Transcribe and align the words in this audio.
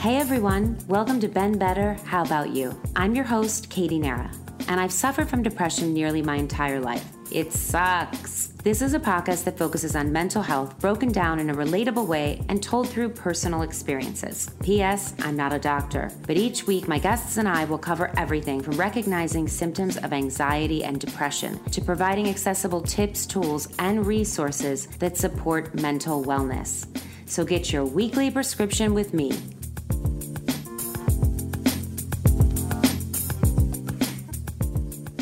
Hey 0.00 0.16
everyone, 0.16 0.78
welcome 0.88 1.20
to 1.20 1.28
Been 1.28 1.58
Better, 1.58 1.92
How 2.06 2.24
About 2.24 2.54
You? 2.56 2.74
I'm 2.96 3.14
your 3.14 3.26
host, 3.26 3.68
Katie 3.68 3.98
Nara, 3.98 4.30
and 4.66 4.80
I've 4.80 4.90
suffered 4.90 5.28
from 5.28 5.42
depression 5.42 5.92
nearly 5.92 6.22
my 6.22 6.36
entire 6.36 6.80
life. 6.80 7.06
It 7.30 7.52
sucks. 7.52 8.46
This 8.64 8.80
is 8.80 8.94
a 8.94 8.98
podcast 8.98 9.44
that 9.44 9.58
focuses 9.58 9.94
on 9.94 10.10
mental 10.10 10.40
health 10.40 10.78
broken 10.78 11.12
down 11.12 11.38
in 11.38 11.50
a 11.50 11.54
relatable 11.54 12.06
way 12.06 12.42
and 12.48 12.62
told 12.62 12.88
through 12.88 13.10
personal 13.10 13.60
experiences. 13.60 14.50
P.S. 14.62 15.12
I'm 15.18 15.36
not 15.36 15.52
a 15.52 15.58
doctor, 15.58 16.10
but 16.26 16.38
each 16.38 16.66
week 16.66 16.88
my 16.88 16.98
guests 16.98 17.36
and 17.36 17.46
I 17.46 17.66
will 17.66 17.76
cover 17.76 18.10
everything 18.16 18.62
from 18.62 18.78
recognizing 18.78 19.46
symptoms 19.48 19.98
of 19.98 20.14
anxiety 20.14 20.82
and 20.82 20.98
depression 20.98 21.62
to 21.72 21.82
providing 21.82 22.26
accessible 22.26 22.80
tips, 22.80 23.26
tools, 23.26 23.68
and 23.78 24.06
resources 24.06 24.86
that 24.98 25.18
support 25.18 25.74
mental 25.74 26.24
wellness. 26.24 26.86
So 27.26 27.44
get 27.44 27.70
your 27.70 27.84
weekly 27.84 28.30
prescription 28.30 28.94
with 28.94 29.12
me. 29.12 29.38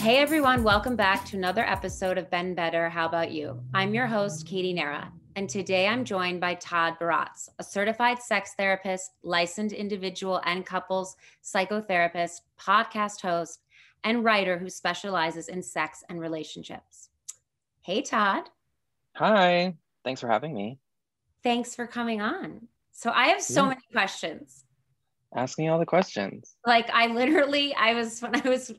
Hey 0.09 0.21
everyone, 0.21 0.63
welcome 0.65 0.97
back 0.97 1.27
to 1.27 1.37
another 1.37 1.63
episode 1.69 2.17
of 2.17 2.31
Been 2.31 2.55
Better. 2.55 2.89
How 2.89 3.05
about 3.05 3.31
you? 3.31 3.61
I'm 3.75 3.93
your 3.93 4.07
host, 4.07 4.47
Katie 4.47 4.73
Nara, 4.73 5.13
and 5.37 5.51
today 5.51 5.87
I'm 5.87 6.03
joined 6.03 6.41
by 6.41 6.55
Todd 6.55 6.95
Baratz, 6.99 7.51
a 7.59 7.63
certified 7.63 8.19
sex 8.19 8.55
therapist, 8.57 9.11
licensed 9.23 9.75
individual 9.75 10.41
and 10.47 10.65
couples 10.65 11.15
psychotherapist, 11.45 12.41
podcast 12.59 13.21
host, 13.21 13.61
and 14.03 14.25
writer 14.25 14.57
who 14.57 14.71
specializes 14.71 15.49
in 15.49 15.63
sex 15.63 16.03
and 16.09 16.19
relationships. 16.19 17.11
Hey, 17.83 18.01
Todd. 18.01 18.49
Hi. 19.17 19.75
Thanks 20.05 20.23
for 20.23 20.29
having 20.29 20.55
me. 20.55 20.79
Thanks 21.43 21.75
for 21.75 21.87
coming 21.87 22.23
on. 22.23 22.69
So 22.93 23.11
I 23.11 23.27
have 23.27 23.43
so 23.43 23.65
yeah. 23.65 23.69
many 23.69 23.83
questions. 23.93 24.65
Ask 25.35 25.59
me 25.59 25.69
all 25.69 25.79
the 25.79 25.87
questions. 25.87 26.57
Like 26.67 26.89
I 26.91 27.07
literally, 27.09 27.75
I 27.75 27.95
was 27.95 28.21
when 28.23 28.35
I 28.35 28.49
was 28.49 28.73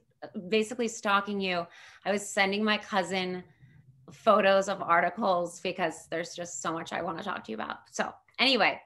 basically 0.47 0.87
stalking 0.87 1.39
you. 1.39 1.65
I 2.05 2.11
was 2.11 2.27
sending 2.27 2.63
my 2.63 2.77
cousin 2.77 3.43
photos 4.11 4.69
of 4.69 4.81
articles 4.81 5.59
because 5.61 6.07
there's 6.09 6.33
just 6.35 6.61
so 6.61 6.73
much 6.73 6.93
I 6.93 7.01
want 7.01 7.17
to 7.19 7.23
talk 7.23 7.43
to 7.45 7.51
you 7.51 7.55
about. 7.55 7.77
So, 7.91 8.11
anyway, 8.39 8.79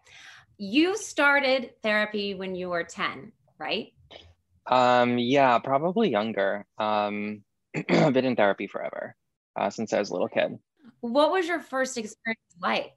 you 0.57 0.97
started 0.97 1.71
therapy 1.81 2.35
when 2.35 2.55
you 2.55 2.69
were 2.69 2.83
10, 2.83 3.31
right? 3.57 3.93
Um, 4.67 5.17
yeah, 5.17 5.59
probably 5.59 6.09
younger. 6.09 6.65
Um, 6.77 7.43
I've 7.89 8.13
been 8.13 8.25
in 8.25 8.35
therapy 8.35 8.67
forever 8.67 9.15
uh, 9.55 9.69
since 9.69 9.93
I 9.93 9.99
was 9.99 10.09
a 10.09 10.13
little 10.13 10.27
kid. 10.29 10.57
What 11.01 11.31
was 11.31 11.47
your 11.47 11.59
first 11.59 11.97
experience 11.97 12.39
like? 12.61 12.93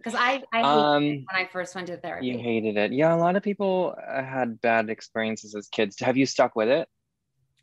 Because 0.00 0.14
I, 0.18 0.42
I 0.52 0.62
um, 0.62 1.02
when 1.04 1.26
I 1.34 1.48
first 1.52 1.74
went 1.74 1.88
to 1.88 1.96
therapy. 1.98 2.26
You 2.26 2.38
hated 2.38 2.76
it. 2.78 2.92
Yeah, 2.92 3.14
a 3.14 3.18
lot 3.18 3.36
of 3.36 3.42
people 3.42 3.94
uh, 3.96 4.22
had 4.22 4.60
bad 4.60 4.88
experiences 4.88 5.54
as 5.54 5.68
kids. 5.68 6.00
Have 6.00 6.16
you 6.16 6.24
stuck 6.24 6.56
with 6.56 6.68
it? 6.68 6.88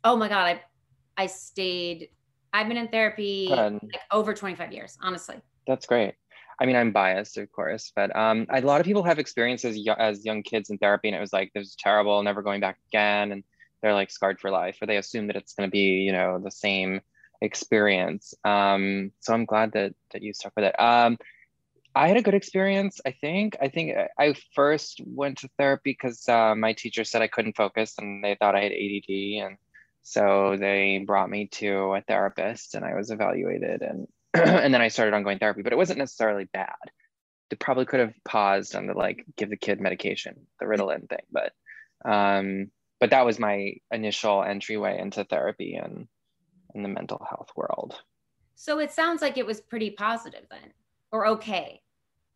oh 0.04 0.16
my 0.16 0.28
god 0.28 0.46
i 1.16 1.22
i 1.22 1.26
stayed 1.26 2.08
i've 2.52 2.68
been 2.68 2.76
in 2.76 2.88
therapy 2.88 3.48
like 3.50 3.80
over 4.12 4.34
25 4.34 4.72
years 4.72 4.96
honestly 5.02 5.36
that's 5.66 5.86
great 5.86 6.14
i 6.60 6.66
mean 6.66 6.76
i'm 6.76 6.92
biased 6.92 7.36
of 7.36 7.50
course 7.52 7.92
but 7.94 8.14
um 8.16 8.46
a 8.50 8.60
lot 8.60 8.80
of 8.80 8.86
people 8.86 9.02
have 9.02 9.18
experiences 9.18 9.78
as 9.98 10.24
young 10.24 10.42
kids 10.42 10.70
in 10.70 10.78
therapy 10.78 11.08
and 11.08 11.16
it 11.16 11.20
was 11.20 11.32
like 11.32 11.50
this 11.54 11.68
is 11.68 11.76
terrible 11.78 12.22
never 12.22 12.42
going 12.42 12.60
back 12.60 12.78
again 12.90 13.32
and 13.32 13.44
they're 13.82 13.94
like 13.94 14.10
scarred 14.10 14.40
for 14.40 14.50
life 14.50 14.78
or 14.80 14.86
they 14.86 14.96
assume 14.96 15.26
that 15.26 15.36
it's 15.36 15.54
going 15.54 15.68
to 15.68 15.70
be 15.70 16.02
you 16.02 16.12
know 16.12 16.40
the 16.42 16.50
same 16.50 17.00
experience 17.40 18.34
um 18.44 19.12
so 19.20 19.32
i'm 19.32 19.44
glad 19.44 19.72
that 19.72 19.94
that 20.12 20.22
you 20.22 20.32
stuck 20.32 20.52
with 20.56 20.64
it 20.64 20.80
um 20.80 21.16
I 21.94 22.08
had 22.08 22.16
a 22.16 22.22
good 22.22 22.34
experience. 22.34 23.00
I 23.04 23.12
think. 23.12 23.56
I 23.60 23.68
think 23.68 23.96
I 24.18 24.34
first 24.54 25.00
went 25.04 25.38
to 25.38 25.48
therapy 25.58 25.92
because 25.92 26.28
uh, 26.28 26.54
my 26.54 26.72
teacher 26.72 27.04
said 27.04 27.22
I 27.22 27.28
couldn't 27.28 27.56
focus, 27.56 27.94
and 27.98 28.22
they 28.22 28.36
thought 28.36 28.54
I 28.54 28.62
had 28.62 28.72
ADD, 28.72 29.44
and 29.44 29.58
so 30.08 30.56
they 30.58 31.04
brought 31.06 31.28
me 31.28 31.48
to 31.48 31.94
a 31.94 32.00
therapist 32.00 32.74
and 32.74 32.82
I 32.82 32.94
was 32.94 33.10
evaluated 33.10 33.82
and 33.82 34.06
and 34.34 34.72
then 34.72 34.80
I 34.80 34.88
started 34.88 35.14
ongoing 35.14 35.38
therapy, 35.38 35.60
but 35.60 35.72
it 35.74 35.76
wasn't 35.76 35.98
necessarily 35.98 36.44
bad. 36.44 36.76
They 37.50 37.56
probably 37.56 37.84
could 37.84 38.00
have 38.00 38.14
paused 38.26 38.74
on 38.74 38.86
the 38.86 38.94
like 38.94 39.26
give 39.36 39.50
the 39.50 39.56
kid 39.58 39.82
medication, 39.82 40.46
the 40.60 40.66
Ritalin 40.66 41.08
thing, 41.10 41.26
but 41.30 41.52
um, 42.10 42.70
but 43.00 43.10
that 43.10 43.26
was 43.26 43.38
my 43.38 43.74
initial 43.90 44.42
entryway 44.42 44.98
into 44.98 45.24
therapy 45.24 45.74
and 45.74 46.08
in 46.74 46.82
the 46.82 46.88
mental 46.88 47.24
health 47.28 47.50
world. 47.54 48.00
So 48.54 48.78
it 48.78 48.92
sounds 48.92 49.20
like 49.20 49.36
it 49.36 49.46
was 49.46 49.60
pretty 49.60 49.90
positive 49.90 50.46
then, 50.50 50.72
or 51.12 51.26
okay? 51.26 51.80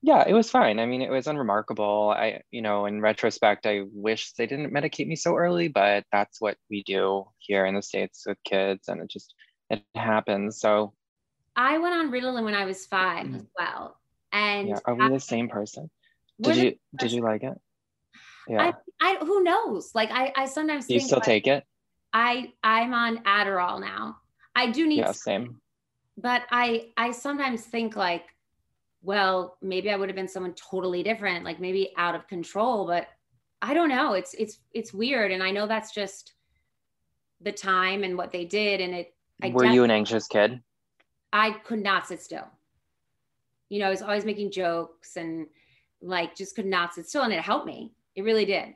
Yeah 0.03 0.25
it 0.27 0.35
was 0.35 0.51
fine. 0.51 0.79
I 0.79 0.87
mean 0.87 1.03
it 1.03 1.11
was 1.11 1.27
unremarkable. 1.27 2.15
I 2.17 2.43
you 2.51 2.63
know 2.63 2.87
in 2.87 3.01
retrospect 3.01 3.67
i 3.67 3.83
wish 3.93 4.33
they 4.33 4.47
didn't 4.47 4.73
medicate 4.73 5.07
me 5.07 5.17
so 5.17 5.37
early 5.37 5.69
but 5.69 6.05
that's 6.13 6.41
what 6.41 6.57
we 6.71 6.83
do 6.83 7.27
here 7.39 7.67
in 7.67 7.75
the 7.75 7.83
states 7.83 8.25
with 8.27 8.39
kids 8.45 8.89
and 8.89 9.01
it 9.01 9.11
just 9.11 9.35
it 9.71 9.83
happens. 9.95 10.61
So 10.61 10.95
i 11.55 11.79
went 11.79 11.95
on 11.95 12.11
ritalin 12.11 12.45
when 12.45 12.55
i 12.55 12.65
was 12.65 12.87
5 12.87 13.27
mm-hmm. 13.27 13.35
as 13.37 13.47
well 13.59 13.97
and 14.33 14.69
yeah, 14.69 14.79
are 14.85 14.95
we 14.95 15.09
the 15.09 15.21
same 15.21 15.49
person? 15.49 15.91
Did 16.41 16.57
you 16.57 16.75
did 16.97 17.13
you 17.13 17.23
like 17.23 17.43
it? 17.43 17.55
Yeah. 18.49 18.73
I, 19.01 19.15
I 19.15 19.25
who 19.25 19.45
knows? 19.45 19.95
Like 19.95 20.11
i 20.11 20.33
i 20.37 20.47
sometimes 20.47 20.89
you 20.89 21.01
still 21.01 21.21
take 21.21 21.47
it? 21.47 21.65
I 22.13 22.53
i'm 22.65 22.95
on 22.95 23.19
adderall 23.25 23.81
now. 23.81 24.17
I 24.57 24.71
do 24.71 24.87
need 24.87 24.99
yeah 24.99 25.13
same. 25.13 25.61
but 26.17 26.43
i 26.51 26.91
i 26.97 27.13
sometimes 27.13 27.63
think 27.63 27.95
like 27.95 28.25
well, 29.03 29.57
maybe 29.61 29.91
I 29.91 29.97
would 29.97 30.09
have 30.09 30.17
been 30.17 30.29
someone 30.29 30.55
totally 30.55 31.03
different, 31.03 31.45
like 31.45 31.61
maybe 31.61 31.93
out 31.97 32.15
of 32.15 32.29
control, 32.29 32.87
but 32.87 33.09
I 33.61 33.75
don't 33.75 33.89
know. 33.89 34.15
It's 34.15 34.35
it's 34.35 34.59
it's 34.73 34.95
weird 34.95 35.33
and 35.33 35.43
I 35.43 35.51
know 35.51 35.67
that's 35.67 35.93
just 35.93 36.35
the 37.41 37.53
time 37.53 38.05
and 38.05 38.17
what 38.17 38.33
they 38.33 38.45
did 38.45 38.81
and 38.81 38.95
it 38.95 39.15
I 39.43 39.51
Were 39.51 39.65
you 39.65 39.85
an 39.85 39.91
anxious 39.91 40.29
kid? 40.29 40.61
I 41.33 41.51
could 41.51 41.83
not 41.83 42.07
sit 42.07 42.21
still. 42.23 42.47
You 43.69 43.81
know, 43.81 43.87
I 43.87 43.91
was 43.91 44.03
always 44.03 44.25
making 44.25 44.53
jokes 44.53 45.17
and 45.17 45.47
like 46.01 46.37
just 46.37 46.55
could 46.55 46.67
not 46.67 46.95
sit 46.95 47.09
still 47.09 47.23
and 47.23 47.33
it 47.33 47.41
helped 47.41 47.67
me. 47.67 47.93
It 48.15 48.23
really 48.23 48.45
did. 48.45 48.75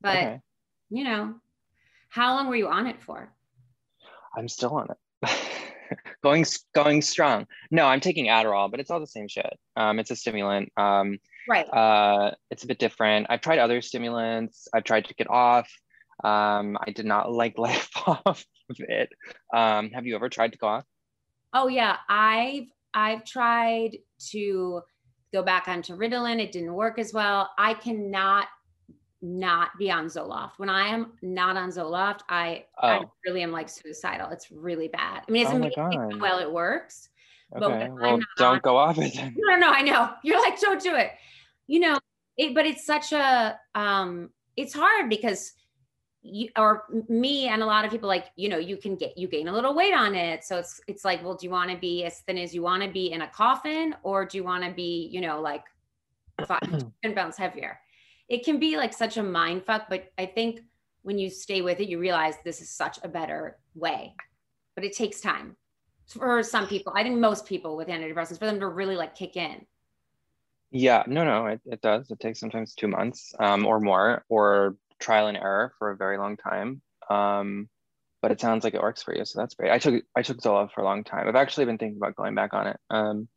But 0.00 0.16
okay. 0.16 0.40
you 0.88 1.04
know, 1.04 1.34
how 2.08 2.34
long 2.34 2.48
were 2.48 2.56
you 2.56 2.68
on 2.68 2.86
it 2.86 3.02
for? 3.02 3.32
I'm 4.36 4.48
still 4.48 4.74
on 4.74 4.88
it. 4.90 5.30
going 6.22 6.44
going 6.74 7.02
strong. 7.02 7.46
No, 7.70 7.86
I'm 7.86 8.00
taking 8.00 8.26
Adderall, 8.26 8.70
but 8.70 8.80
it's 8.80 8.90
all 8.90 9.00
the 9.00 9.06
same 9.06 9.28
shit. 9.28 9.58
Um, 9.76 9.98
it's 9.98 10.10
a 10.10 10.16
stimulant. 10.16 10.70
Um, 10.76 11.18
right. 11.48 11.66
Uh, 11.66 12.32
it's 12.50 12.64
a 12.64 12.66
bit 12.66 12.78
different. 12.78 13.26
I've 13.30 13.40
tried 13.40 13.58
other 13.58 13.80
stimulants. 13.82 14.68
I've 14.72 14.84
tried 14.84 15.06
to 15.06 15.14
get 15.14 15.30
off. 15.30 15.70
Um, 16.22 16.76
I 16.80 16.90
did 16.90 17.06
not 17.06 17.32
like 17.42 17.58
life 17.58 17.90
off 18.06 18.44
of 18.70 18.76
it. 18.78 19.10
Um, 19.54 19.90
have 19.90 20.06
you 20.06 20.14
ever 20.14 20.28
tried 20.28 20.52
to 20.52 20.58
go 20.58 20.68
off? 20.68 20.84
Oh 21.52 21.68
yeah, 21.68 21.96
I've 22.08 22.68
I've 22.94 23.24
tried 23.24 23.98
to 24.30 24.82
go 25.32 25.42
back 25.42 25.68
onto 25.68 25.96
Ritalin. 25.96 26.40
It 26.40 26.52
didn't 26.52 26.74
work 26.74 26.98
as 26.98 27.12
well. 27.12 27.50
I 27.58 27.74
cannot 27.74 28.46
not 29.22 29.70
be 29.78 29.90
on 29.90 30.06
Zoloft. 30.06 30.52
When 30.56 30.68
I 30.68 30.88
am 30.88 31.12
not 31.22 31.56
on 31.56 31.70
Zoloft, 31.70 32.20
I, 32.28 32.64
oh. 32.82 32.88
I 32.88 33.00
really 33.26 33.42
am 33.42 33.52
like 33.52 33.68
suicidal. 33.68 34.30
It's 34.30 34.50
really 34.50 34.88
bad. 34.88 35.22
I 35.28 35.30
mean, 35.30 35.42
it's 35.42 35.52
oh 35.52 35.56
amazing 35.56 36.10
how 36.10 36.18
well 36.18 36.38
it 36.38 36.50
works. 36.50 37.08
Okay. 37.54 37.88
well, 37.90 38.18
don't 38.36 38.54
on, 38.54 38.60
go 38.60 38.76
off 38.76 38.98
it. 38.98 39.14
No, 39.36 39.56
no, 39.56 39.70
I 39.70 39.82
know. 39.82 40.10
You're 40.22 40.40
like, 40.40 40.60
don't 40.60 40.80
do 40.80 40.94
it. 40.94 41.10
You 41.66 41.80
know, 41.80 41.98
it, 42.36 42.54
but 42.54 42.64
it's 42.66 42.86
such 42.86 43.12
a, 43.12 43.58
um, 43.74 44.30
it's 44.56 44.72
hard 44.72 45.10
because 45.10 45.52
you 46.22 46.48
or 46.56 46.84
me 47.08 47.48
and 47.48 47.62
a 47.62 47.66
lot 47.66 47.84
of 47.84 47.90
people 47.90 48.08
like, 48.08 48.26
you 48.36 48.48
know, 48.48 48.58
you 48.58 48.76
can 48.76 48.94
get, 48.94 49.16
you 49.18 49.26
gain 49.26 49.48
a 49.48 49.52
little 49.52 49.74
weight 49.74 49.94
on 49.94 50.14
it. 50.14 50.44
So 50.44 50.58
it's, 50.58 50.80
it's 50.86 51.04
like, 51.04 51.24
well, 51.24 51.34
do 51.34 51.46
you 51.46 51.50
want 51.50 51.70
to 51.70 51.76
be 51.76 52.04
as 52.04 52.20
thin 52.20 52.38
as 52.38 52.54
you 52.54 52.62
want 52.62 52.82
to 52.82 52.88
be 52.88 53.12
in 53.12 53.22
a 53.22 53.28
coffin 53.28 53.96
or 54.02 54.24
do 54.24 54.36
you 54.36 54.44
want 54.44 54.64
to 54.64 54.70
be, 54.70 55.08
you 55.12 55.20
know, 55.20 55.40
like 55.40 55.64
five 56.46 56.60
pounds 57.14 57.36
heavier? 57.36 57.80
It 58.30 58.44
can 58.44 58.58
be 58.60 58.76
like 58.76 58.94
such 58.94 59.16
a 59.16 59.22
mind 59.22 59.64
fuck, 59.66 59.86
but 59.90 60.12
I 60.16 60.24
think 60.24 60.60
when 61.02 61.18
you 61.18 61.28
stay 61.28 61.62
with 61.62 61.80
it, 61.80 61.88
you 61.88 61.98
realize 61.98 62.34
this 62.44 62.62
is 62.62 62.70
such 62.70 62.98
a 63.02 63.08
better 63.08 63.58
way. 63.74 64.14
But 64.76 64.84
it 64.84 64.96
takes 64.96 65.20
time 65.20 65.56
for 66.06 66.42
some 66.44 66.68
people. 66.68 66.92
I 66.94 67.02
think 67.02 67.18
most 67.18 67.44
people 67.44 67.76
with 67.76 67.88
antidepressants 67.88 68.38
for 68.38 68.46
them 68.46 68.60
to 68.60 68.68
really 68.68 68.96
like 68.96 69.16
kick 69.16 69.36
in. 69.36 69.66
Yeah, 70.70 71.02
no, 71.08 71.24
no, 71.24 71.46
it, 71.46 71.60
it 71.66 71.82
does. 71.82 72.08
It 72.12 72.20
takes 72.20 72.38
sometimes 72.38 72.74
two 72.74 72.86
months 72.86 73.34
um, 73.40 73.66
or 73.66 73.80
more, 73.80 74.24
or 74.28 74.76
trial 75.00 75.26
and 75.26 75.36
error 75.36 75.72
for 75.80 75.90
a 75.90 75.96
very 75.96 76.16
long 76.16 76.36
time. 76.36 76.80
Um, 77.10 77.68
but 78.22 78.30
it 78.30 78.40
sounds 78.40 78.62
like 78.62 78.74
it 78.74 78.82
works 78.82 79.02
for 79.02 79.16
you, 79.16 79.24
so 79.24 79.40
that's 79.40 79.54
great. 79.54 79.72
I 79.72 79.78
took 79.78 80.04
I 80.14 80.22
took 80.22 80.40
Zoloft 80.40 80.72
for 80.72 80.82
a 80.82 80.84
long 80.84 81.02
time. 81.02 81.26
I've 81.26 81.34
actually 81.34 81.64
been 81.64 81.78
thinking 81.78 81.96
about 81.96 82.14
going 82.14 82.36
back 82.36 82.54
on 82.54 82.68
it, 82.68 82.76
um, 82.90 83.28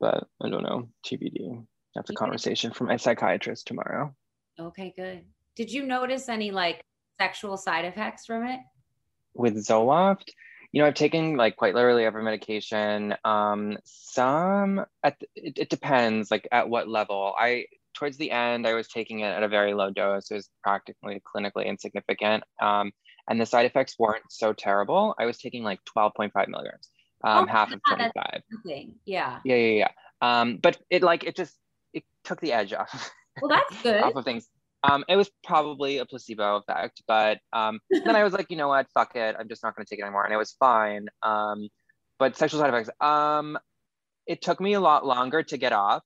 but 0.00 0.26
I 0.42 0.48
don't 0.48 0.62
know. 0.62 0.88
TBD. 1.04 1.66
That's 1.94 2.08
a 2.08 2.14
conversation 2.14 2.72
for 2.72 2.84
my 2.84 2.96
psychiatrist 2.96 3.66
tomorrow. 3.66 4.14
Okay, 4.58 4.92
good. 4.96 5.24
Did 5.56 5.70
you 5.70 5.84
notice 5.84 6.28
any 6.28 6.50
like 6.50 6.84
sexual 7.20 7.56
side 7.56 7.84
effects 7.84 8.26
from 8.26 8.46
it? 8.46 8.60
With 9.34 9.56
Zoloft, 9.56 10.28
you 10.72 10.80
know, 10.80 10.88
I've 10.88 10.94
taken 10.94 11.36
like 11.36 11.56
quite 11.56 11.74
literally 11.74 12.04
every 12.04 12.22
medication. 12.22 13.14
Um, 13.24 13.78
some 13.84 14.84
at 15.02 15.18
the, 15.20 15.26
it, 15.36 15.58
it 15.58 15.70
depends, 15.70 16.30
like 16.30 16.48
at 16.50 16.68
what 16.68 16.88
level. 16.88 17.34
I 17.38 17.66
towards 17.94 18.16
the 18.16 18.30
end, 18.30 18.66
I 18.66 18.74
was 18.74 18.88
taking 18.88 19.20
it 19.20 19.26
at 19.26 19.42
a 19.42 19.48
very 19.48 19.74
low 19.74 19.90
dose. 19.90 20.30
It 20.30 20.34
was 20.34 20.48
practically 20.62 21.20
clinically 21.34 21.66
insignificant. 21.66 22.44
Um, 22.60 22.92
and 23.28 23.40
the 23.40 23.46
side 23.46 23.66
effects 23.66 23.98
weren't 23.98 24.24
so 24.30 24.52
terrible. 24.52 25.14
I 25.18 25.26
was 25.26 25.38
taking 25.38 25.62
like 25.62 25.80
12.5 25.96 26.48
milligrams, 26.48 26.88
um, 27.22 27.44
oh, 27.44 27.46
half 27.46 27.72
of 27.72 27.80
25. 27.88 28.42
Yeah. 29.04 29.38
Yeah, 29.44 29.56
yeah, 29.56 29.56
yeah. 29.56 29.90
Um, 30.20 30.56
but 30.56 30.78
it 30.90 31.02
like, 31.02 31.24
it 31.24 31.36
just, 31.36 31.56
it 31.92 32.04
took 32.24 32.40
the 32.40 32.52
edge 32.52 32.72
off. 32.72 33.10
Well, 33.40 33.48
that's 33.48 33.82
good. 33.82 34.02
off 34.02 34.16
of 34.16 34.24
things. 34.24 34.48
Um, 34.84 35.04
it 35.08 35.16
was 35.16 35.30
probably 35.44 35.98
a 35.98 36.06
placebo 36.06 36.56
effect, 36.56 37.02
but 37.06 37.38
um, 37.52 37.78
then 37.90 38.16
I 38.16 38.24
was 38.24 38.32
like, 38.32 38.50
you 38.50 38.56
know 38.56 38.68
what, 38.68 38.88
fuck 38.92 39.14
it, 39.14 39.36
I'm 39.38 39.48
just 39.48 39.62
not 39.62 39.76
going 39.76 39.86
to 39.86 39.90
take 39.90 40.00
it 40.00 40.02
anymore, 40.02 40.24
and 40.24 40.34
it 40.34 40.38
was 40.38 40.52
fine. 40.58 41.08
Um, 41.22 41.68
but 42.18 42.36
sexual 42.36 42.60
side 42.60 42.68
effects, 42.68 42.90
um, 43.00 43.58
it 44.26 44.42
took 44.42 44.60
me 44.60 44.74
a 44.74 44.80
lot 44.80 45.06
longer 45.06 45.42
to 45.42 45.56
get 45.56 45.72
off. 45.72 46.02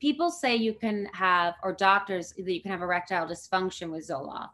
People 0.00 0.30
say 0.30 0.56
you 0.56 0.74
can 0.74 1.08
have, 1.12 1.54
or 1.62 1.72
doctors 1.72 2.32
that 2.32 2.52
you 2.52 2.60
can 2.60 2.70
have 2.70 2.82
erectile 2.82 3.26
dysfunction 3.26 3.90
with 3.90 4.06
Zoloft. 4.08 4.50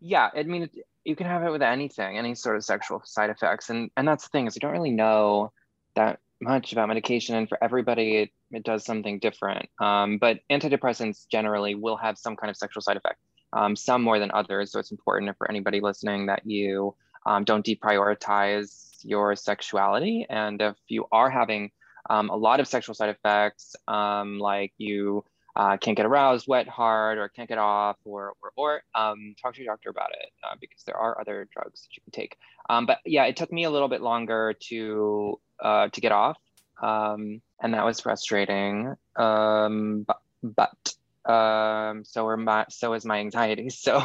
Yeah, 0.00 0.30
I 0.34 0.44
mean, 0.44 0.70
you 1.04 1.16
can 1.16 1.26
have 1.26 1.42
it 1.42 1.50
with 1.50 1.62
anything, 1.62 2.18
any 2.18 2.34
sort 2.34 2.56
of 2.56 2.64
sexual 2.64 3.02
side 3.04 3.30
effects, 3.30 3.70
and 3.70 3.90
and 3.96 4.06
that's 4.06 4.24
the 4.24 4.28
thing 4.28 4.46
is 4.46 4.54
you 4.54 4.60
don't 4.60 4.72
really 4.72 4.90
know 4.90 5.52
that 5.96 6.20
much 6.40 6.72
about 6.72 6.88
medication, 6.88 7.34
and 7.34 7.48
for 7.48 7.62
everybody, 7.62 8.16
it, 8.16 8.30
it 8.50 8.64
does 8.64 8.84
something 8.84 9.18
different. 9.18 9.68
Um, 9.80 10.18
but 10.18 10.40
antidepressants 10.50 11.26
generally 11.30 11.74
will 11.74 11.96
have 11.96 12.18
some 12.18 12.36
kind 12.36 12.50
of 12.50 12.56
sexual 12.56 12.82
side 12.82 12.96
effect, 12.96 13.18
um, 13.52 13.74
some 13.76 14.02
more 14.02 14.18
than 14.18 14.30
others. 14.32 14.72
So 14.72 14.78
it's 14.78 14.92
important 14.92 15.36
for 15.36 15.50
anybody 15.50 15.80
listening 15.80 16.26
that 16.26 16.42
you 16.44 16.94
um, 17.26 17.44
don't 17.44 17.66
deprioritize 17.66 18.98
your 19.02 19.36
sexuality. 19.36 20.26
And 20.28 20.60
if 20.62 20.76
you 20.88 21.06
are 21.12 21.30
having 21.30 21.70
um, 22.08 22.30
a 22.30 22.36
lot 22.36 22.60
of 22.60 22.68
sexual 22.68 22.94
side 22.94 23.10
effects, 23.10 23.74
um, 23.86 24.38
like 24.38 24.72
you 24.78 25.24
uh, 25.56 25.76
can't 25.76 25.96
get 25.96 26.06
aroused, 26.06 26.46
wet 26.46 26.68
hard, 26.68 27.18
or 27.18 27.28
can't 27.28 27.48
get 27.48 27.58
off, 27.58 27.96
or 28.04 28.34
or, 28.40 28.52
or 28.56 28.82
um, 28.94 29.34
talk 29.42 29.54
to 29.54 29.62
your 29.62 29.72
doctor 29.72 29.90
about 29.90 30.10
it 30.10 30.30
uh, 30.44 30.54
because 30.60 30.84
there 30.84 30.96
are 30.96 31.20
other 31.20 31.48
drugs 31.52 31.82
that 31.82 31.96
you 31.96 32.02
can 32.04 32.12
take. 32.12 32.36
But 32.68 32.98
yeah, 33.04 33.24
it 33.24 33.36
took 33.36 33.52
me 33.52 33.64
a 33.64 33.70
little 33.70 33.88
bit 33.88 34.02
longer 34.02 34.54
to 34.68 35.40
uh, 35.60 35.88
to 35.88 36.00
get 36.00 36.12
off, 36.12 36.38
um, 36.82 37.40
and 37.60 37.74
that 37.74 37.84
was 37.84 38.00
frustrating. 38.00 38.94
Um, 39.16 40.06
but, 40.06 40.20
but 40.42 40.94
um, 41.28 42.04
so 42.04 42.24
were 42.24 42.36
my 42.36 42.64
so 42.70 42.94
is 42.94 43.04
my 43.04 43.18
anxiety. 43.18 43.68
So, 43.78 43.96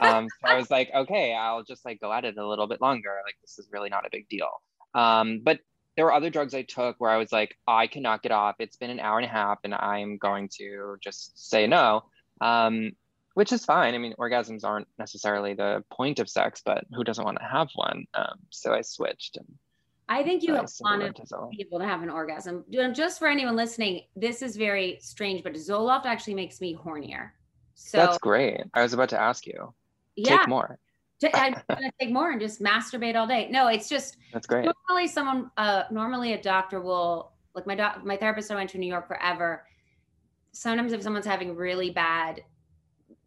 um, 0.00 0.28
so 0.28 0.48
I 0.48 0.56
was 0.56 0.70
like, 0.70 0.90
okay, 0.94 1.34
I'll 1.34 1.62
just 1.62 1.84
like 1.84 2.00
go 2.00 2.12
at 2.12 2.24
it 2.24 2.36
a 2.36 2.46
little 2.46 2.66
bit 2.66 2.80
longer. 2.80 3.14
Like 3.24 3.36
this 3.42 3.58
is 3.58 3.68
really 3.70 3.90
not 3.90 4.06
a 4.06 4.10
big 4.10 4.28
deal. 4.28 4.48
Um, 4.94 5.40
but 5.42 5.60
there 5.96 6.04
were 6.04 6.12
other 6.12 6.30
drugs 6.30 6.54
I 6.54 6.62
took 6.62 6.96
where 6.98 7.10
I 7.10 7.18
was 7.18 7.32
like, 7.32 7.56
I 7.66 7.86
cannot 7.86 8.22
get 8.22 8.32
off. 8.32 8.56
It's 8.58 8.76
been 8.76 8.90
an 8.90 9.00
hour 9.00 9.18
and 9.18 9.26
a 9.26 9.30
half, 9.30 9.58
and 9.64 9.74
I'm 9.74 10.18
going 10.18 10.48
to 10.58 10.96
just 11.00 11.50
say 11.50 11.66
no. 11.66 12.04
Um, 12.40 12.92
which 13.34 13.52
is 13.52 13.64
fine. 13.64 13.94
I 13.94 13.98
mean, 13.98 14.14
orgasms 14.18 14.64
aren't 14.64 14.88
necessarily 14.98 15.54
the 15.54 15.84
point 15.90 16.20
of 16.20 16.30
sex, 16.30 16.62
but 16.64 16.84
who 16.94 17.04
doesn't 17.04 17.24
want 17.24 17.38
to 17.38 17.44
have 17.44 17.68
one? 17.74 18.06
Um, 18.14 18.38
so 18.50 18.72
I 18.72 18.82
switched. 18.82 19.36
And 19.36 19.46
I 20.08 20.22
think 20.22 20.42
you 20.42 20.52
want 20.52 20.68
to 20.68 21.48
be 21.50 21.62
able 21.62 21.78
to 21.78 21.86
have 21.86 22.02
an 22.02 22.10
orgasm. 22.10 22.64
Just 22.92 23.18
for 23.18 23.26
anyone 23.26 23.56
listening, 23.56 24.02
this 24.14 24.42
is 24.42 24.56
very 24.56 24.98
strange, 25.00 25.42
but 25.42 25.54
Zoloft 25.54 26.04
actually 26.04 26.34
makes 26.34 26.60
me 26.60 26.76
hornier. 26.76 27.30
So 27.74 27.98
that's 27.98 28.18
great. 28.18 28.60
I 28.74 28.82
was 28.82 28.92
about 28.92 29.08
to 29.10 29.20
ask 29.20 29.46
you. 29.46 29.72
Yeah. 30.16 30.38
Take 30.38 30.48
more. 30.48 30.78
I'm 31.32 31.54
gonna 31.70 31.90
take 31.98 32.10
more 32.10 32.32
and 32.32 32.40
just 32.40 32.60
masturbate 32.60 33.16
all 33.16 33.26
day. 33.26 33.48
No, 33.50 33.68
it's 33.68 33.88
just 33.88 34.18
that's 34.32 34.46
great. 34.46 34.68
Normally, 34.88 35.08
someone, 35.08 35.50
uh, 35.56 35.84
normally 35.90 36.34
a 36.34 36.42
doctor 36.42 36.80
will 36.82 37.32
like 37.54 37.66
my 37.66 37.74
doc, 37.74 38.04
my 38.04 38.16
therapist. 38.16 38.50
I 38.50 38.56
went 38.56 38.68
to 38.70 38.78
New 38.78 38.88
York 38.88 39.08
forever. 39.08 39.64
Sometimes 40.52 40.92
if 40.92 41.02
someone's 41.02 41.26
having 41.26 41.56
really 41.56 41.90
bad, 41.90 42.42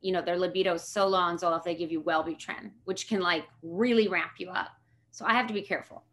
you 0.02 0.12
know, 0.12 0.22
their 0.22 0.38
libido 0.38 0.76
is 0.76 0.84
so 0.84 1.08
low 1.08 1.18
on 1.18 1.38
Zoloft, 1.38 1.64
they 1.64 1.76
give 1.76 1.92
you 1.92 2.04
Wellbutrin, 2.04 2.72
which 2.86 3.08
can 3.10 3.20
like 3.20 3.46
really 3.64 4.08
ramp 4.08 4.34
you 4.38 4.50
up. 4.50 4.70
So 5.12 5.26
I 5.26 5.34
have 5.34 5.48
to 5.48 5.54
be 5.54 5.64
careful 5.64 6.04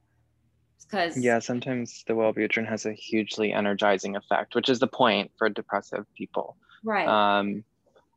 because 0.83 1.17
yeah 1.17 1.39
sometimes 1.39 2.05
the 2.07 2.13
wellbutrin 2.13 2.69
has 2.69 2.87
a 2.87 2.93
hugely 2.93 3.53
energizing 3.53 4.17
effect 4.17 4.55
which 4.55 4.69
is 4.69 4.79
the 4.79 4.87
point 4.87 5.31
for 5.37 5.49
depressive 5.49 6.05
people 6.17 6.57
right 6.83 7.09
um 7.09 7.65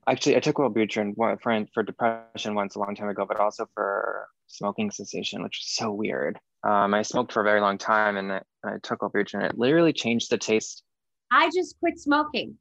actually 0.07 0.36
i 0.36 0.39
took 0.39 0.57
wellbutrin 0.57 1.15
for, 1.15 1.68
for 1.74 1.83
depression 1.83 2.56
once 2.56 2.75
a 2.75 2.80
long 2.80 2.95
time 2.95 3.09
ago 3.09 3.25
but 3.27 3.39
also 3.39 3.68
for 3.74 4.27
smoking 4.48 4.92
cessation 4.92 5.44
which 5.44 5.59
is 5.59 5.68
so 5.68 5.92
weird 5.92 6.39
um, 6.63 6.94
i 6.94 7.01
smoked 7.01 7.31
for 7.31 7.42
a 7.42 7.45
very 7.45 7.62
long 7.62 7.77
time 7.77 8.18
and 8.18 8.31
I, 8.31 8.42
I 8.63 8.77
took 8.81 9.00
wellbutrin 9.00 9.44
it 9.44 9.57
literally 9.57 9.94
changed 9.94 10.30
the 10.30 10.38
taste 10.38 10.83
i 11.31 11.50
just 11.53 11.80
quit 11.80 12.00
smoking 12.00 12.56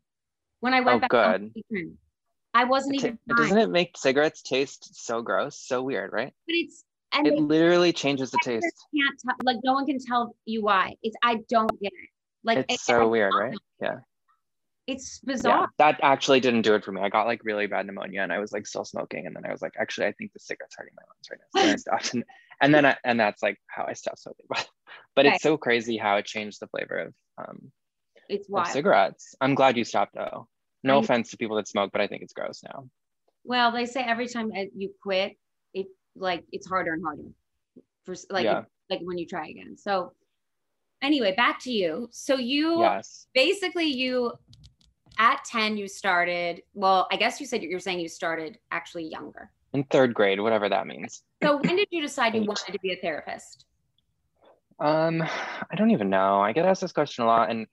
when 0.60 0.74
i 0.74 0.80
went 0.80 1.04
oh, 1.04 1.08
back 1.08 1.10
good. 1.10 1.52
I 2.56 2.64
wasn't 2.64 2.94
even. 2.94 3.18
Doesn't 3.28 3.58
it 3.58 3.68
make 3.68 3.98
cigarettes 3.98 4.40
taste 4.40 5.04
so 5.04 5.20
gross? 5.20 5.58
So 5.58 5.82
weird, 5.82 6.10
right? 6.10 6.32
But 6.46 6.54
it's 6.54 6.84
and 7.16 7.26
it 7.26 7.38
literally 7.38 7.92
changes 7.92 8.30
the 8.30 8.38
taste. 8.42 8.66
Can't 8.94 9.18
t- 9.18 9.44
like 9.44 9.58
no 9.64 9.72
one 9.72 9.86
can 9.86 9.98
tell 9.98 10.34
you 10.44 10.62
why. 10.62 10.94
It's 11.02 11.16
I 11.22 11.40
don't 11.48 11.80
get 11.80 11.92
it. 11.92 12.08
Like 12.44 12.66
it's 12.68 12.84
so 12.84 13.08
weird, 13.08 13.32
right? 13.34 13.56
Yeah. 13.80 13.98
It's 14.86 15.18
bizarre. 15.18 15.62
Yeah, 15.62 15.66
that 15.78 16.00
actually 16.02 16.38
didn't 16.38 16.62
do 16.62 16.74
it 16.74 16.84
for 16.84 16.92
me. 16.92 17.00
I 17.00 17.08
got 17.08 17.26
like 17.26 17.40
really 17.42 17.66
bad 17.66 17.86
pneumonia 17.86 18.22
and 18.22 18.32
I 18.32 18.38
was 18.38 18.52
like 18.52 18.68
still 18.68 18.84
smoking. 18.84 19.26
And 19.26 19.34
then 19.34 19.44
I 19.44 19.50
was 19.50 19.60
like, 19.60 19.72
actually, 19.80 20.06
I 20.06 20.12
think 20.12 20.32
the 20.32 20.38
cigarette's 20.38 20.76
hurting 20.76 20.94
my 20.96 21.02
lungs 21.02 21.28
right 21.28 21.40
now. 21.40 21.60
So 21.60 21.72
I 21.72 21.76
stopped. 21.98 22.14
And, 22.14 22.24
and 22.60 22.72
then 22.72 22.86
I, 22.86 22.96
and 23.04 23.18
that's 23.18 23.42
like 23.42 23.58
how 23.66 23.84
I 23.88 23.94
stopped 23.94 24.20
smoking. 24.20 24.46
But, 24.48 24.68
but 25.16 25.26
it's 25.26 25.42
so 25.42 25.56
crazy 25.56 25.96
how 25.96 26.16
it 26.16 26.24
changed 26.24 26.60
the 26.60 26.68
flavor 26.68 26.98
of 26.98 27.14
um 27.38 27.72
it's 28.28 28.48
wild. 28.48 28.68
cigarettes. 28.68 29.34
I'm 29.40 29.56
glad 29.56 29.76
you 29.76 29.84
stopped 29.84 30.14
though. 30.14 30.46
No 30.84 30.98
I, 30.98 31.00
offense 31.00 31.30
to 31.30 31.36
people 31.36 31.56
that 31.56 31.66
smoke, 31.66 31.90
but 31.90 32.00
I 32.00 32.06
think 32.06 32.22
it's 32.22 32.32
gross 32.32 32.62
now. 32.62 32.88
Well, 33.44 33.72
they 33.72 33.86
say 33.86 34.02
every 34.02 34.28
time 34.28 34.50
you 34.76 34.92
quit, 35.02 35.36
like 36.16 36.44
it's 36.52 36.66
harder 36.66 36.92
and 36.92 37.04
harder 37.04 37.22
for 38.04 38.14
like 38.30 38.44
yeah. 38.44 38.62
like 38.90 39.00
when 39.02 39.18
you 39.18 39.26
try 39.26 39.48
again. 39.48 39.76
So 39.76 40.12
anyway, 41.02 41.34
back 41.36 41.60
to 41.64 41.72
you. 41.72 42.08
So 42.12 42.36
you 42.36 42.80
yes. 42.80 43.26
basically 43.34 43.86
you 43.86 44.32
at 45.18 45.44
10 45.44 45.76
you 45.76 45.88
started 45.88 46.62
well 46.74 47.06
i 47.10 47.16
guess 47.16 47.40
you 47.40 47.46
said 47.46 47.62
you're 47.62 47.80
saying 47.80 48.00
you 48.00 48.08
started 48.08 48.58
actually 48.70 49.04
younger 49.04 49.50
in 49.72 49.84
third 49.84 50.14
grade 50.14 50.40
whatever 50.40 50.68
that 50.68 50.86
means 50.86 51.22
so 51.42 51.56
when 51.56 51.76
did 51.76 51.88
you 51.90 52.00
decide 52.00 52.34
you 52.34 52.42
wanted 52.46 52.72
to 52.72 52.78
be 52.80 52.92
a 52.92 52.96
therapist 52.96 53.66
um 54.80 55.22
i 55.22 55.74
don't 55.76 55.90
even 55.90 56.10
know 56.10 56.40
i 56.40 56.52
get 56.52 56.66
asked 56.66 56.80
this 56.80 56.92
question 56.92 57.24
a 57.24 57.26
lot 57.26 57.50
and 57.50 57.66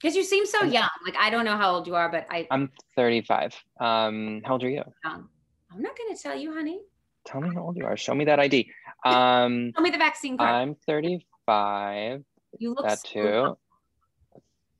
because 0.00 0.14
you 0.14 0.22
seem 0.22 0.46
so 0.46 0.62
young 0.62 0.88
like 1.04 1.16
i 1.18 1.28
don't 1.28 1.44
know 1.44 1.56
how 1.56 1.74
old 1.74 1.86
you 1.86 1.94
are 1.94 2.10
but 2.10 2.26
i 2.30 2.46
i'm 2.50 2.70
35 2.94 3.54
um 3.80 4.42
how 4.44 4.52
old 4.52 4.62
are 4.62 4.68
you 4.68 4.76
young. 4.76 5.28
i'm 5.72 5.82
not 5.82 5.96
going 5.96 6.14
to 6.14 6.22
tell 6.22 6.36
you 6.36 6.54
honey 6.54 6.80
tell 7.26 7.40
me 7.40 7.50
how 7.54 7.62
old 7.62 7.76
you 7.76 7.84
are. 7.84 7.96
Show 7.96 8.14
me 8.14 8.26
that 8.26 8.40
ID. 8.40 8.70
Um, 9.04 9.72
Tell 9.74 9.82
me 9.82 9.90
the 9.90 9.98
vaccine 9.98 10.38
card. 10.38 10.48
I'm 10.48 10.74
35. 10.86 12.22
You 12.58 12.70
look 12.70 12.86
that 12.86 13.04
too. 13.04 13.56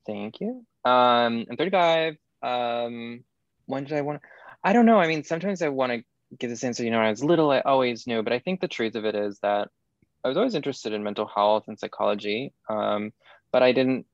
Thank 0.05 0.39
you. 0.39 0.65
Um, 0.83 1.45
I'm 1.49 1.57
35. 1.57 2.17
Um, 2.41 3.23
when 3.65 3.83
did 3.83 3.93
I 3.93 4.01
want? 4.01 4.21
I 4.63 4.73
don't 4.73 4.85
know. 4.85 4.99
I 4.99 5.07
mean, 5.07 5.23
sometimes 5.23 5.61
I 5.61 5.69
want 5.69 5.91
to 5.91 6.03
give 6.39 6.49
this 6.49 6.63
answer. 6.63 6.83
You 6.83 6.91
know, 6.91 6.97
when 6.97 7.07
I 7.07 7.11
was 7.11 7.23
little, 7.23 7.51
I 7.51 7.59
always 7.59 8.07
knew. 8.07 8.23
But 8.23 8.33
I 8.33 8.39
think 8.39 8.61
the 8.61 8.67
truth 8.67 8.95
of 8.95 9.05
it 9.05 9.15
is 9.15 9.39
that 9.39 9.69
I 10.23 10.27
was 10.27 10.37
always 10.37 10.55
interested 10.55 10.93
in 10.93 11.03
mental 11.03 11.27
health 11.27 11.65
and 11.67 11.79
psychology, 11.79 12.53
um, 12.69 13.11
but 13.51 13.63
I 13.63 13.71
didn't 13.71 14.05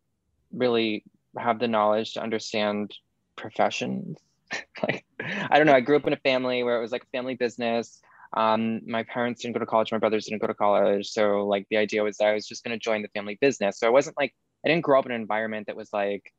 really 0.51 1.05
have 1.37 1.59
the 1.59 1.67
knowledge 1.67 2.13
to 2.13 2.21
understand 2.21 2.93
professions. 3.35 4.17
like, 4.83 5.05
I 5.19 5.57
don't 5.57 5.65
know. 5.65 5.73
I 5.73 5.81
grew 5.81 5.95
up 5.95 6.05
in 6.05 6.13
a 6.13 6.17
family 6.17 6.63
where 6.63 6.77
it 6.77 6.81
was 6.81 6.91
like 6.91 7.03
a 7.03 7.17
family 7.17 7.35
business. 7.35 7.99
Um, 8.35 8.81
my 8.87 9.03
parents 9.03 9.41
didn't 9.41 9.53
go 9.53 9.59
to 9.59 9.65
college, 9.65 9.91
my 9.91 9.99
brothers 9.99 10.25
didn't 10.25 10.41
go 10.41 10.47
to 10.47 10.53
college. 10.53 11.07
So 11.09 11.45
like 11.45 11.67
the 11.69 11.77
idea 11.77 12.03
was 12.03 12.17
that 12.17 12.27
I 12.27 12.33
was 12.33 12.47
just 12.47 12.63
going 12.63 12.77
to 12.77 12.83
join 12.83 13.01
the 13.01 13.07
family 13.09 13.37
business. 13.39 13.79
So 13.79 13.87
I 13.87 13.91
wasn't 13.91 14.17
like, 14.17 14.33
I 14.65 14.69
didn't 14.69 14.83
grow 14.83 14.99
up 14.99 15.05
in 15.05 15.11
an 15.11 15.21
environment 15.21 15.67
that 15.67 15.75
was 15.75 15.91
like, 15.93 16.33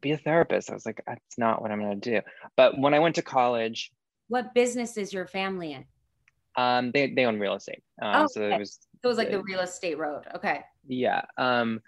be 0.00 0.12
a 0.12 0.16
therapist. 0.16 0.70
I 0.70 0.74
was 0.74 0.86
like, 0.86 1.02
that's 1.06 1.38
not 1.38 1.60
what 1.60 1.70
I'm 1.70 1.80
going 1.80 2.00
to 2.00 2.10
do. 2.10 2.20
But 2.56 2.78
when 2.78 2.94
I 2.94 2.98
went 2.98 3.16
to 3.16 3.22
college, 3.22 3.92
what 4.28 4.54
business 4.54 4.96
is 4.96 5.12
your 5.12 5.26
family 5.26 5.72
in? 5.72 5.84
Um, 6.56 6.90
they, 6.92 7.12
they 7.12 7.26
own 7.26 7.38
real 7.38 7.54
estate. 7.54 7.82
Um, 8.00 8.24
oh, 8.24 8.26
so 8.26 8.42
okay. 8.42 8.54
it 8.54 8.58
was, 8.58 8.78
it 9.02 9.06
was 9.06 9.18
like 9.18 9.30
the 9.30 9.42
real 9.42 9.60
estate 9.60 9.98
road. 9.98 10.22
Okay. 10.34 10.62
Yeah. 10.86 11.22
Um, 11.36 11.82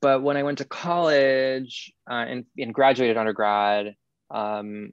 but 0.00 0.22
when 0.22 0.36
I 0.36 0.44
went 0.44 0.58
to 0.58 0.64
college 0.64 1.92
uh, 2.08 2.14
and, 2.14 2.44
and 2.56 2.72
graduated 2.72 3.16
undergrad, 3.16 3.96
um, 4.30 4.92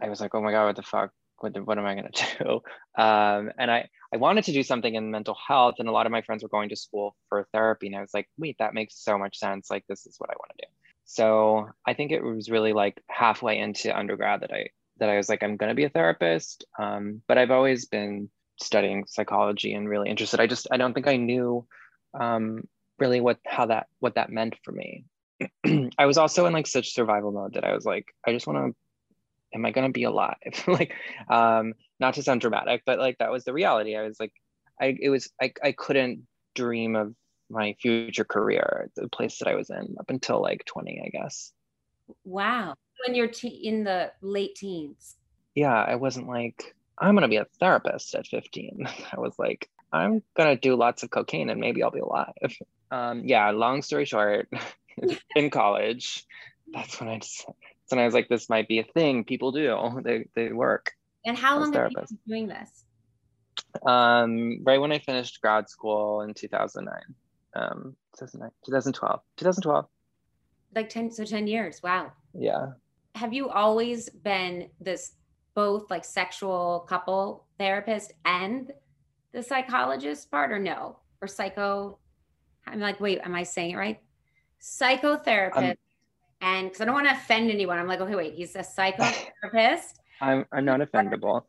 I 0.00 0.10
was 0.10 0.20
like, 0.20 0.34
oh 0.34 0.42
my 0.42 0.52
God, 0.52 0.66
what 0.66 0.76
the 0.76 0.82
fuck? 0.82 1.10
What, 1.42 1.58
what 1.66 1.78
am 1.78 1.86
I 1.86 1.94
going 1.94 2.08
to 2.12 2.24
do? 2.38 2.50
Um, 3.02 3.52
and 3.58 3.70
I, 3.70 3.88
I 4.12 4.16
wanted 4.16 4.44
to 4.44 4.52
do 4.52 4.62
something 4.62 4.94
in 4.94 5.10
mental 5.10 5.36
health, 5.46 5.76
and 5.78 5.88
a 5.88 5.92
lot 5.92 6.06
of 6.06 6.12
my 6.12 6.22
friends 6.22 6.42
were 6.42 6.48
going 6.48 6.70
to 6.70 6.76
school 6.76 7.16
for 7.28 7.46
therapy. 7.52 7.86
And 7.86 7.96
I 7.96 8.00
was 8.00 8.14
like, 8.14 8.28
wait, 8.38 8.56
that 8.58 8.74
makes 8.74 9.02
so 9.02 9.18
much 9.18 9.38
sense. 9.38 9.70
Like, 9.70 9.84
this 9.88 10.06
is 10.06 10.16
what 10.18 10.30
I 10.30 10.34
want 10.38 10.52
to 10.56 10.66
do. 10.66 10.72
So 11.04 11.70
I 11.86 11.94
think 11.94 12.12
it 12.12 12.22
was 12.22 12.50
really 12.50 12.74
like 12.74 13.02
halfway 13.08 13.58
into 13.58 13.96
undergrad 13.96 14.42
that 14.42 14.52
I 14.52 14.68
that 14.98 15.08
I 15.08 15.16
was 15.16 15.28
like, 15.28 15.42
I'm 15.42 15.56
going 15.56 15.70
to 15.70 15.74
be 15.74 15.84
a 15.84 15.88
therapist. 15.88 16.64
Um, 16.78 17.22
but 17.26 17.38
I've 17.38 17.50
always 17.50 17.86
been 17.86 18.28
studying 18.60 19.04
psychology 19.06 19.72
and 19.72 19.88
really 19.88 20.10
interested. 20.10 20.40
I 20.40 20.46
just 20.46 20.66
I 20.70 20.76
don't 20.76 20.92
think 20.92 21.06
I 21.06 21.16
knew 21.16 21.66
um, 22.18 22.68
really 22.98 23.20
what 23.20 23.38
how 23.46 23.66
that 23.66 23.86
what 24.00 24.16
that 24.16 24.30
meant 24.30 24.56
for 24.64 24.72
me. 24.72 25.04
I 25.98 26.06
was 26.06 26.18
also 26.18 26.46
in 26.46 26.52
like 26.52 26.66
such 26.66 26.92
survival 26.92 27.32
mode 27.32 27.54
that 27.54 27.64
I 27.64 27.74
was 27.74 27.86
like, 27.86 28.06
I 28.26 28.32
just 28.32 28.46
want 28.46 28.58
to 28.58 28.76
am 29.54 29.64
I 29.64 29.70
gonna 29.70 29.90
be 29.90 30.04
alive? 30.04 30.36
like, 30.66 30.92
um, 31.28 31.74
not 32.00 32.14
to 32.14 32.22
sound 32.22 32.40
dramatic, 32.40 32.82
but 32.86 32.98
like 32.98 33.18
that 33.18 33.32
was 33.32 33.44
the 33.44 33.52
reality. 33.52 33.96
I 33.96 34.02
was 34.02 34.18
like, 34.20 34.32
I 34.80 34.96
it 35.00 35.10
was 35.10 35.30
I 35.40 35.52
I 35.62 35.72
couldn't 35.72 36.26
dream 36.54 36.96
of 36.96 37.14
my 37.50 37.74
future 37.80 38.24
career, 38.24 38.90
the 38.96 39.08
place 39.08 39.38
that 39.38 39.48
I 39.48 39.54
was 39.54 39.70
in 39.70 39.96
up 39.98 40.10
until 40.10 40.42
like 40.42 40.64
20, 40.66 41.02
I 41.04 41.08
guess. 41.08 41.52
Wow. 42.24 42.74
When 43.06 43.14
you're 43.14 43.28
te- 43.28 43.48
in 43.48 43.84
the 43.84 44.12
late 44.20 44.56
teens. 44.56 45.16
Yeah, 45.54 45.74
I 45.74 45.96
wasn't 45.96 46.28
like, 46.28 46.74
I'm 46.98 47.14
gonna 47.14 47.28
be 47.28 47.36
a 47.36 47.46
therapist 47.58 48.14
at 48.14 48.26
15. 48.26 48.88
I 49.12 49.20
was 49.20 49.34
like, 49.38 49.68
I'm 49.92 50.22
gonna 50.36 50.56
do 50.56 50.76
lots 50.76 51.02
of 51.02 51.10
cocaine 51.10 51.50
and 51.50 51.60
maybe 51.60 51.82
I'll 51.82 51.90
be 51.90 52.00
alive. 52.00 52.32
Um, 52.90 53.24
yeah, 53.26 53.50
long 53.50 53.82
story 53.82 54.06
short, 54.06 54.48
in 55.36 55.50
college, 55.50 56.24
that's 56.72 56.98
when 56.98 57.10
I 57.10 57.18
just 57.18 57.44
and 57.92 58.00
I 58.00 58.04
was 58.04 58.14
like, 58.14 58.28
this 58.28 58.48
might 58.48 58.68
be 58.68 58.78
a 58.78 58.84
thing 58.84 59.24
people 59.24 59.52
do. 59.52 59.76
They 60.04 60.26
they 60.34 60.52
work. 60.52 60.92
And 61.24 61.36
how 61.36 61.58
long 61.58 61.72
have 61.72 61.90
you 61.90 61.96
been 61.96 62.18
doing 62.26 62.48
this? 62.48 62.84
Um, 63.84 64.60
right 64.64 64.80
when 64.80 64.92
I 64.92 64.98
finished 64.98 65.40
grad 65.40 65.68
school 65.68 66.22
in 66.22 66.34
2009. 66.34 67.14
Um, 67.54 67.96
2009, 68.18 68.50
2012, 68.64 69.20
2012. 69.36 69.86
Like 70.74 70.88
10, 70.88 71.10
so 71.10 71.24
10 71.24 71.46
years. 71.46 71.82
Wow. 71.82 72.12
Yeah. 72.34 72.68
Have 73.14 73.32
you 73.32 73.48
always 73.48 74.08
been 74.10 74.68
this 74.80 75.12
both 75.54 75.90
like 75.90 76.04
sexual 76.04 76.86
couple 76.88 77.46
therapist 77.58 78.12
and 78.24 78.70
the 79.32 79.42
psychologist 79.42 80.30
part 80.30 80.52
or 80.52 80.58
no? 80.58 80.98
Or 81.20 81.26
psycho? 81.26 81.98
I'm 82.66 82.80
like, 82.80 83.00
wait, 83.00 83.20
am 83.24 83.34
I 83.34 83.42
saying 83.42 83.72
it 83.72 83.76
right? 83.76 83.98
Psychotherapist. 84.60 85.70
Um, 85.70 85.74
and 86.40 86.68
because 86.68 86.80
I 86.80 86.84
don't 86.84 86.94
want 86.94 87.08
to 87.08 87.14
offend 87.14 87.50
anyone, 87.50 87.78
I'm 87.78 87.88
like, 87.88 88.00
okay, 88.00 88.14
wait, 88.14 88.34
he's 88.34 88.54
a 88.54 88.60
psychotherapist. 88.60 89.94
I'm, 90.20 90.44
I'm 90.52 90.64
not 90.64 90.80
offendable. 90.80 91.42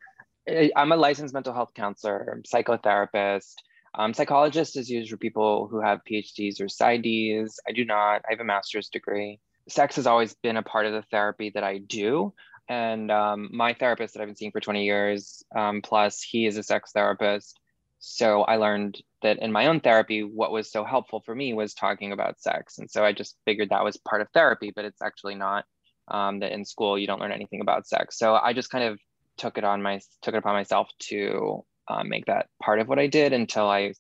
I'm 0.76 0.92
a 0.92 0.96
licensed 0.96 1.34
mental 1.34 1.54
health 1.54 1.74
counselor, 1.74 2.42
psychotherapist. 2.52 3.56
Um, 3.96 4.14
psychologist 4.14 4.78
is 4.78 4.90
used 4.90 5.10
for 5.10 5.18
people 5.18 5.68
who 5.68 5.82
have 5.82 6.02
PhDs 6.10 6.60
or 6.60 6.66
PsyDs. 6.66 7.56
I 7.68 7.72
do 7.72 7.86
not. 7.86 8.22
I 8.28 8.32
have 8.32 8.40
a 8.40 8.44
master's 8.44 8.90
degree. 8.90 9.40
Sex 9.68 9.96
has 9.98 10.08
always 10.08 10.36
been 10.36 10.58
a 10.58 10.64
part 10.64 10.86
of 10.86 10.94
the 10.94 11.04
therapy 11.04 11.52
that 11.54 11.64
I 11.64 11.80
do. 11.80 12.34
And 12.68 13.12
um, 13.12 13.50
my 13.52 13.74
therapist 13.74 14.14
that 14.14 14.22
I've 14.22 14.28
been 14.28 14.36
seeing 14.36 14.52
for 14.52 14.60
20 14.60 14.86
years, 14.86 15.44
um, 15.56 15.82
plus 15.82 16.22
he 16.22 16.46
is 16.46 16.58
a 16.58 16.64
sex 16.64 16.92
therapist. 16.92 17.59
So 18.00 18.44
I 18.44 18.56
learned 18.56 19.02
that 19.22 19.40
in 19.40 19.52
my 19.52 19.68
own 19.68 19.82
therapy, 19.82 20.24
what 20.24 20.52
was 20.52 20.72
so 20.72 20.84
helpful 20.84 21.22
for 21.26 21.36
me 21.36 21.54
was 21.54 21.74
talking 21.74 22.14
about 22.14 22.40
sex. 22.40 22.78
And 22.78 22.90
so 22.90 23.04
I 23.04 23.12
just 23.12 23.36
figured 23.46 23.70
that 23.70 23.84
was 23.84 23.98
part 23.98 24.22
of 24.22 24.30
therapy, 24.34 24.72
but 24.74 24.86
it's 24.86 25.02
actually 25.02 25.36
not. 25.36 25.66
Um, 26.12 26.40
that 26.40 26.54
in 26.54 26.66
school 26.66 26.98
you 26.98 27.06
don't 27.06 27.20
learn 27.20 27.32
anything 27.32 27.62
about 27.62 27.86
sex. 27.86 28.18
So 28.18 28.34
I 28.34 28.52
just 28.52 28.72
kind 28.72 28.84
of 28.84 28.98
took 29.38 29.60
it 29.60 29.64
on 29.64 29.82
my 29.84 30.00
took 30.24 30.34
it 30.34 30.40
upon 30.40 30.54
myself 30.54 30.90
to 31.10 31.64
um, 31.88 32.10
make 32.10 32.26
that 32.26 32.48
part 32.64 32.80
of 32.80 32.88
what 32.88 32.98
I 32.98 33.06
did 33.06 33.32
until 33.32 33.68
I 33.70 33.94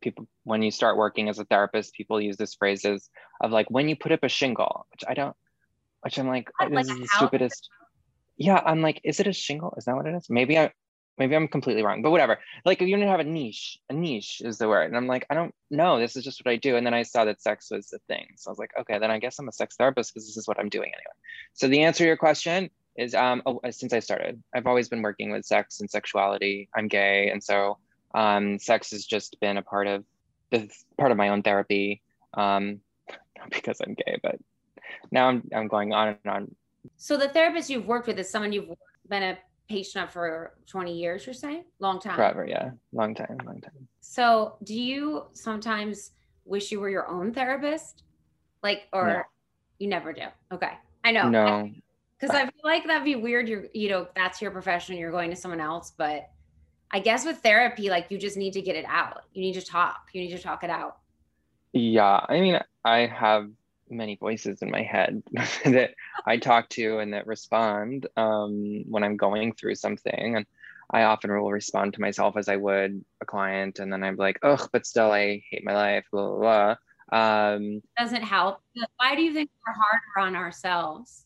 people 0.00 0.26
when 0.44 0.62
you 0.62 0.70
start 0.70 0.96
working 0.96 1.28
as 1.28 1.38
a 1.38 1.44
therapist, 1.44 1.94
people 1.94 2.20
use 2.20 2.36
this 2.36 2.54
phrases 2.54 3.10
of 3.40 3.50
like 3.50 3.70
when 3.70 3.88
you 3.88 3.96
put 3.96 4.12
up 4.12 4.22
a 4.22 4.28
shingle, 4.28 4.86
which 4.92 5.02
I 5.08 5.14
don't, 5.14 5.36
which 6.02 6.18
I'm 6.18 6.28
like, 6.28 6.50
this 6.60 6.70
like 6.70 6.88
is 6.88 6.98
the 6.98 7.08
stupidest. 7.08 7.68
Yeah, 8.36 8.60
I'm 8.64 8.82
like, 8.82 9.00
is 9.02 9.20
it 9.20 9.26
a 9.26 9.32
shingle? 9.32 9.74
Is 9.76 9.86
that 9.86 9.96
what 9.96 10.06
it 10.06 10.14
is? 10.14 10.28
Maybe 10.28 10.58
I 10.58 10.72
maybe 11.18 11.34
I'm 11.34 11.48
completely 11.48 11.82
wrong, 11.82 12.02
but 12.02 12.10
whatever. 12.10 12.38
Like 12.64 12.80
you 12.80 12.96
don't 12.96 13.06
have 13.08 13.20
a 13.20 13.24
niche. 13.24 13.78
A 13.88 13.92
niche 13.92 14.42
is 14.44 14.58
the 14.58 14.68
word. 14.68 14.86
And 14.86 14.96
I'm 14.96 15.06
like, 15.06 15.26
I 15.30 15.34
don't 15.34 15.54
know. 15.70 15.98
This 15.98 16.16
is 16.16 16.24
just 16.24 16.44
what 16.44 16.52
I 16.52 16.56
do. 16.56 16.76
And 16.76 16.86
then 16.86 16.94
I 16.94 17.02
saw 17.02 17.24
that 17.24 17.42
sex 17.42 17.70
was 17.70 17.88
the 17.88 17.98
thing. 18.06 18.26
So 18.36 18.48
I 18.48 18.52
was 18.52 18.58
like, 18.58 18.72
okay, 18.80 18.98
then 18.98 19.10
I 19.10 19.18
guess 19.18 19.38
I'm 19.38 19.48
a 19.48 19.52
sex 19.52 19.76
therapist 19.76 20.12
because 20.12 20.26
this 20.26 20.36
is 20.36 20.46
what 20.46 20.58
I'm 20.58 20.68
doing 20.68 20.88
anyway. 20.88 21.14
So 21.54 21.68
the 21.68 21.82
answer 21.82 22.04
to 22.04 22.08
your 22.08 22.16
question 22.16 22.70
is 22.96 23.14
um 23.14 23.42
oh, 23.46 23.60
since 23.70 23.92
I 23.92 24.00
started, 24.00 24.42
I've 24.54 24.66
always 24.66 24.88
been 24.88 25.02
working 25.02 25.30
with 25.30 25.44
sex 25.44 25.80
and 25.80 25.90
sexuality. 25.90 26.68
I'm 26.74 26.88
gay. 26.88 27.30
And 27.30 27.42
so 27.42 27.78
um 28.14 28.58
sex 28.58 28.90
has 28.90 29.04
just 29.04 29.38
been 29.40 29.56
a 29.56 29.62
part 29.62 29.86
of 29.86 30.04
the 30.50 30.70
part 30.98 31.12
of 31.12 31.16
my 31.16 31.30
own 31.30 31.42
therapy. 31.42 32.02
Um 32.34 32.80
not 33.38 33.50
because 33.50 33.80
I'm 33.80 33.94
gay, 33.94 34.18
but 34.22 34.36
now 35.10 35.28
I'm 35.28 35.48
I'm 35.54 35.68
going 35.68 35.92
on 35.92 36.08
and 36.08 36.32
on. 36.32 36.54
So 36.96 37.16
the 37.16 37.28
therapist 37.28 37.68
you've 37.68 37.86
worked 37.86 38.06
with 38.06 38.18
is 38.18 38.30
someone 38.30 38.52
you've 38.52 38.68
been 39.08 39.22
a 39.22 39.38
patient 39.68 40.04
up 40.04 40.12
for 40.12 40.54
20 40.66 40.92
years, 40.92 41.26
you're 41.26 41.34
saying? 41.34 41.64
Long 41.78 42.00
time. 42.00 42.16
Forever, 42.16 42.46
yeah. 42.46 42.70
Long 42.92 43.14
time, 43.14 43.38
long 43.44 43.60
time. 43.60 43.88
So 44.00 44.56
do 44.64 44.74
you 44.74 45.24
sometimes 45.32 46.12
wish 46.44 46.70
you 46.70 46.80
were 46.80 46.90
your 46.90 47.08
own 47.08 47.32
therapist? 47.32 48.04
Like, 48.62 48.88
or 48.92 49.06
no. 49.06 49.22
you 49.78 49.88
never 49.88 50.12
do? 50.12 50.22
Okay. 50.52 50.72
I 51.04 51.12
know. 51.12 51.28
No. 51.28 51.70
Because 52.18 52.34
I 52.34 52.44
feel 52.44 52.62
like 52.64 52.86
that'd 52.86 53.04
be 53.04 53.14
weird. 53.14 53.46
You're, 53.46 53.66
you 53.74 53.90
know, 53.90 54.08
that's 54.16 54.40
your 54.40 54.50
profession, 54.50 54.96
you're 54.96 55.10
going 55.10 55.28
to 55.28 55.36
someone 55.36 55.60
else. 55.60 55.92
But 55.94 56.30
I 56.90 56.98
guess 56.98 57.26
with 57.26 57.40
therapy, 57.40 57.90
like 57.90 58.06
you 58.08 58.16
just 58.16 58.38
need 58.38 58.54
to 58.54 58.62
get 58.62 58.74
it 58.74 58.86
out. 58.88 59.24
You 59.34 59.42
need 59.42 59.52
to 59.52 59.60
talk. 59.60 60.08
You 60.14 60.22
need 60.22 60.34
to 60.34 60.42
talk 60.42 60.64
it 60.64 60.70
out. 60.70 60.96
Yeah. 61.74 62.24
I 62.26 62.40
mean, 62.40 62.58
I 62.86 63.00
have 63.00 63.50
many 63.88 64.16
voices 64.16 64.62
in 64.62 64.70
my 64.70 64.82
head 64.82 65.22
that 65.64 65.94
I 66.26 66.38
talk 66.38 66.68
to 66.70 66.98
and 66.98 67.12
that 67.14 67.26
respond 67.26 68.06
um, 68.16 68.84
when 68.88 69.04
I'm 69.04 69.16
going 69.16 69.52
through 69.52 69.76
something. 69.76 70.36
And 70.36 70.46
I 70.90 71.02
often 71.02 71.32
will 71.32 71.50
respond 71.50 71.94
to 71.94 72.00
myself 72.00 72.36
as 72.36 72.48
I 72.48 72.56
would 72.56 73.04
a 73.20 73.26
client. 73.26 73.78
And 73.78 73.92
then 73.92 74.02
I'm 74.02 74.16
like, 74.16 74.38
ugh, 74.42 74.68
but 74.72 74.86
still, 74.86 75.10
I 75.10 75.42
hate 75.50 75.64
my 75.64 75.74
life, 75.74 76.04
blah, 76.12 76.28
blah, 76.28 76.38
blah. 76.38 76.76
Um, 77.12 77.82
Doesn't 77.98 78.22
help. 78.22 78.60
Why 78.96 79.14
do 79.14 79.22
you 79.22 79.32
think 79.32 79.50
we're 79.66 79.74
harder 79.74 80.28
on 80.28 80.36
ourselves 80.36 81.24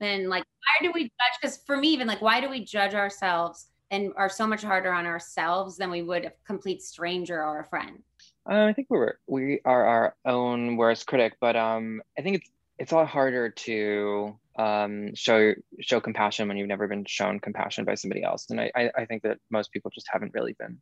than 0.00 0.28
like, 0.28 0.44
why 0.44 0.86
do 0.86 0.92
we 0.92 1.04
judge? 1.04 1.40
Because 1.40 1.58
for 1.66 1.76
me, 1.76 1.88
even 1.88 2.06
like, 2.06 2.22
why 2.22 2.40
do 2.40 2.48
we 2.48 2.64
judge 2.64 2.94
ourselves 2.94 3.68
and 3.90 4.12
are 4.16 4.28
so 4.28 4.46
much 4.46 4.62
harder 4.62 4.92
on 4.92 5.06
ourselves 5.06 5.76
than 5.76 5.90
we 5.90 6.02
would 6.02 6.24
a 6.24 6.32
complete 6.46 6.82
stranger 6.82 7.42
or 7.42 7.60
a 7.60 7.64
friend? 7.64 8.02
Uh, 8.48 8.64
I 8.64 8.72
think 8.72 8.88
we're 8.90 9.14
we 9.26 9.60
are 9.64 9.84
our 9.84 10.16
own 10.24 10.76
worst 10.76 11.06
critic, 11.06 11.34
but 11.40 11.56
um, 11.56 12.02
I 12.18 12.22
think 12.22 12.36
it's 12.36 12.50
it's 12.78 12.92
a 12.92 12.96
lot 12.96 13.08
harder 13.08 13.50
to 13.50 14.36
um, 14.56 15.14
show 15.14 15.54
show 15.80 16.00
compassion 16.00 16.48
when 16.48 16.56
you've 16.56 16.68
never 16.68 16.88
been 16.88 17.04
shown 17.04 17.38
compassion 17.38 17.84
by 17.84 17.94
somebody 17.94 18.24
else. 18.24 18.50
And 18.50 18.60
I, 18.60 18.90
I 18.96 19.04
think 19.04 19.22
that 19.22 19.38
most 19.50 19.72
people 19.72 19.90
just 19.94 20.08
haven't 20.10 20.34
really 20.34 20.54
been 20.54 20.78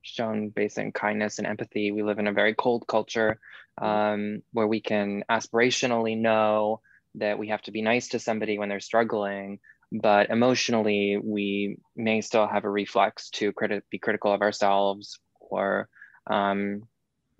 shown 0.00 0.48
basic 0.48 0.94
kindness 0.94 1.38
and 1.38 1.46
empathy. 1.46 1.92
We 1.92 2.02
live 2.02 2.18
in 2.18 2.26
a 2.26 2.32
very 2.32 2.54
cold 2.54 2.86
culture 2.86 3.38
mm-hmm. 3.80 3.86
um, 3.86 4.42
where 4.52 4.66
we 4.66 4.80
can 4.80 5.24
aspirationally 5.30 6.18
know 6.18 6.80
that 7.16 7.38
we 7.38 7.48
have 7.48 7.62
to 7.62 7.72
be 7.72 7.82
nice 7.82 8.08
to 8.08 8.18
somebody 8.18 8.58
when 8.58 8.68
they're 8.70 8.80
struggling, 8.80 9.60
but 9.92 10.30
emotionally 10.30 11.18
we 11.22 11.76
may 11.94 12.22
still 12.22 12.46
have 12.46 12.64
a 12.64 12.70
reflex 12.70 13.28
to 13.30 13.52
criti- 13.52 13.82
be 13.90 13.98
critical 13.98 14.32
of 14.32 14.40
ourselves 14.40 15.18
or 15.38 15.88
um, 16.26 16.88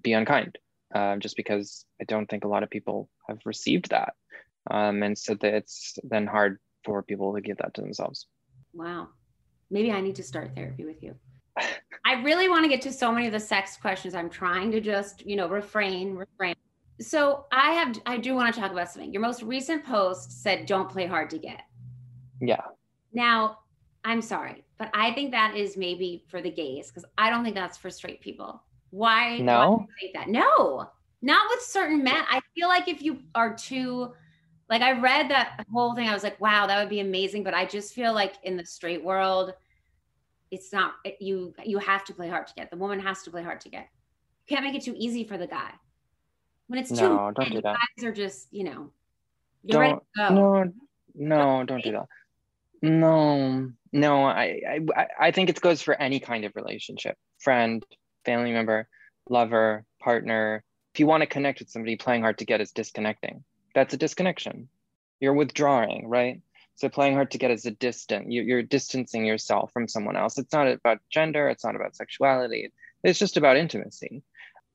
be 0.03 0.13
unkind, 0.13 0.59
uh, 0.95 1.17
just 1.17 1.37
because 1.37 1.85
I 2.01 2.05
don't 2.05 2.29
think 2.29 2.45
a 2.45 2.49
lot 2.49 2.63
of 2.63 2.71
people 2.71 3.09
have 3.29 3.39
received 3.45 3.91
that. 3.91 4.15
Um, 4.71 5.03
and 5.03 5.17
so 5.17 5.35
that 5.35 5.55
it's 5.55 5.99
then 6.05 6.27
hard 6.27 6.59
for 6.85 7.03
people 7.03 7.35
to 7.35 7.41
give 7.41 7.59
that 7.59 7.75
to 7.75 7.81
themselves. 7.81 8.27
Wow. 8.73 9.09
Maybe 9.71 9.93
I 9.93 10.01
need 10.01 10.17
to 10.17 10.23
start 10.23 10.55
therapy 10.55 10.85
with 10.85 11.03
you. 11.03 11.15
I 12.05 12.23
really 12.23 12.49
want 12.49 12.65
to 12.65 12.69
get 12.69 12.83
to 12.83 12.93
so 12.93 13.13
many 13.13 13.27
of 13.27 13.33
the 13.33 13.41
sex 13.41 13.77
questions. 13.77 14.15
I'm 14.15 14.31
trying 14.31 14.71
to 14.73 14.81
just, 14.81 15.25
you 15.27 15.37
know, 15.37 15.49
refrain, 15.49 16.15
refrain. 16.15 16.55
So 17.01 17.47
I 17.53 17.73
have, 17.73 18.01
I 18.07 18.17
do 18.19 18.35
want 18.35 18.55
to 18.55 18.61
talk 18.61 18.71
about 18.71 18.91
something. 18.91 19.13
Your 19.13 19.23
most 19.23 19.43
recent 19.43 19.85
post 19.85 20.43
said, 20.43 20.67
don't 20.67 20.89
play 20.89 21.07
hard 21.07 21.31
to 21.31 21.39
get. 21.39 21.63
Yeah. 22.41 22.63
Now, 23.13 23.59
I'm 24.05 24.23
sorry, 24.23 24.65
but 24.79 24.91
I 24.95 25.13
think 25.13 25.31
that 25.31 25.57
is 25.57 25.77
maybe 25.77 26.25
for 26.29 26.41
the 26.41 26.51
gays 26.51 26.89
because 26.89 27.05
I 27.17 27.31
don't 27.31 27.45
think 27.45 27.55
that's 27.55 27.79
for 27.79 27.91
straight 27.91 28.21
people. 28.21 28.63
Why? 28.93 29.39
No. 29.39 29.71
Why 29.71 29.87
say 30.01 30.11
that? 30.15 30.29
No, 30.29 30.87
not 31.23 31.47
with 31.51 31.63
certain 31.63 32.05
men. 32.05 32.25
I 32.31 32.41
feel 32.55 32.69
like 32.69 32.89
if 32.89 33.03
you 33.03 33.21
are 33.35 33.55
too, 33.55 34.13
like 34.69 34.83
I 34.83 35.01
read 35.01 35.31
that 35.31 35.65
whole 35.73 35.95
thing, 35.95 36.09
I 36.09 36.13
was 36.13 36.23
like, 36.23 36.39
wow, 36.43 36.67
that 36.67 36.79
would 36.79 36.91
be 36.91 37.01
amazing. 37.01 37.43
But 37.43 37.55
I 37.55 37.65
just 37.65 37.95
feel 37.95 38.13
like 38.13 38.35
in 38.43 38.59
the 38.59 38.67
straight 38.67 39.03
world, 39.03 39.55
it's 40.51 40.75
not 40.75 40.93
you. 41.21 41.55
You 41.65 41.79
have 41.79 42.05
to 42.05 42.13
play 42.13 42.29
hard 42.29 42.47
to 42.49 42.55
get. 42.55 42.71
The 42.71 42.77
woman 42.77 43.01
has 43.01 43.23
to 43.23 43.31
play 43.31 43.43
hard 43.43 43.63
to 43.63 43.71
get. 43.71 43.89
You 44.47 44.57
can't 44.57 44.65
make 44.65 44.75
it 44.75 44.85
too 44.85 44.95
easy 44.95 45.25
for 45.25 45.39
the 45.39 45.47
guy. 45.47 45.71
When 46.67 46.79
it's 46.79 46.91
too, 46.91 47.09
no, 47.09 47.33
don't 47.35 47.51
do 47.51 47.63
that. 47.63 47.77
Guys 47.97 48.05
are 48.05 48.13
just, 48.13 48.49
you 48.51 48.65
know, 48.65 48.91
don't, 49.67 50.03
No, 50.19 50.71
no, 51.15 51.65
don't 51.65 51.83
do 51.83 51.93
that. 51.93 52.09
No, 52.83 53.71
no, 53.93 54.25
I, 54.25 54.81
I, 54.97 55.07
I 55.19 55.31
think 55.31 55.49
it 55.49 55.61
goes 55.61 55.81
for 55.81 55.95
any 55.95 56.21
kind 56.21 56.45
of 56.45 56.55
relationship, 56.57 57.17
friend, 57.39 57.85
family 58.25 58.53
member, 58.53 58.89
lover, 59.29 59.85
partner. 60.01 60.65
If 60.95 61.01
you 61.01 61.07
want 61.07 61.23
to 61.23 61.27
connect 61.27 61.61
with 61.61 61.71
somebody, 61.71 61.97
playing 61.97 62.23
hard 62.23 62.39
to 62.39 62.45
get 62.45 62.61
is 62.61 62.73
disconnecting. 62.73 63.45
That's 63.75 63.95
a 63.95 63.97
disconnection. 63.97 64.69
You're 65.21 65.35
withdrawing, 65.35 66.09
right? 66.09 66.41
So 66.77 66.89
playing 66.89 67.15
hard 67.15 67.31
to 67.33 67.39
get 67.39 67.51
is 67.51 67.67
a 67.67 67.71
distant. 67.71 68.33
You're 68.33 68.63
distancing 68.63 69.25
yourself 69.25 69.73
from 69.73 69.89
someone 69.89 70.17
else. 70.17 70.39
It's 70.39 70.53
not 70.53 70.67
about 70.69 70.99
gender. 71.11 71.49
It's 71.49 71.65
not 71.65 71.77
about 71.77 71.97
sexuality. 71.97 72.73
It's 73.05 73.19
just 73.19 73.37
about 73.37 73.57
intimacy. 73.57 74.23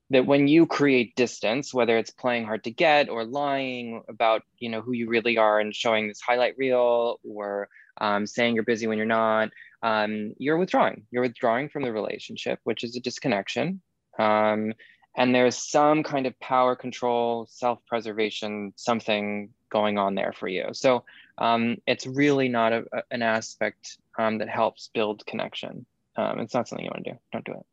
that 0.10 0.26
when 0.26 0.48
you 0.48 0.66
create 0.66 1.16
distance 1.16 1.74
whether 1.74 1.98
it's 1.98 2.12
playing 2.12 2.46
hard 2.46 2.64
to 2.64 2.72
get 2.72 3.10
or 3.10 3.26
lying 3.26 4.04
about 4.08 4.44
you 4.58 4.70
know 4.70 4.82
who 4.82 4.94
you 4.94 5.08
really 5.10 5.38
are 5.38 5.60
and 5.60 5.76
showing 5.76 6.08
this 6.08 6.22
highlight 6.22 6.58
reel 6.58 7.20
or 7.24 7.68
um, 8.00 8.26
saying 8.28 8.56
you're 8.56 8.64
busy 8.64 8.88
when 8.88 8.98
you're 8.98 9.08
not 9.08 9.50
um, 9.84 10.34
you're 10.38 10.58
withdrawing. 10.58 11.06
You're 11.12 11.24
withdrawing 11.24 11.70
from 11.70 11.84
the 11.84 11.92
relationship 11.92 12.60
which 12.64 12.84
is 12.84 12.96
a 12.96 13.00
disconnection. 13.00 13.82
Um, 14.20 14.74
and 15.16 15.34
there's 15.34 15.58
some 15.58 16.04
kind 16.04 16.28
of 16.28 16.40
power 16.40 16.76
control 16.76 17.48
self-preservation 17.50 18.74
something 18.76 19.50
going 19.72 19.98
on 19.98 20.16
there 20.16 20.34
for 20.34 20.48
you. 20.48 20.66
So 20.74 21.04
um, 21.38 21.78
it's 21.88 22.06
really 22.06 22.50
not 22.50 22.74
a, 22.74 22.86
a, 22.94 23.02
an 23.12 23.22
aspect 23.22 23.98
um, 24.18 24.38
that 24.38 24.50
helps 24.50 24.90
build 24.94 25.26
connection. 25.26 25.86
Um, 26.16 26.40
it's 26.40 26.54
not 26.54 26.68
something 26.68 26.86
you 26.86 26.92
want 26.94 27.06
to 27.06 27.12
do. 27.12 27.20
Don't 27.32 27.46
do 27.46 27.52
it. 27.54 27.66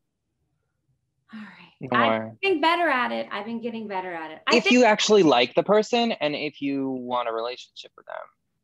All 1.32 1.40
right 1.40 1.64
I've 1.92 2.40
been 2.40 2.61
better 2.61 2.88
at 2.88 3.12
it. 3.12 3.28
I've 3.30 3.44
been 3.44 3.61
getting 3.61 3.88
better 3.88 4.12
at 4.12 4.30
it. 4.30 4.40
I 4.46 4.56
if 4.56 4.70
you 4.70 4.84
actually 4.84 5.23
like 5.23 5.54
the 5.54 5.62
person 5.62 6.12
and 6.12 6.34
if 6.34 6.62
you 6.62 6.90
want 6.90 7.28
a 7.28 7.32
relationship 7.32 7.92
with 7.96 8.06
them, 8.06 8.14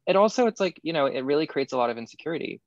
it 0.06 0.16
also 0.16 0.46
it's 0.46 0.60
like 0.60 0.80
you 0.82 0.92
know 0.92 1.06
it 1.06 1.20
really 1.20 1.46
creates 1.46 1.72
a 1.72 1.76
lot 1.76 1.90
of 1.90 1.98
insecurity, 1.98 2.60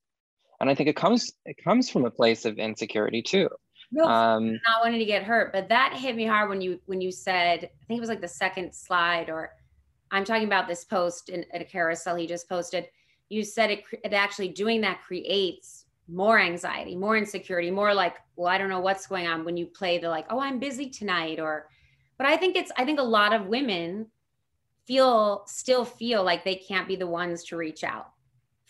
and 0.63 0.71
I 0.71 0.75
think 0.75 0.89
it 0.89 0.95
comes 0.95 1.33
it 1.45 1.61
comes 1.61 1.89
from 1.89 2.05
a 2.05 2.11
place 2.11 2.45
of 2.45 2.57
insecurity 2.57 3.21
too. 3.21 3.49
No, 3.91 4.05
um, 4.05 4.53
not 4.53 4.81
wanting 4.81 4.99
to 4.99 5.05
get 5.05 5.23
hurt, 5.23 5.51
but 5.51 5.69
that 5.69 5.93
hit 5.93 6.15
me 6.15 6.25
hard 6.25 6.49
when 6.49 6.61
you 6.61 6.79
when 6.85 7.01
you 7.01 7.11
said 7.11 7.65
I 7.65 7.85
think 7.85 7.97
it 7.97 7.99
was 7.99 8.09
like 8.09 8.21
the 8.21 8.27
second 8.27 8.73
slide 8.73 9.29
or 9.29 9.51
I'm 10.11 10.23
talking 10.23 10.47
about 10.47 10.67
this 10.67 10.85
post 10.85 11.29
in, 11.29 11.45
at 11.53 11.61
a 11.61 11.65
carousel 11.65 12.15
he 12.15 12.25
just 12.25 12.47
posted. 12.47 12.87
You 13.27 13.43
said 13.43 13.71
it, 13.71 13.83
it 14.03 14.13
actually 14.13 14.49
doing 14.49 14.79
that 14.81 15.01
creates 15.01 15.85
more 16.07 16.39
anxiety, 16.39 16.95
more 16.95 17.17
insecurity, 17.17 17.71
more 17.71 17.93
like, 17.93 18.15
well, 18.35 18.47
I 18.47 18.57
don't 18.57 18.69
know 18.69 18.79
what's 18.79 19.07
going 19.07 19.27
on 19.27 19.43
when 19.43 19.57
you 19.57 19.65
play 19.65 19.97
the 19.97 20.09
like, 20.09 20.27
oh, 20.29 20.39
I'm 20.39 20.59
busy 20.59 20.89
tonight 20.89 21.39
or 21.39 21.67
but 22.17 22.25
I 22.25 22.37
think 22.37 22.55
it's 22.55 22.71
I 22.77 22.85
think 22.85 22.99
a 23.01 23.03
lot 23.03 23.33
of 23.33 23.47
women 23.47 24.07
feel 24.87 25.43
still 25.45 25.83
feel 25.83 26.23
like 26.23 26.45
they 26.45 26.55
can't 26.55 26.87
be 26.87 26.95
the 26.95 27.07
ones 27.07 27.43
to 27.45 27.57
reach 27.57 27.83
out 27.83 28.12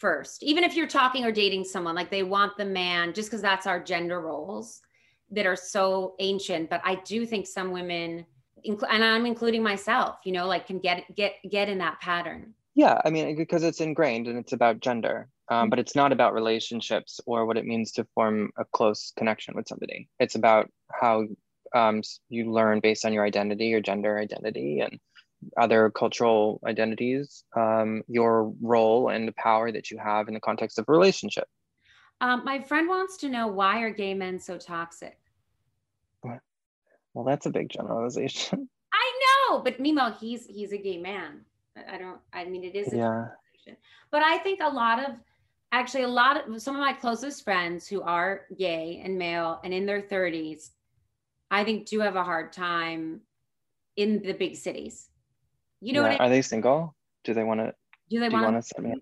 first. 0.03 0.43
Even 0.43 0.65
if 0.65 0.75
you're 0.75 0.87
talking 0.87 1.23
or 1.23 1.31
dating 1.31 1.63
someone, 1.63 1.95
like 1.95 2.11
they 2.11 2.23
want 2.23 2.57
the 2.57 2.65
man 2.65 3.13
just 3.13 3.29
because 3.29 3.41
that's 3.41 3.65
our 3.65 3.81
gender 3.81 4.19
roles 4.19 4.81
that 5.31 5.45
are 5.45 5.55
so 5.55 6.15
ancient, 6.19 6.69
but 6.69 6.81
I 6.83 6.95
do 7.05 7.25
think 7.25 7.47
some 7.47 7.71
women 7.71 8.25
and 8.65 9.03
I'm 9.03 9.25
including 9.25 9.63
myself, 9.63 10.17
you 10.25 10.33
know, 10.33 10.45
like 10.45 10.67
can 10.67 10.79
get 10.79 11.03
get 11.15 11.35
get 11.49 11.69
in 11.69 11.77
that 11.77 12.01
pattern. 12.01 12.53
Yeah, 12.75 12.99
I 13.05 13.09
mean, 13.09 13.35
because 13.37 13.63
it's 13.63 13.79
ingrained 13.79 14.27
and 14.27 14.37
it's 14.37 14.53
about 14.53 14.79
gender 14.79 15.29
um, 15.49 15.69
but 15.69 15.79
it's 15.79 15.95
not 15.95 16.11
about 16.11 16.33
relationships 16.33 17.19
or 17.25 17.45
what 17.45 17.57
it 17.57 17.65
means 17.65 17.91
to 17.93 18.07
form 18.15 18.51
a 18.57 18.65
close 18.65 19.11
connection 19.17 19.55
with 19.55 19.67
somebody. 19.67 20.09
It's 20.19 20.35
about 20.35 20.69
how 20.91 21.27
um, 21.75 22.01
you 22.29 22.51
learn 22.51 22.79
based 22.79 23.05
on 23.05 23.13
your 23.13 23.25
identity, 23.25 23.67
your 23.67 23.81
gender 23.81 24.17
identity, 24.17 24.79
and 24.79 24.99
other 25.57 25.89
cultural 25.89 26.59
identities, 26.65 27.43
um, 27.55 28.03
your 28.07 28.53
role 28.61 29.09
and 29.09 29.27
the 29.27 29.33
power 29.33 29.71
that 29.71 29.91
you 29.91 29.97
have 29.97 30.27
in 30.27 30.33
the 30.33 30.39
context 30.39 30.79
of 30.79 30.85
a 30.87 30.91
relationship. 30.91 31.47
Um, 32.21 32.43
my 32.45 32.61
friend 32.61 32.87
wants 32.87 33.17
to 33.17 33.29
know 33.29 33.47
why 33.47 33.81
are 33.81 33.89
gay 33.89 34.13
men 34.13 34.39
so 34.39 34.57
toxic? 34.57 35.17
Well, 37.13 37.25
that's 37.25 37.45
a 37.45 37.51
big 37.51 37.69
generalization. 37.69 38.69
I 38.93 39.11
know, 39.49 39.59
but 39.59 39.79
meanwhile, 39.79 40.15
he's 40.19 40.47
he's 40.47 40.71
a 40.71 40.77
gay 40.77 40.97
man. 40.97 41.41
I 41.87 41.97
don't. 41.97 42.19
I 42.31 42.45
mean, 42.45 42.63
it 42.63 42.75
is. 42.75 42.93
yeah. 42.93 43.25
But 44.11 44.23
I 44.23 44.39
think 44.39 44.59
a 44.61 44.69
lot 44.69 44.99
of 44.99 45.15
actually 45.73 46.03
a 46.03 46.07
lot 46.07 46.37
of 46.37 46.61
some 46.61 46.75
of 46.75 46.81
my 46.81 46.93
closest 46.93 47.43
friends 47.43 47.87
who 47.87 48.01
are 48.03 48.41
gay 48.57 49.01
and 49.03 49.17
male 49.17 49.59
and 49.63 49.73
in 49.73 49.85
their 49.87 50.03
30s 50.03 50.69
i 51.49 51.63
think 51.63 51.87
do 51.87 51.99
have 51.99 52.15
a 52.15 52.23
hard 52.23 52.53
time 52.53 53.19
in 53.97 54.21
the 54.21 54.33
big 54.33 54.55
cities 54.55 55.09
you 55.83 55.93
know 55.93 56.01
yeah. 56.01 56.07
I 56.07 56.09
mean? 56.11 56.19
are 56.19 56.29
they 56.29 56.41
single 56.41 56.95
do 57.23 57.33
they 57.33 57.43
want 57.43 57.59
to 57.59 57.73
do 58.09 58.19
they 58.19 58.29
want 58.29 58.63
to 58.63 58.95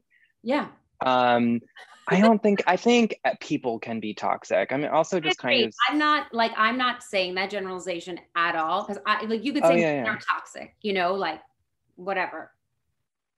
yeah 0.44 0.68
um 1.06 1.62
I 2.08 2.20
don't 2.20 2.42
think 2.42 2.64
I 2.68 2.76
think 2.76 3.16
uh, 3.24 3.36
people 3.40 3.80
can 3.80 4.00
be 4.00 4.14
toxic. 4.14 4.74
I 4.74 4.78
mean, 4.78 4.88
also 4.88 5.20
just 5.20 5.38
kind 5.38 5.64
of. 5.64 5.74
I'm 5.88 5.98
not 5.98 6.34
like 6.34 6.52
I'm 6.58 6.78
not 6.78 7.04
saying 7.04 7.36
that 7.36 7.50
generalization 7.50 8.20
at 8.36 8.56
all 8.56 8.84
because 8.84 9.02
I 9.06 9.24
like 9.26 9.46
you 9.46 9.54
could 9.54 9.64
oh, 9.64 9.70
say 9.70 9.76
oh, 9.76 9.78
yeah, 9.78 10.04
yeah. 10.04 10.18
toxic, 10.30 10.76
you 10.82 10.94
know, 10.94 11.14
like 11.14 11.40
whatever. 11.96 12.52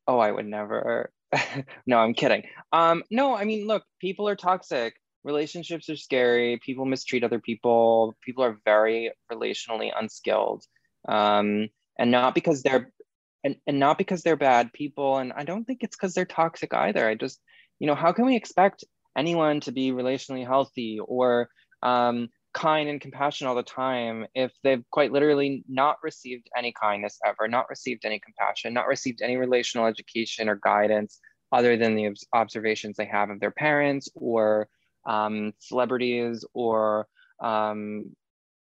Oh, 0.07 0.17
I 0.17 0.31
would 0.31 0.47
never. 0.47 1.11
no, 1.85 1.97
I'm 1.97 2.13
kidding. 2.13 2.43
Um, 2.71 3.03
no, 3.11 3.35
I 3.35 3.43
mean, 3.43 3.67
look, 3.67 3.83
people 3.99 4.27
are 4.27 4.35
toxic. 4.35 4.95
Relationships 5.23 5.89
are 5.89 5.95
scary. 5.95 6.59
People 6.65 6.85
mistreat 6.85 7.23
other 7.23 7.39
people. 7.39 8.15
People 8.21 8.43
are 8.43 8.59
very 8.65 9.11
relationally 9.31 9.91
unskilled. 9.97 10.63
Um, 11.07 11.69
and 11.97 12.11
not 12.11 12.35
because 12.35 12.63
they're 12.63 12.91
and, 13.43 13.55
and 13.67 13.79
not 13.79 13.97
because 13.97 14.23
they're 14.23 14.35
bad 14.35 14.73
people. 14.73 15.17
And 15.17 15.33
I 15.33 15.43
don't 15.43 15.65
think 15.65 15.83
it's 15.83 15.95
because 15.95 16.13
they're 16.13 16.25
toxic 16.25 16.73
either. 16.73 17.07
I 17.07 17.15
just, 17.15 17.41
you 17.79 17.87
know, 17.87 17.95
how 17.95 18.11
can 18.11 18.25
we 18.25 18.35
expect 18.35 18.83
anyone 19.17 19.59
to 19.61 19.71
be 19.71 19.91
relationally 19.91 20.45
healthy 20.45 20.99
or 20.99 21.49
um, 21.81 22.29
kind 22.53 22.87
and 22.87 23.01
compassionate 23.01 23.49
all 23.49 23.55
the 23.55 23.63
time 23.63 24.25
if 24.35 24.51
they've 24.63 24.83
quite 24.91 25.11
literally 25.11 25.63
not 25.67 25.97
received 26.03 26.47
any 26.57 26.71
kindness 26.71 27.19
ever, 27.25 27.47
not 27.47 27.69
received 27.69 28.05
any 28.05 28.19
compassion, 28.19 28.73
not 28.73 28.87
received 28.87 29.21
any 29.21 29.37
relational 29.37 29.87
education 29.87 30.47
or 30.47 30.59
guidance 30.63 31.19
other 31.51 31.77
than 31.77 31.95
the 31.95 32.15
observations 32.33 32.95
they 32.97 33.05
have 33.05 33.29
of 33.29 33.39
their 33.39 33.51
parents 33.51 34.09
or 34.15 34.67
um, 35.05 35.53
celebrities 35.59 36.45
or 36.53 37.07
um, 37.41 38.15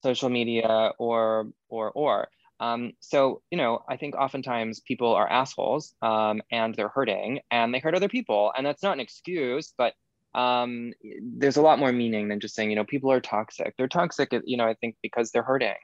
social 0.04 0.30
media 0.30 0.92
or 0.98 1.50
or 1.70 1.92
or 1.92 2.28
um, 2.60 2.94
so 3.00 3.42
you 3.52 3.58
know 3.58 3.84
i 3.90 3.98
think 3.98 4.16
oftentimes 4.16 4.80
people 4.82 5.14
are 5.14 5.30
assholes 5.30 5.96
um, 6.02 6.42
and 6.52 6.76
they're 6.76 6.90
hurting 6.90 7.40
and 7.52 7.74
they 7.74 7.80
hurt 7.80 7.96
other 7.96 8.10
people 8.10 8.52
and 8.56 8.66
that's 8.66 8.84
not 8.84 8.94
an 8.94 9.00
excuse 9.00 9.74
but 9.78 9.94
um, 10.36 10.94
there's 11.22 11.58
a 11.58 11.62
lot 11.62 11.80
more 11.80 11.92
meaning 11.92 12.28
than 12.28 12.40
just 12.40 12.56
saying, 12.56 12.70
you 12.70 12.76
know, 12.76 12.86
people 12.86 13.12
are 13.12 13.22
toxic. 13.22 13.76
They're 13.78 13.88
toxic, 13.88 14.34
you 14.46 14.58
know, 14.58 14.66
I 14.66 14.74
think 14.74 14.96
because 15.02 15.32
they're 15.32 15.44
hurting. 15.44 15.76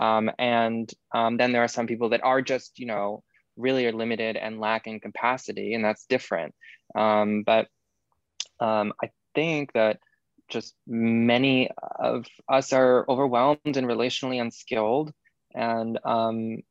Um, 0.00 0.30
and 0.38 0.90
um, 1.14 1.36
then 1.36 1.52
there 1.52 1.62
are 1.64 1.68
some 1.68 1.86
people 1.86 2.10
that 2.10 2.24
are 2.24 2.40
just, 2.40 2.78
you 2.78 2.86
know, 2.86 3.22
really 3.56 3.86
are 3.86 3.92
limited 3.92 4.36
and 4.36 4.60
lacking 4.60 5.00
capacity, 5.00 5.74
and 5.74 5.84
that's 5.84 6.06
different. 6.06 6.54
Um, 6.94 7.42
but 7.44 7.68
I 8.60 9.10
think 9.34 9.72
that 9.74 9.98
just 10.48 10.74
many 10.86 11.70
of 11.98 12.26
us 12.48 12.72
are 12.72 13.04
overwhelmed 13.08 13.58
and 13.64 13.86
relationally 13.86 14.40
unskilled 14.40 15.12
and 15.58 15.98
um, 16.04 16.62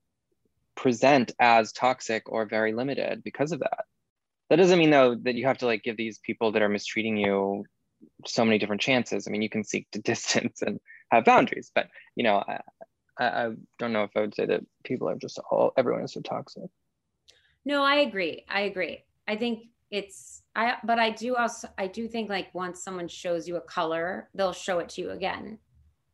present 0.76 1.34
as 1.40 1.74
toxic 1.74 2.24
or 2.32 2.46
very 2.46 2.74
limited 2.74 3.22
because 3.24 3.52
of 3.52 3.60
that. 3.60 3.84
That 4.50 4.56
doesn't 4.56 4.80
mean 4.80 4.92
though 4.92 5.16
that 5.24 5.36
you 5.36 5.46
have 5.46 5.58
to 5.60 5.66
like 5.66 5.84
give 5.84 5.98
these 5.98 6.20
people 6.20 6.54
that 6.54 6.62
are 6.62 6.70
mistreating 6.70 7.18
you 7.18 7.66
so 8.26 8.46
many 8.46 8.58
different 8.58 8.82
chances. 8.82 9.28
I 9.28 9.32
mean 9.32 9.42
you 9.42 9.50
can 9.50 9.64
seek 9.64 9.92
to 9.92 10.02
distance 10.14 10.62
and 10.62 10.80
have 11.12 11.26
boundaries 11.26 11.72
but 11.74 11.88
you 12.16 12.24
know 12.24 12.44
I, 12.48 12.60
I, 13.20 13.50
don't 13.80 13.94
know 13.94 14.04
if 14.04 14.12
i 14.16 14.20
would 14.20 14.36
say 14.36 14.46
that 14.46 14.62
people 14.84 15.08
are 15.08 15.16
just 15.16 15.40
all 15.50 15.74
everyone 15.78 16.04
is 16.04 16.14
so 16.14 16.22
toxic. 16.22 16.70
No 17.66 17.84
i 17.84 17.96
agree. 17.98 18.46
I 18.48 18.62
agree. 18.62 19.04
I 19.28 19.36
think 19.36 19.64
it's 19.90 20.44
i 20.54 20.76
but 20.84 21.00
i 21.00 21.10
do 21.10 21.36
also 21.36 21.66
i 21.78 21.88
do 21.88 22.10
think 22.10 22.30
like 22.30 22.54
once 22.54 22.84
someone 22.84 23.08
shows 23.08 23.48
you 23.48 23.56
a 23.56 23.62
color 23.62 24.28
they'll 24.36 24.52
show 24.52 24.80
it 24.80 24.90
to 24.90 25.02
you 25.02 25.12
again 25.12 25.58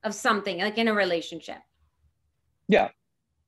of 0.03 0.13
something 0.13 0.59
like 0.59 0.77
in 0.77 0.87
a 0.87 0.93
relationship 0.93 1.57
yeah 2.67 2.89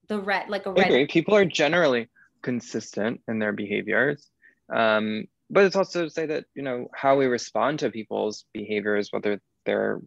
the 0.08 0.19
red 0.19 0.49
like 0.49 0.65
a 0.65 0.71
red 0.71 0.86
I 0.86 0.88
agree. 0.88 1.08
people 1.08 1.36
are 1.36 1.45
generally 1.45 2.10
consistent 2.41 3.21
in 3.28 3.39
their 3.39 3.54
behaviors 3.54 4.30
um, 4.73 5.25
but 5.49 5.65
it's 5.65 5.75
also 5.75 6.06
to 6.06 6.10
say 6.10 6.25
that 6.28 6.45
you 6.56 6.63
know 6.63 6.88
how 6.93 7.17
we 7.17 7.25
respond 7.25 7.80
to 7.80 7.91
people's 7.91 8.45
behaviors, 8.54 9.12
whether 9.12 9.39
they're 9.65 10.01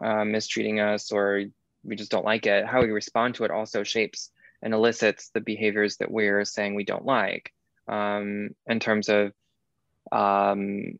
uh, 0.00 0.24
mistreating 0.24 0.80
us 0.80 1.12
or 1.12 1.44
we 1.82 1.96
just 1.96 2.10
don't 2.10 2.24
like 2.24 2.46
it, 2.46 2.66
how 2.66 2.80
we 2.80 2.90
respond 2.90 3.34
to 3.36 3.44
it 3.44 3.50
also 3.50 3.82
shapes 3.82 4.30
and 4.62 4.74
elicits 4.74 5.30
the 5.30 5.40
behaviors 5.40 5.98
that 5.98 6.10
we're 6.10 6.44
saying 6.44 6.74
we 6.74 6.84
don't 6.84 7.04
like. 7.04 7.52
Um, 7.86 8.50
in 8.66 8.80
terms 8.80 9.08
of 9.10 9.32
um, 10.10 10.96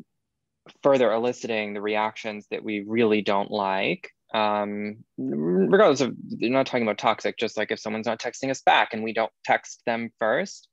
further 0.82 1.10
eliciting 1.12 1.72
the 1.72 1.80
reactions 1.80 2.46
that 2.50 2.62
we 2.62 2.84
really 2.86 3.22
don't 3.22 3.50
like. 3.50 4.13
Um, 4.34 5.04
regardless 5.16 6.00
of, 6.00 6.14
you're 6.28 6.50
not 6.50 6.66
talking 6.66 6.82
about 6.82 6.98
toxic, 6.98 7.38
just 7.38 7.56
like 7.56 7.70
if 7.70 7.78
someone's 7.78 8.06
not 8.06 8.20
texting 8.20 8.50
us 8.50 8.60
back 8.60 8.92
and 8.92 9.04
we 9.04 9.12
don't 9.12 9.30
text 9.44 9.82
them 9.86 10.10
first, 10.18 10.68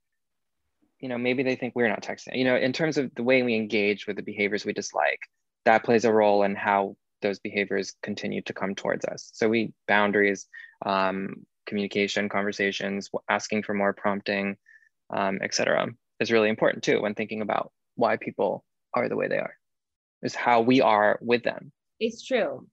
you 0.98 1.08
know, 1.08 1.16
maybe 1.16 1.44
they 1.44 1.54
think 1.54 1.74
we're 1.74 1.88
not 1.88 2.02
texting. 2.02 2.36
You 2.36 2.44
know, 2.44 2.56
in 2.56 2.72
terms 2.72 2.98
of 2.98 3.14
the 3.14 3.22
way 3.22 3.42
we 3.42 3.54
engage 3.54 4.06
with 4.06 4.16
the 4.16 4.22
behaviors 4.22 4.64
we 4.64 4.72
dislike, 4.72 5.20
that 5.64 5.84
plays 5.84 6.04
a 6.04 6.12
role 6.12 6.42
in 6.42 6.56
how 6.56 6.96
those 7.22 7.38
behaviors 7.38 7.94
continue 8.02 8.42
to 8.42 8.52
come 8.52 8.74
towards 8.74 9.04
us. 9.04 9.30
So 9.32 9.48
we 9.48 9.72
boundaries, 9.86 10.46
um, 10.84 11.46
communication, 11.66 12.28
conversations, 12.28 13.10
asking 13.28 13.62
for 13.62 13.74
more 13.74 13.92
prompting, 13.92 14.56
um, 15.14 15.38
etc., 15.40 15.86
is 16.18 16.32
really 16.32 16.48
important 16.48 16.82
too 16.82 17.00
when 17.00 17.14
thinking 17.14 17.42
about 17.42 17.72
why 17.94 18.16
people 18.16 18.64
are 18.94 19.08
the 19.08 19.16
way 19.16 19.28
they 19.28 19.38
are. 19.38 19.54
Is 20.22 20.34
how 20.34 20.60
we 20.60 20.80
are 20.80 21.18
with 21.20 21.42
them. 21.42 21.72
It's 21.98 22.24
true. 22.24 22.66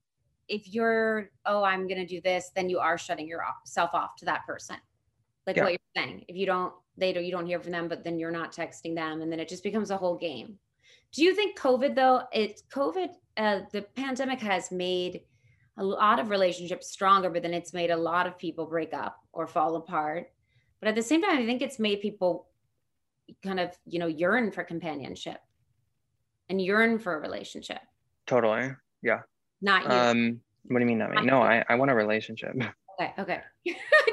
If 0.50 0.68
you're 0.68 1.30
oh 1.46 1.62
i'm 1.62 1.86
going 1.86 2.00
to 2.00 2.06
do 2.06 2.20
this 2.20 2.50
then 2.54 2.68
you 2.68 2.78
are 2.78 2.98
shutting 2.98 3.28
yourself 3.28 3.90
off 3.94 4.16
to 4.16 4.24
that 4.26 4.44
person. 4.46 4.76
Like 5.46 5.56
Yeah. 5.56 5.64
what 5.64 5.72
you're 5.72 5.78
saying 5.96 6.24
if 6.28 6.36
you 6.36 6.46
don't 6.46 6.74
they 6.96 7.12
don't 7.12 7.24
you 7.24 7.30
don't 7.30 7.46
hear 7.46 7.60
from 7.60 7.72
them 7.72 7.88
but 7.88 8.04
then 8.04 8.18
you're 8.18 8.30
not 8.30 8.52
texting 8.52 8.94
them 8.94 9.22
and 9.22 9.32
then 9.32 9.40
it 9.40 9.48
just 9.48 9.62
becomes 9.62 9.90
a 9.90 9.96
whole 9.96 10.16
game. 10.16 10.58
Do 11.12 11.22
you 11.24 11.34
think 11.34 11.58
covid 11.58 11.94
though 11.94 12.22
it 12.32 12.60
covid 12.72 13.10
uh, 13.36 13.60
the 13.72 13.82
pandemic 13.96 14.40
has 14.40 14.70
made 14.70 15.22
a 15.78 15.84
lot 15.84 16.18
of 16.18 16.28
relationships 16.30 16.90
stronger 16.90 17.30
but 17.30 17.42
then 17.42 17.54
it's 17.54 17.72
made 17.72 17.90
a 17.90 17.96
lot 17.96 18.26
of 18.26 18.36
people 18.36 18.66
break 18.66 18.92
up 18.92 19.16
or 19.32 19.46
fall 19.46 19.76
apart. 19.76 20.26
But 20.80 20.88
at 20.88 20.94
the 20.94 21.02
same 21.02 21.22
time 21.22 21.38
i 21.38 21.46
think 21.46 21.62
it's 21.62 21.78
made 21.78 22.00
people 22.00 22.48
kind 23.42 23.60
of 23.60 23.70
you 23.86 23.98
know 23.98 24.06
yearn 24.08 24.50
for 24.50 24.64
companionship 24.64 25.38
and 26.48 26.60
yearn 26.60 26.98
for 26.98 27.14
a 27.14 27.20
relationship. 27.20 27.78
Totally. 28.26 28.72
Not 29.60 29.84
you 29.84 29.90
Um, 29.90 30.40
what 30.68 30.78
do 30.78 30.84
you 30.84 30.86
mean 30.86 30.98
not 30.98 31.10
me? 31.10 31.22
No, 31.22 31.42
I, 31.42 31.64
I 31.68 31.76
want 31.76 31.90
a 31.90 31.94
relationship. 31.94 32.54
okay 33.00 33.12
okay 33.18 33.42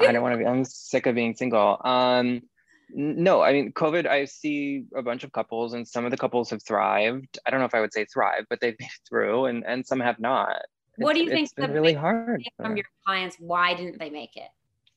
I 0.02 0.12
don't 0.12 0.22
want 0.22 0.34
to 0.34 0.38
be, 0.38 0.46
I'm 0.46 0.64
sick 0.64 1.06
of 1.06 1.14
being 1.14 1.34
single. 1.34 1.80
Um, 1.84 2.42
no, 2.90 3.42
I 3.42 3.52
mean, 3.52 3.72
COVID, 3.72 4.06
I 4.06 4.24
see 4.24 4.84
a 4.96 5.02
bunch 5.02 5.24
of 5.24 5.32
couples 5.32 5.74
and 5.74 5.86
some 5.86 6.04
of 6.04 6.10
the 6.10 6.16
couples 6.16 6.50
have 6.50 6.62
thrived. 6.62 7.38
I 7.46 7.50
don't 7.50 7.60
know 7.60 7.66
if 7.66 7.74
I 7.74 7.80
would 7.80 7.92
say 7.92 8.06
thrive, 8.06 8.46
but 8.48 8.60
they've 8.60 8.76
made 8.78 8.86
it 8.86 9.08
through 9.08 9.46
and, 9.46 9.64
and 9.66 9.86
some 9.86 10.00
have 10.00 10.18
not. 10.18 10.62
What 10.96 11.14
do 11.14 11.20
you 11.20 11.28
think 11.28 11.44
It's 11.44 11.52
been 11.52 11.72
really 11.72 11.92
hard. 11.92 12.42
from 12.56 12.76
your 12.76 12.86
clients 13.06 13.36
why 13.38 13.74
didn't 13.74 13.98
they 13.98 14.10
make 14.10 14.36
it 14.36 14.48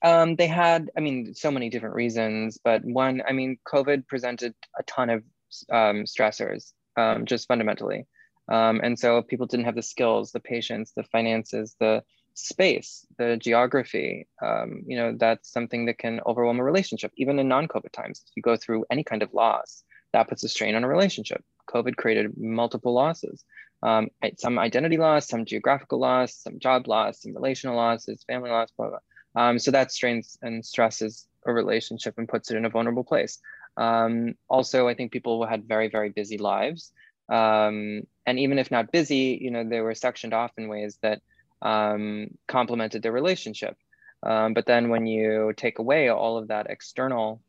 Um, 0.01 0.35
they 0.35 0.47
had, 0.47 0.89
I 0.97 0.99
mean, 0.99 1.35
so 1.35 1.51
many 1.51 1.69
different 1.69 1.95
reasons, 1.95 2.57
but 2.63 2.83
one, 2.83 3.21
I 3.27 3.33
mean, 3.33 3.57
COVID 3.67 4.07
presented 4.07 4.55
a 4.79 4.83
ton 4.83 5.09
of 5.09 5.23
um, 5.69 6.05
stressors, 6.05 6.71
um, 6.97 7.25
just 7.25 7.47
fundamentally. 7.47 8.07
Um, 8.51 8.81
and 8.83 8.99
so 8.99 9.21
people 9.21 9.47
didn't 9.47 9.65
have 9.65 9.75
the 9.75 9.81
skills, 9.81 10.31
the 10.31 10.41
patience, 10.41 10.91
the 10.91 11.03
finances, 11.03 11.75
the 11.79 12.03
space, 12.33 13.05
the 13.17 13.37
geography. 13.37 14.27
Um, 14.41 14.83
you 14.85 14.97
know, 14.97 15.15
that's 15.17 15.49
something 15.49 15.85
that 15.85 15.97
can 15.97 16.19
overwhelm 16.25 16.59
a 16.59 16.63
relationship, 16.63 17.11
even 17.15 17.39
in 17.39 17.47
non-COVID 17.47 17.93
times. 17.93 18.21
If 18.27 18.33
you 18.35 18.43
go 18.43 18.57
through 18.57 18.85
any 18.91 19.03
kind 19.03 19.23
of 19.23 19.33
loss, 19.33 19.83
that 20.11 20.27
puts 20.27 20.43
a 20.43 20.49
strain 20.49 20.75
on 20.75 20.83
a 20.83 20.87
relationship. 20.87 21.41
COVID 21.69 21.95
created 21.95 22.37
multiple 22.37 22.93
losses. 22.93 23.45
Um, 23.83 24.09
some 24.37 24.59
identity 24.59 24.97
loss, 24.97 25.29
some 25.29 25.45
geographical 25.45 25.99
loss, 25.99 26.35
some 26.35 26.59
job 26.59 26.87
loss, 26.87 27.21
some 27.21 27.33
relational 27.33 27.77
losses, 27.77 28.23
family 28.27 28.49
loss, 28.49 28.69
blah, 28.77 28.89
blah. 28.89 28.99
Um, 29.41 29.59
so 29.59 29.71
that 29.71 29.93
strains 29.93 30.37
and 30.41 30.65
stresses 30.65 31.25
a 31.45 31.53
relationship 31.53 32.15
and 32.17 32.27
puts 32.27 32.51
it 32.51 32.57
in 32.57 32.65
a 32.65 32.69
vulnerable 32.69 33.05
place. 33.05 33.39
Um, 33.77 34.35
also, 34.49 34.89
I 34.89 34.93
think 34.93 35.13
people 35.13 35.45
had 35.45 35.67
very, 35.67 35.89
very 35.89 36.09
busy 36.09 36.37
lives. 36.37 36.91
Um, 37.29 38.03
and 38.25 38.39
even 38.39 38.59
if 38.59 38.71
not 38.71 38.91
busy, 38.91 39.37
you 39.41 39.51
know, 39.51 39.67
they 39.67 39.81
were 39.81 39.95
sectioned 39.95 40.33
off 40.33 40.51
in 40.57 40.67
ways 40.67 40.97
that 41.01 41.21
um, 41.61 42.27
complemented 42.47 43.01
their 43.01 43.11
relationship. 43.11 43.75
Um, 44.23 44.53
but 44.53 44.65
then 44.65 44.89
when 44.89 45.07
you 45.07 45.53
take 45.57 45.79
away 45.79 46.09
all 46.09 46.37
of 46.37 46.49
that 46.49 46.67
external, 46.69 47.41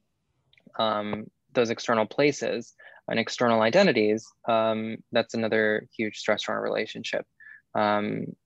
um, 0.79 1.31
those 1.53 1.71
external 1.71 2.07
places 2.07 2.75
and 3.09 3.19
external 3.19 3.61
identities, 3.61 4.27
um, 4.49 4.97
that's 5.13 5.35
another 5.35 5.87
huge 5.97 6.23
stressor 6.23 6.51
on 6.51 6.57
a 6.57 6.61
relationship. 6.61 7.27
Um, 7.75 8.37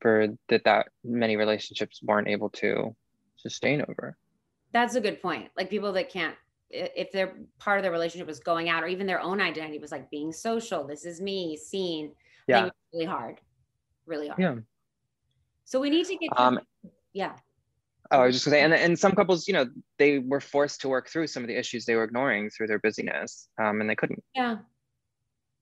for 0.00 0.28
that, 0.48 0.64
that 0.64 0.88
many 1.02 1.36
relationships 1.36 2.00
weren't 2.02 2.28
able 2.28 2.50
to 2.50 2.94
sustain 3.36 3.82
over. 3.88 4.16
That's 4.72 4.94
a 4.96 5.00
good 5.00 5.22
point. 5.22 5.50
Like 5.56 5.70
people 5.70 5.92
that 5.92 6.10
can't, 6.10 6.34
if 6.70 7.12
their 7.12 7.34
part 7.58 7.78
of 7.78 7.82
their 7.82 7.92
relationship 7.92 8.26
was 8.26 8.40
going 8.40 8.68
out, 8.68 8.82
or 8.82 8.86
even 8.86 9.06
their 9.06 9.20
own 9.20 9.40
identity 9.40 9.78
was 9.78 9.92
like 9.92 10.10
being 10.10 10.32
social. 10.32 10.86
This 10.86 11.04
is 11.04 11.20
me, 11.20 11.56
seen. 11.56 12.12
Yeah. 12.46 12.68
really 12.92 13.06
hard, 13.06 13.40
really 14.06 14.28
hard. 14.28 14.40
Yeah. 14.40 14.56
So 15.64 15.80
we 15.80 15.90
need 15.90 16.06
to 16.06 16.16
get. 16.16 16.30
Um, 16.36 16.60
yeah. 17.12 17.36
Oh, 18.10 18.20
I 18.20 18.26
was 18.26 18.36
just 18.36 18.44
gonna 18.44 18.56
say, 18.56 18.62
and, 18.62 18.74
and 18.74 18.98
some 18.98 19.12
couples, 19.12 19.48
you 19.48 19.54
know, 19.54 19.66
they 19.98 20.18
were 20.18 20.40
forced 20.40 20.82
to 20.82 20.88
work 20.88 21.08
through 21.08 21.26
some 21.26 21.42
of 21.42 21.48
the 21.48 21.56
issues 21.56 21.84
they 21.84 21.94
were 21.94 22.04
ignoring 22.04 22.50
through 22.50 22.66
their 22.66 22.78
busyness, 22.78 23.48
um, 23.62 23.80
and 23.80 23.88
they 23.88 23.96
couldn't. 23.96 24.22
Yeah. 24.34 24.56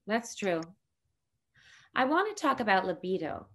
That's 0.07 0.35
true. 0.35 0.61
I 1.95 2.05
want 2.05 2.35
to 2.35 2.43
talk 2.43 2.61
about 2.61 2.87
libido. 2.87 3.47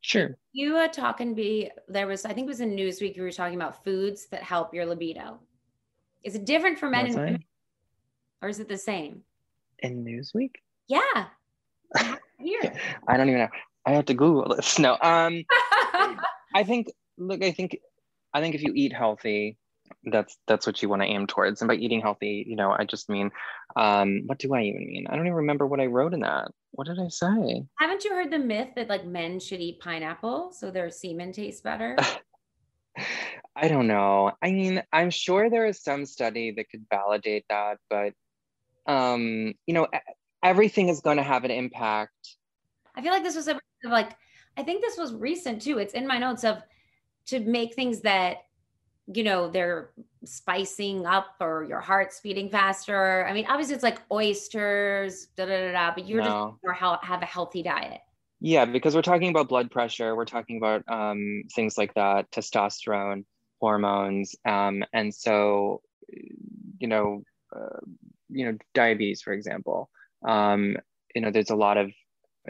Sure. 0.00 0.36
You 0.52 0.74
were 0.74 0.88
talking 0.88 1.34
be 1.34 1.70
there 1.88 2.06
was 2.06 2.24
I 2.24 2.32
think 2.32 2.46
it 2.46 2.48
was 2.48 2.60
in 2.60 2.76
Newsweek 2.76 3.16
you 3.16 3.22
were 3.22 3.32
talking 3.32 3.56
about 3.56 3.84
foods 3.84 4.26
that 4.30 4.42
help 4.42 4.74
your 4.74 4.86
libido. 4.86 5.40
Is 6.26 6.34
it 6.34 6.44
different 6.44 6.80
for 6.80 6.90
men 6.90 7.06
Was 7.06 7.14
and 7.14 7.22
I? 7.22 7.24
women, 7.26 7.44
or 8.42 8.48
is 8.48 8.58
it 8.58 8.68
the 8.68 8.76
same? 8.76 9.22
In 9.78 10.04
Newsweek? 10.04 10.50
Yeah. 10.88 11.26
I 11.94 12.18
Here. 12.40 12.74
I 13.06 13.16
don't 13.16 13.28
even 13.28 13.42
know. 13.42 13.48
I 13.86 13.92
have 13.92 14.06
to 14.06 14.14
Google 14.14 14.56
this. 14.56 14.76
No. 14.80 14.94
Um, 15.00 15.44
I 16.52 16.64
think. 16.66 16.88
Look, 17.16 17.44
I 17.44 17.52
think. 17.52 17.78
I 18.34 18.40
think 18.40 18.56
if 18.56 18.62
you 18.62 18.72
eat 18.74 18.92
healthy, 18.92 19.56
that's 20.10 20.36
that's 20.48 20.66
what 20.66 20.82
you 20.82 20.88
want 20.88 21.02
to 21.02 21.08
aim 21.08 21.28
towards. 21.28 21.62
And 21.62 21.68
by 21.68 21.76
eating 21.76 22.00
healthy, 22.00 22.44
you 22.44 22.56
know, 22.56 22.72
I 22.72 22.84
just 22.84 23.08
mean, 23.08 23.30
um, 23.76 24.22
what 24.26 24.40
do 24.40 24.52
I 24.52 24.62
even 24.62 24.84
mean? 24.84 25.06
I 25.08 25.14
don't 25.14 25.26
even 25.26 25.36
remember 25.36 25.64
what 25.64 25.78
I 25.80 25.86
wrote 25.86 26.12
in 26.12 26.20
that. 26.20 26.48
What 26.72 26.88
did 26.88 26.98
I 26.98 27.06
say? 27.06 27.62
Haven't 27.78 28.04
you 28.04 28.10
heard 28.10 28.32
the 28.32 28.38
myth 28.40 28.70
that 28.74 28.88
like 28.88 29.06
men 29.06 29.38
should 29.38 29.60
eat 29.60 29.78
pineapple 29.78 30.50
so 30.52 30.72
their 30.72 30.90
semen 30.90 31.30
tastes 31.30 31.60
better? 31.60 31.96
I 33.58 33.68
don't 33.68 33.86
know. 33.86 34.32
I 34.42 34.52
mean, 34.52 34.82
I'm 34.92 35.08
sure 35.08 35.48
there 35.48 35.64
is 35.64 35.82
some 35.82 36.04
study 36.04 36.52
that 36.52 36.68
could 36.68 36.84
validate 36.90 37.46
that, 37.48 37.78
but 37.88 38.12
um, 38.86 39.54
you 39.66 39.72
know, 39.74 39.88
everything 40.42 40.90
is 40.90 41.00
going 41.00 41.16
to 41.16 41.22
have 41.22 41.44
an 41.44 41.50
impact. 41.50 42.36
I 42.94 43.00
feel 43.00 43.12
like 43.12 43.22
this 43.22 43.34
was 43.34 43.48
a 43.48 43.58
like 43.84 44.10
I 44.58 44.62
think 44.62 44.82
this 44.82 44.98
was 44.98 45.14
recent 45.14 45.62
too. 45.62 45.78
It's 45.78 45.94
in 45.94 46.06
my 46.06 46.18
notes 46.18 46.44
of 46.44 46.62
to 47.26 47.40
make 47.40 47.74
things 47.74 48.02
that 48.02 48.44
you 49.12 49.24
know 49.24 49.48
they're 49.48 49.90
spicing 50.24 51.06
up 51.06 51.36
or 51.40 51.64
your 51.64 51.80
heart's 51.80 52.20
beating 52.20 52.50
faster. 52.50 53.26
I 53.26 53.32
mean, 53.32 53.46
obviously 53.48 53.74
it's 53.74 53.84
like 53.84 54.02
oysters, 54.12 55.28
da 55.36 55.46
da 55.46 55.68
da 55.68 55.72
da. 55.72 55.94
But 55.94 56.06
you're 56.06 56.20
just 56.22 56.36
No. 56.36 56.58
more 56.62 56.74
how 56.74 56.98
have 57.02 57.22
a 57.22 57.26
healthy 57.26 57.62
diet. 57.62 58.02
Yeah, 58.40 58.66
because 58.66 58.94
we're 58.94 59.02
talking 59.02 59.30
about 59.30 59.48
blood 59.48 59.70
pressure, 59.70 60.14
we're 60.14 60.26
talking 60.26 60.58
about 60.58 60.84
um, 60.88 61.44
things 61.54 61.78
like 61.78 61.94
that, 61.94 62.30
testosterone, 62.30 63.24
hormones, 63.60 64.34
um, 64.44 64.84
and 64.92 65.14
so, 65.14 65.82
you 66.78 66.88
know, 66.88 67.22
uh, 67.54 67.80
you 68.28 68.46
know, 68.46 68.58
diabetes, 68.74 69.22
for 69.22 69.32
example. 69.32 69.90
Um, 70.26 70.76
you 71.14 71.20
know, 71.22 71.30
there's 71.30 71.50
a 71.50 71.56
lot 71.56 71.76
of 71.76 71.90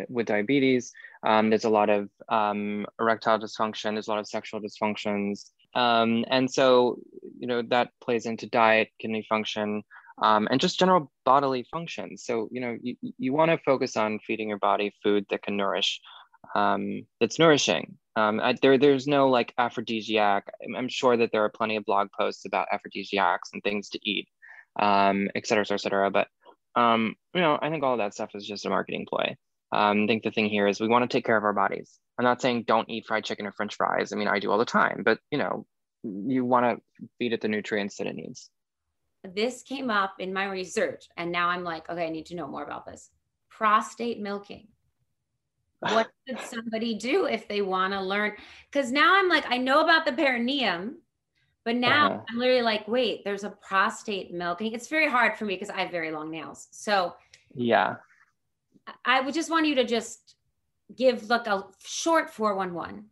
with 0.09 0.27
diabetes. 0.27 0.93
Um, 1.25 1.51
there's 1.51 1.65
a 1.65 1.71
lot 1.71 1.89
of 1.91 2.09
um, 2.29 2.87
erectile 3.01 3.39
dysfunction. 3.39 3.95
There's 3.95 4.09
a 4.09 4.11
lot 4.11 4.21
of 4.21 4.29
sexual 4.29 4.61
dysfunctions, 4.61 5.51
um, 5.75 6.25
and 6.31 6.51
so 6.51 6.99
you 7.39 7.47
know 7.47 7.63
that 7.69 7.91
plays 8.03 8.27
into 8.27 8.47
diet, 8.47 8.89
kidney 8.99 9.25
function, 9.29 9.83
um, 10.23 10.49
and 10.51 10.61
just 10.61 10.79
general 10.79 11.11
bodily 11.25 11.67
function. 11.71 12.17
So, 12.17 12.49
you 12.51 12.61
know, 12.61 12.77
you, 12.81 12.97
you 13.19 13.33
want 13.33 13.51
to 13.51 13.59
focus 13.59 13.97
on 13.97 14.19
feeding 14.27 14.49
your 14.49 14.59
body 14.59 14.95
food 15.03 15.27
that 15.31 15.43
can 15.43 15.57
nourish, 15.57 16.01
um, 16.57 16.83
that's 17.21 17.39
nourishing. 17.39 17.85
Um, 18.17 18.41
I, 18.41 18.55
there, 18.63 18.79
there's 18.79 19.07
no 19.07 19.29
like 19.29 19.53
aphrodisiac. 19.59 20.43
I'm, 20.65 20.75
I'm 20.79 20.89
sure 20.89 21.17
that 21.17 21.31
there 21.33 21.45
are 21.45 21.59
plenty 21.59 21.77
of 21.77 21.85
blog 21.85 22.09
posts 22.19 22.47
about 22.47 22.69
aphrodisiacs 22.73 23.51
and 23.53 23.63
things 23.63 23.91
to 23.91 23.99
eat, 24.03 24.27
um, 24.81 25.29
et 25.35 25.47
cetera, 25.47 25.63
et 25.63 25.69
cetera, 25.69 25.77
et 25.77 25.85
cetera. 25.85 26.11
But, 26.11 26.29
um, 26.83 27.15
you 27.35 27.43
know, 27.45 27.59
I 27.61 27.69
think 27.71 27.83
all 27.85 27.99
that 27.99 28.15
stuff 28.15 28.31
is 28.35 28.47
just 28.47 28.67
a 28.67 28.71
marketing 28.71 29.07
ploy. 29.11 29.37
Um, 29.73 30.05
I 30.05 30.07
think 30.07 30.23
the 30.23 30.31
thing 30.31 30.49
here 30.49 30.67
is 30.71 30.81
we 30.81 30.89
want 30.89 31.03
to 31.05 31.15
take 31.15 31.27
care 31.27 31.37
of 31.37 31.45
our 31.45 31.53
bodies. 31.53 31.99
I'm 32.19 32.25
not 32.25 32.41
saying 32.41 32.65
don't 32.67 32.89
eat 32.89 33.05
fried 33.07 33.25
chicken 33.25 33.47
or 33.47 33.53
French 33.53 33.75
fries. 33.77 34.13
I 34.13 34.17
mean, 34.17 34.29
I 34.29 34.39
do 34.39 34.51
all 34.51 34.59
the 34.65 34.65
time, 34.81 35.03
but 35.05 35.19
you 35.31 35.39
know, 35.39 35.67
you 36.03 36.45
want 36.45 36.65
to 36.65 37.05
feed 37.19 37.33
it 37.35 37.41
the 37.43 37.49
nutrients 37.49 37.97
that 37.97 38.07
it 38.07 38.15
needs. 38.15 38.49
This 39.25 39.63
came 39.63 39.91
up 39.91 40.15
in 40.19 40.33
my 40.33 40.47
research, 40.47 41.03
and 41.17 41.33
now 41.33 41.49
I'm 41.49 41.65
like, 41.65 41.91
okay, 41.91 42.07
I 42.07 42.11
need 42.11 42.27
to 42.27 42.37
know 42.37 42.47
more 42.47 42.63
about 42.63 42.87
this. 42.87 43.11
Prostate 43.51 44.21
milking. 44.21 44.69
What 45.81 46.09
should 46.27 46.41
somebody 46.41 46.95
do 46.95 47.27
if 47.27 47.49
they 47.49 47.63
want 47.63 47.93
to 47.93 48.01
learn? 48.01 48.33
Because 48.71 48.91
now 48.91 49.19
I'm 49.19 49.29
like, 49.29 49.45
I 49.49 49.59
know 49.59 49.81
about 49.83 50.07
the 50.07 50.13
perineum, 50.13 50.99
but 51.65 51.77
now 51.77 52.07
Uh-huh. 52.07 52.23
I'm 52.31 52.39
literally 52.39 52.63
like, 52.63 52.89
wait, 52.89 53.25
there's 53.25 53.45
a 53.45 53.51
prostate 53.51 54.33
milking. 54.33 54.73
It's 54.73 54.89
very 54.89 55.09
hard 55.09 55.37
for 55.37 55.45
me 55.45 55.55
because 55.55 55.71
I 55.71 55.81
have 55.81 55.91
very 55.91 56.11
long 56.11 56.31
nails. 56.31 56.69
So 56.71 57.15
Yeah. 57.55 57.97
I 59.05 59.21
would 59.21 59.35
just 59.35 59.51
want 59.51 59.67
you 59.67 59.75
to 59.77 59.85
just 59.85 60.37
give 60.95 61.29
like 61.29 61.47
a 61.47 61.65
short 61.85 62.31
411. 62.31 63.11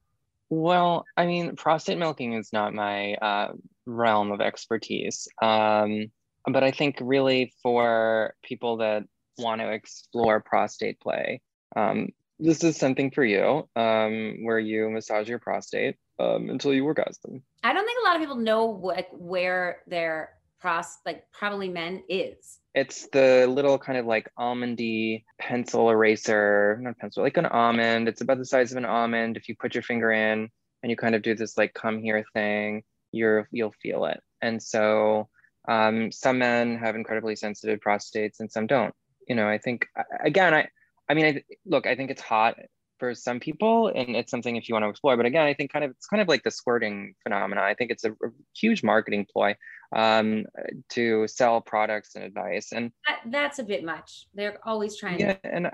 Well, 0.51 1.05
I 1.17 1.27
mean, 1.27 1.57
prostate 1.57 1.99
milking 1.99 2.35
is 2.35 2.53
not 2.53 2.75
my 2.75 3.15
uh, 3.15 3.53
realm 3.87 4.31
of 4.31 4.41
expertise. 4.41 5.27
Um, 5.43 6.07
but 6.47 6.63
I 6.63 6.71
think 6.71 6.99
really 7.01 7.53
for 7.63 8.35
people 8.43 8.77
that 8.79 9.05
want 9.39 9.61
to 9.63 9.71
explore 9.71 10.41
prostate 10.41 11.01
play, 11.01 11.41
um, 11.75 12.11
this 12.39 12.65
is 12.65 12.77
something 12.77 13.11
for 13.11 13.25
you 13.25 13.69
um, 13.77 14.39
where 14.43 14.59
you 14.59 14.91
massage 14.91 15.29
your 15.29 15.39
prostate 15.39 15.97
um, 16.19 16.51
until 16.51 16.75
you 16.75 16.85
orgasm. 16.85 17.43
I 17.63 17.73
don't 17.73 17.85
think 17.85 17.99
a 18.01 18.07
lot 18.07 18.17
of 18.17 18.23
people 18.23 18.37
know 18.37 18.67
what, 18.67 19.09
where 19.13 19.83
their 19.87 20.31
pros 20.65 20.87
like 21.05 21.31
probably 21.31 21.69
men 21.69 22.03
is? 22.09 22.59
It's 22.75 23.07
the 23.13 23.47
little 23.47 23.79
kind 23.79 23.99
of 23.99 24.07
like 24.07 24.31
almondy 24.39 25.25
pencil 25.39 25.91
eraser, 25.91 26.79
not 26.81 26.99
pencil, 26.99 27.23
like 27.23 27.37
an 27.37 27.47
almond. 27.47 28.09
It's 28.09 28.23
about 28.23 28.39
the 28.39 28.47
size 28.47 28.73
of 28.73 28.79
an 28.79 28.87
almond. 28.87 29.37
If 29.37 29.49
you 29.49 29.55
put 29.57 29.75
your 29.75 29.83
finger 29.83 30.11
in 30.11 30.49
and 30.83 30.91
you 30.91 30.97
kind 30.97 31.15
of 31.15 31.23
do 31.23 31.35
this 31.35 31.59
like 31.59 31.75
come 31.75 32.03
here 32.03 32.25
thing, 32.33 32.83
you're 33.13 33.47
you'll 33.53 33.75
feel 33.83 34.07
it. 34.07 34.21
And 34.41 34.63
so 34.63 35.29
um, 35.69 36.11
some 36.11 36.39
men 36.39 36.79
have 36.79 36.97
incredibly 36.97 37.37
sensitive 37.37 37.81
prostates 37.81 38.41
and 38.41 38.51
some 38.51 38.67
don't. 38.67 38.95
You 39.29 39.37
know, 39.37 39.49
I 39.49 39.59
think 39.59 39.87
again, 40.25 40.55
I 40.55 40.69
I 41.09 41.15
mean, 41.15 41.27
I, 41.27 41.43
look, 41.67 41.87
I 41.87 41.97
think 41.97 42.11
it's 42.11 42.23
hot 42.23 42.57
for 42.99 43.15
some 43.15 43.41
people 43.41 43.89
and 43.89 44.17
it's 44.17 44.31
something 44.31 44.57
if 44.57 44.69
you 44.69 44.75
want 44.75 44.85
to 44.85 44.89
explore 44.89 45.17
but 45.17 45.27
again 45.27 45.47
i 45.47 45.55
think 45.55 45.73
kind 45.73 45.85
of 45.85 45.91
it's 45.91 46.07
kind 46.07 46.23
of 46.23 46.29
like 46.29 46.43
the 46.43 46.51
squirting 46.51 47.15
phenomena. 47.23 47.61
I 47.61 47.75
think 47.75 47.91
it's 47.91 48.05
a, 48.05 48.13
a 48.13 48.31
huge 48.57 48.83
marketing 48.83 49.27
ploy 49.31 49.57
um, 49.95 50.47
to 50.91 51.27
sell 51.29 51.61
products 51.61 52.15
and 52.15 52.25
advice 52.25 52.73
and 52.73 52.93
that, 53.09 53.21
that's 53.31 53.59
a 53.59 53.65
bit 53.65 53.85
much. 53.85 54.27
They're 54.35 54.59
always 54.65 54.97
trying 54.97 55.21
yeah, 55.21 55.35
to 55.35 55.55
and 55.55 55.67
I, 55.67 55.73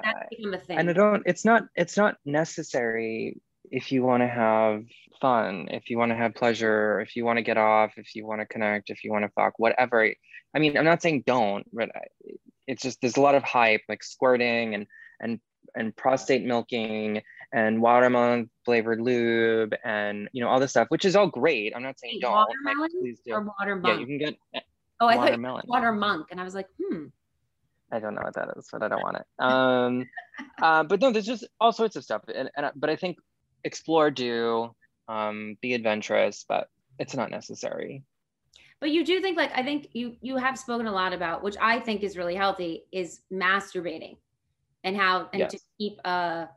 and 0.71 0.91
i 0.91 0.93
don't 0.93 1.23
it's 1.27 1.45
not 1.45 1.65
it's 1.75 1.97
not 1.97 2.17
necessary 2.25 3.41
if 3.71 3.93
you 3.93 4.03
want 4.03 4.23
to 4.23 4.29
have 4.29 4.85
fun 5.21 5.69
if 5.71 5.91
you 5.91 5.99
want 5.99 6.11
to 6.11 6.17
have 6.17 6.35
pleasure 6.35 7.01
if 7.01 7.15
you 7.15 7.25
want 7.25 7.37
to 7.37 7.43
get 7.43 7.59
off 7.59 7.93
if 7.97 8.15
you 8.15 8.27
want 8.27 8.41
to 8.41 8.47
connect 8.47 8.91
if 8.91 9.05
you 9.05 9.13
want 9.13 9.25
to 9.25 9.31
fuck 9.37 9.53
whatever. 9.59 10.11
I 10.55 10.59
mean 10.59 10.77
i'm 10.77 10.85
not 10.85 11.03
saying 11.03 11.25
don't 11.27 11.67
but 11.73 11.91
it's 12.67 12.83
just 12.83 13.01
there's 13.01 13.19
a 13.19 13.21
lot 13.21 13.35
of 13.35 13.43
hype 13.43 13.83
like 13.89 14.03
squirting 14.03 14.75
and 14.75 14.87
and 15.21 15.41
and 15.75 15.95
prostate 15.97 16.45
milking 16.45 17.23
and 17.53 17.81
watermelon 17.81 18.51
flavored 18.65 19.01
lube 19.01 19.75
and 19.85 20.29
you 20.33 20.43
know 20.43 20.49
all 20.49 20.61
this 20.61 20.71
stuff, 20.71 20.89
which 20.89 21.05
is 21.05 21.17
all 21.17 21.27
great. 21.27 21.75
I'm 21.75 21.83
not 21.83 21.99
saying 21.99 22.19
don't. 22.21 22.33
Watermelon 22.33 22.81
like, 22.81 22.91
please 23.01 23.21
do. 23.25 23.33
or 23.33 23.43
water 23.43 23.77
monk? 23.77 23.95
Yeah, 23.95 24.01
you 24.01 24.07
can 24.07 24.19
get. 24.19 24.65
Oh, 25.01 25.07
I 25.07 25.17
watermelon. 25.17 25.63
thought 25.63 25.69
water 25.69 25.93
monk, 25.93 26.27
and 26.31 26.41
I 26.41 26.45
was 26.45 26.55
like, 26.55 26.67
hmm. 26.81 27.07
I 27.93 27.99
don't 27.99 28.15
know 28.15 28.23
what 28.23 28.35
that 28.35 28.51
is, 28.57 28.69
but 28.71 28.83
I 28.83 28.89
don't 28.89 29.03
want 29.03 29.17
it. 29.17 29.27
Um, 29.41 30.07
uh, 30.63 30.85
but 30.85 31.01
no, 31.01 31.11
there's 31.11 31.27
just 31.27 31.47
all 31.61 31.73
sorts 31.73 31.97
of 31.97 32.05
stuff, 32.05 32.23
and, 32.33 32.51
and 32.57 32.71
but 32.77 32.91
I 32.91 32.97
think 32.97 33.19
explore, 33.65 34.11
do, 34.11 34.75
um, 35.09 35.57
be 35.61 35.75
adventurous, 35.75 36.45
but 36.49 36.69
it's 36.99 37.17
not 37.17 37.31
necessary. 37.31 38.05
But 38.79 38.91
you 38.91 39.05
do 39.05 39.21
think 39.21 39.37
like 39.37 39.51
I 39.55 39.63
think 39.63 39.89
you 39.93 40.17
you 40.21 40.37
have 40.37 40.59
spoken 40.59 40.87
a 40.87 40.93
lot 40.93 41.13
about, 41.13 41.43
which 41.43 41.57
I 41.61 41.81
think 41.81 42.03
is 42.03 42.17
really 42.17 42.35
healthy, 42.35 42.85
is 42.93 43.21
masturbating 43.33 44.17
and 44.85 44.97
how 44.97 45.29
and 45.33 45.41
yes. 45.41 45.53
to 45.53 45.59
keep 45.79 45.99
a 46.05 46.49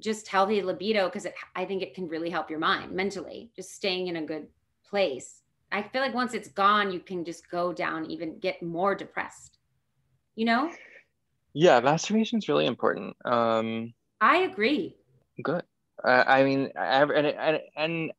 just 0.00 0.28
healthy 0.28 0.62
libido 0.62 1.06
because 1.06 1.26
I 1.54 1.64
think 1.64 1.82
it 1.82 1.94
can 1.94 2.08
really 2.08 2.30
help 2.30 2.50
your 2.50 2.58
mind 2.58 2.92
mentally, 2.92 3.50
just 3.54 3.74
staying 3.74 4.08
in 4.08 4.16
a 4.16 4.22
good 4.22 4.48
place. 4.88 5.42
I 5.70 5.82
feel 5.82 6.02
like 6.02 6.14
once 6.14 6.34
it's 6.34 6.48
gone, 6.48 6.92
you 6.92 7.00
can 7.00 7.24
just 7.24 7.50
go 7.50 7.72
down, 7.72 8.10
even 8.10 8.38
get 8.38 8.62
more 8.62 8.94
depressed. 8.94 9.58
You 10.34 10.46
know? 10.46 10.70
Yeah, 11.54 11.80
masturbation 11.80 12.38
is 12.38 12.48
really 12.48 12.66
important. 12.66 13.16
Um, 13.24 13.94
I 14.20 14.38
agree. 14.38 14.96
Good. 15.42 15.62
Uh, 16.02 16.24
I 16.26 16.44
mean, 16.44 16.70
I, 16.76 17.02
and, 17.02 17.26
and, 17.26 17.60
and 17.76 18.12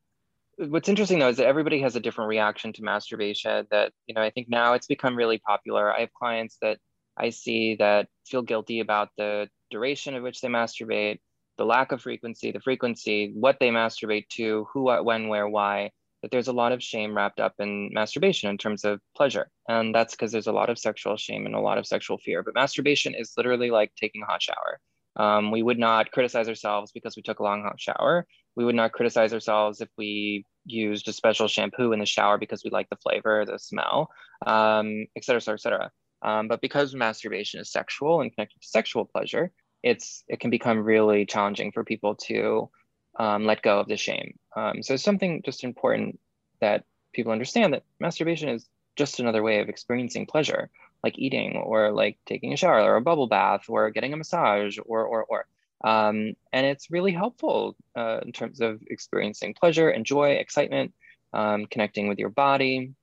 what's 0.70 0.88
interesting 0.88 1.18
though 1.18 1.28
is 1.28 1.36
that 1.36 1.46
everybody 1.46 1.80
has 1.80 1.96
a 1.96 2.00
different 2.00 2.28
reaction 2.28 2.72
to 2.74 2.82
masturbation. 2.82 3.66
That 3.70 3.92
you 4.06 4.14
know, 4.14 4.22
I 4.22 4.30
think 4.30 4.48
now 4.48 4.74
it's 4.74 4.86
become 4.86 5.16
really 5.16 5.38
popular. 5.38 5.92
I 5.92 6.00
have 6.00 6.12
clients 6.12 6.58
that 6.62 6.78
I 7.16 7.30
see 7.30 7.76
that 7.76 8.08
feel 8.26 8.42
guilty 8.42 8.80
about 8.80 9.08
the 9.16 9.48
duration 9.70 10.14
of 10.14 10.22
which 10.22 10.40
they 10.40 10.48
masturbate, 10.48 11.20
the 11.58 11.64
lack 11.64 11.92
of 11.92 12.02
frequency, 12.02 12.50
the 12.50 12.60
frequency, 12.60 13.32
what 13.34 13.58
they 13.60 13.70
masturbate 13.70 14.28
to, 14.30 14.66
who, 14.72 14.82
what, 14.82 15.04
when, 15.04 15.28
where, 15.28 15.48
why, 15.48 15.90
that 16.22 16.30
there's 16.30 16.48
a 16.48 16.52
lot 16.52 16.72
of 16.72 16.82
shame 16.82 17.14
wrapped 17.14 17.38
up 17.38 17.54
in 17.58 17.90
masturbation 17.92 18.50
in 18.50 18.58
terms 18.58 18.84
of 18.84 19.00
pleasure. 19.16 19.48
And 19.68 19.94
that's 19.94 20.14
because 20.14 20.32
there's 20.32 20.46
a 20.46 20.52
lot 20.52 20.70
of 20.70 20.78
sexual 20.78 21.16
shame 21.16 21.46
and 21.46 21.54
a 21.54 21.60
lot 21.60 21.78
of 21.78 21.86
sexual 21.86 22.18
fear. 22.18 22.42
But 22.42 22.54
masturbation 22.54 23.14
is 23.14 23.34
literally 23.36 23.70
like 23.70 23.92
taking 23.94 24.22
a 24.22 24.26
hot 24.26 24.42
shower. 24.42 24.80
Um, 25.16 25.52
we 25.52 25.62
would 25.62 25.78
not 25.78 26.10
criticize 26.10 26.48
ourselves 26.48 26.90
because 26.92 27.14
we 27.14 27.22
took 27.22 27.38
a 27.38 27.44
long 27.44 27.62
hot 27.62 27.78
shower. 27.78 28.26
We 28.56 28.64
would 28.64 28.74
not 28.74 28.92
criticize 28.92 29.32
ourselves 29.32 29.80
if 29.80 29.88
we 29.96 30.44
used 30.64 31.06
a 31.08 31.12
special 31.12 31.46
shampoo 31.46 31.92
in 31.92 32.00
the 32.00 32.06
shower 32.06 32.38
because 32.38 32.64
we 32.64 32.70
like 32.70 32.88
the 32.88 32.96
flavor, 32.96 33.44
the 33.46 33.58
smell, 33.58 34.10
um, 34.46 35.06
et 35.14 35.24
cetera, 35.24 35.36
et 35.36 35.42
cetera, 35.42 35.54
et 35.54 35.60
cetera. 35.60 35.90
Um, 36.24 36.48
but 36.48 36.62
because 36.62 36.94
masturbation 36.94 37.60
is 37.60 37.70
sexual 37.70 38.22
and 38.22 38.34
connected 38.34 38.60
to 38.60 38.66
sexual 38.66 39.04
pleasure, 39.04 39.52
it's 39.82 40.24
it 40.26 40.40
can 40.40 40.50
become 40.50 40.78
really 40.78 41.26
challenging 41.26 41.70
for 41.70 41.84
people 41.84 42.14
to 42.14 42.70
um, 43.18 43.44
let 43.44 43.62
go 43.62 43.78
of 43.78 43.88
the 43.88 43.98
shame. 43.98 44.38
Um, 44.56 44.82
so 44.82 44.94
it's 44.94 45.02
something 45.02 45.42
just 45.44 45.62
important 45.62 46.18
that 46.60 46.84
people 47.12 47.32
understand 47.32 47.74
that 47.74 47.84
masturbation 48.00 48.48
is 48.48 48.66
just 48.96 49.20
another 49.20 49.42
way 49.42 49.60
of 49.60 49.68
experiencing 49.68 50.24
pleasure, 50.26 50.70
like 51.02 51.18
eating 51.18 51.56
or 51.56 51.92
like 51.92 52.16
taking 52.24 52.54
a 52.54 52.56
shower 52.56 52.80
or 52.80 52.96
a 52.96 53.02
bubble 53.02 53.26
bath 53.26 53.66
or 53.68 53.90
getting 53.90 54.14
a 54.14 54.16
massage 54.16 54.78
or 54.86 55.04
or 55.04 55.24
or. 55.24 55.46
Um, 55.84 56.32
and 56.54 56.64
it's 56.64 56.90
really 56.90 57.12
helpful 57.12 57.76
uh, 57.94 58.20
in 58.24 58.32
terms 58.32 58.62
of 58.62 58.80
experiencing 58.86 59.52
pleasure 59.52 59.90
and 59.90 60.06
joy, 60.06 60.30
excitement, 60.30 60.94
um, 61.34 61.66
connecting 61.66 62.08
with 62.08 62.18
your 62.18 62.30
body, 62.30 62.94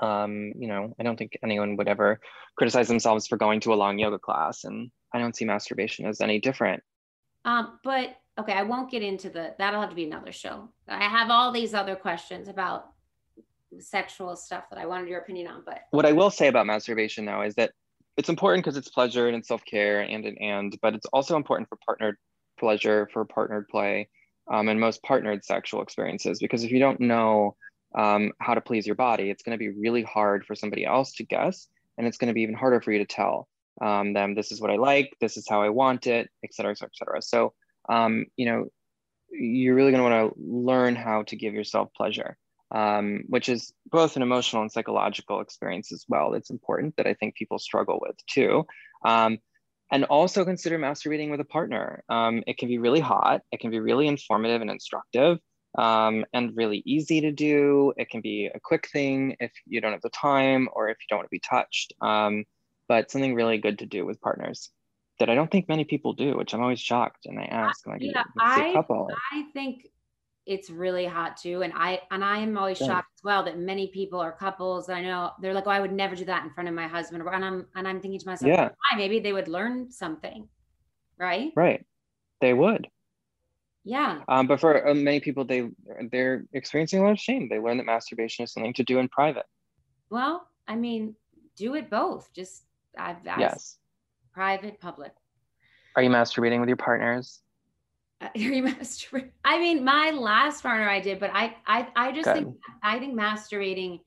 um, 0.00 0.52
you 0.58 0.68
know, 0.68 0.94
I 0.98 1.02
don't 1.02 1.16
think 1.16 1.38
anyone 1.42 1.76
would 1.76 1.88
ever 1.88 2.20
criticize 2.56 2.88
themselves 2.88 3.26
for 3.26 3.36
going 3.36 3.60
to 3.60 3.74
a 3.74 3.76
long 3.76 3.98
yoga 3.98 4.18
class, 4.18 4.64
and 4.64 4.90
I 5.12 5.18
don't 5.18 5.36
see 5.36 5.44
masturbation 5.44 6.06
as 6.06 6.20
any 6.20 6.40
different. 6.40 6.82
Um, 7.44 7.78
but 7.84 8.16
okay, 8.38 8.52
I 8.52 8.62
won't 8.62 8.90
get 8.90 9.02
into 9.02 9.30
the. 9.30 9.54
That'll 9.58 9.80
have 9.80 9.90
to 9.90 9.96
be 9.96 10.04
another 10.04 10.32
show. 10.32 10.68
I 10.88 11.04
have 11.04 11.30
all 11.30 11.52
these 11.52 11.74
other 11.74 11.96
questions 11.96 12.48
about 12.48 12.86
sexual 13.80 14.36
stuff 14.36 14.64
that 14.70 14.78
I 14.78 14.86
wanted 14.86 15.08
your 15.08 15.20
opinion 15.20 15.48
on. 15.48 15.62
But 15.64 15.80
what 15.90 16.06
I 16.06 16.12
will 16.12 16.30
say 16.30 16.48
about 16.48 16.66
masturbation 16.66 17.24
now 17.24 17.42
is 17.42 17.54
that 17.54 17.72
it's 18.16 18.28
important 18.28 18.64
because 18.64 18.76
it's 18.76 18.88
pleasure 18.88 19.28
and 19.28 19.36
it's 19.36 19.48
self 19.48 19.64
care 19.64 20.00
and 20.00 20.24
and 20.24 20.38
and, 20.40 20.78
but 20.82 20.94
it's 20.94 21.06
also 21.12 21.36
important 21.36 21.68
for 21.68 21.78
partnered 21.84 22.16
pleasure, 22.58 23.08
for 23.12 23.24
partnered 23.24 23.68
play, 23.68 24.08
um, 24.50 24.68
and 24.68 24.80
most 24.80 25.02
partnered 25.02 25.44
sexual 25.44 25.82
experiences. 25.82 26.38
Because 26.38 26.64
if 26.64 26.70
you 26.70 26.78
don't 26.78 27.00
know 27.00 27.56
um, 27.96 28.32
how 28.38 28.54
to 28.54 28.60
please 28.60 28.86
your 28.86 28.96
body, 28.96 29.30
it's 29.30 29.42
going 29.42 29.58
to 29.58 29.64
be 29.64 29.70
really 29.70 30.02
hard 30.02 30.44
for 30.44 30.54
somebody 30.54 30.84
else 30.84 31.14
to 31.14 31.24
guess. 31.24 31.68
And 31.98 32.06
it's 32.06 32.18
going 32.18 32.28
to 32.28 32.34
be 32.34 32.42
even 32.42 32.54
harder 32.54 32.80
for 32.80 32.92
you 32.92 32.98
to 32.98 33.06
tell 33.06 33.48
um, 33.80 34.12
them, 34.12 34.34
this 34.34 34.52
is 34.52 34.60
what 34.60 34.70
I 34.70 34.76
like, 34.76 35.16
this 35.20 35.36
is 35.36 35.48
how 35.48 35.62
I 35.62 35.70
want 35.70 36.06
it, 36.06 36.28
et 36.44 36.52
cetera, 36.52 36.72
et 36.72 36.78
cetera, 36.78 36.90
et 36.92 36.98
cetera. 36.98 37.22
So, 37.22 37.54
um, 37.88 38.26
you 38.36 38.46
know, 38.46 38.66
you're 39.30 39.74
really 39.74 39.92
going 39.92 40.04
to 40.04 40.10
want 40.10 40.34
to 40.34 40.40
learn 40.40 40.94
how 40.94 41.22
to 41.24 41.36
give 41.36 41.54
yourself 41.54 41.88
pleasure, 41.96 42.36
um, 42.70 43.24
which 43.28 43.48
is 43.48 43.72
both 43.90 44.16
an 44.16 44.22
emotional 44.22 44.62
and 44.62 44.70
psychological 44.70 45.40
experience 45.40 45.92
as 45.92 46.04
well. 46.08 46.34
It's 46.34 46.50
important 46.50 46.96
that 46.96 47.06
I 47.06 47.14
think 47.14 47.34
people 47.34 47.58
struggle 47.58 47.98
with 48.00 48.16
too. 48.26 48.66
Um, 49.04 49.38
and 49.90 50.04
also 50.04 50.44
consider 50.44 50.78
masturbating 50.78 51.30
with 51.30 51.40
a 51.40 51.44
partner. 51.44 52.02
Um, 52.08 52.42
it 52.46 52.58
can 52.58 52.68
be 52.68 52.78
really 52.78 53.00
hot, 53.00 53.42
it 53.52 53.60
can 53.60 53.70
be 53.70 53.80
really 53.80 54.08
informative 54.08 54.60
and 54.60 54.70
instructive 54.70 55.38
um, 55.76 56.24
and 56.32 56.56
really 56.56 56.82
easy 56.84 57.20
to 57.20 57.32
do. 57.32 57.92
It 57.96 58.10
can 58.10 58.20
be 58.20 58.50
a 58.54 58.60
quick 58.60 58.88
thing 58.92 59.36
if 59.40 59.52
you 59.66 59.80
don't 59.80 59.92
have 59.92 60.02
the 60.02 60.10
time 60.10 60.68
or 60.72 60.88
if 60.88 60.96
you 61.00 61.06
don't 61.08 61.18
want 61.18 61.26
to 61.26 61.30
be 61.30 61.40
touched, 61.40 61.92
um, 62.00 62.44
but 62.88 63.10
something 63.10 63.34
really 63.34 63.58
good 63.58 63.78
to 63.80 63.86
do 63.86 64.04
with 64.06 64.20
partners 64.20 64.70
that 65.18 65.30
I 65.30 65.34
don't 65.34 65.50
think 65.50 65.68
many 65.68 65.84
people 65.84 66.12
do, 66.12 66.36
which 66.36 66.52
I'm 66.52 66.60
always 66.60 66.80
shocked. 66.80 67.26
And 67.26 67.38
I 67.38 67.44
ask, 67.44 67.86
like, 67.86 68.02
yeah, 68.02 68.24
I. 68.38 68.74
I 69.32 69.44
think 69.52 69.88
it's 70.44 70.70
really 70.70 71.06
hot 71.06 71.36
too. 71.38 71.62
And 71.62 71.72
I, 71.74 72.00
and 72.10 72.22
I 72.22 72.38
am 72.38 72.56
always 72.56 72.80
yeah. 72.80 72.86
shocked 72.86 73.08
as 73.18 73.24
well 73.24 73.42
that 73.44 73.58
many 73.58 73.88
people 73.88 74.22
or 74.22 74.32
couples 74.32 74.86
that 74.86 74.96
I 74.96 75.02
know, 75.02 75.32
they're 75.40 75.54
like, 75.54 75.66
oh, 75.66 75.70
I 75.70 75.80
would 75.80 75.92
never 75.92 76.14
do 76.14 76.24
that 76.26 76.44
in 76.44 76.50
front 76.50 76.68
of 76.68 76.74
my 76.74 76.86
husband. 76.86 77.22
And 77.26 77.44
I'm, 77.44 77.66
and 77.74 77.88
I'm 77.88 78.00
thinking 78.00 78.20
to 78.20 78.26
myself, 78.26 78.48
yeah. 78.48 78.68
why? 78.68 78.98
Maybe 78.98 79.18
they 79.18 79.32
would 79.32 79.48
learn 79.48 79.90
something. 79.90 80.48
Right. 81.18 81.50
Right. 81.56 81.84
They 82.40 82.52
would. 82.52 82.86
Yeah. 83.86 84.22
Um, 84.26 84.48
but 84.48 84.58
for 84.58 84.86
uh, 84.86 84.94
many 84.94 85.20
people, 85.20 85.44
they 85.44 85.70
they're 86.10 86.44
experiencing 86.52 86.98
a 86.98 87.02
lot 87.04 87.12
of 87.12 87.20
shame. 87.20 87.48
They 87.48 87.60
learn 87.60 87.76
that 87.76 87.86
masturbation 87.86 88.42
is 88.42 88.52
something 88.52 88.74
to 88.74 88.82
do 88.82 88.98
in 88.98 89.08
private. 89.08 89.46
Well, 90.10 90.48
I 90.66 90.74
mean, 90.74 91.14
do 91.56 91.74
it 91.74 91.88
both. 91.88 92.28
Just 92.34 92.64
I've 92.98 93.24
asked 93.24 93.40
yes. 93.40 93.78
private, 94.34 94.80
public. 94.80 95.12
Are 95.94 96.02
you 96.02 96.10
masturbating 96.10 96.58
with 96.58 96.68
your 96.68 96.76
partners? 96.76 97.42
Uh, 98.20 98.26
are 98.34 98.40
you 98.40 98.64
masturbating? 98.64 99.30
I 99.44 99.60
mean, 99.60 99.84
my 99.84 100.10
last 100.10 100.62
partner 100.62 100.88
I 100.88 100.98
did, 100.98 101.20
but 101.20 101.30
I 101.32 101.54
I 101.68 101.86
I 101.94 102.10
just 102.10 102.24
Good. 102.24 102.34
think 102.34 102.56
I 102.82 102.98
think 102.98 103.16
masturbating. 103.16 104.00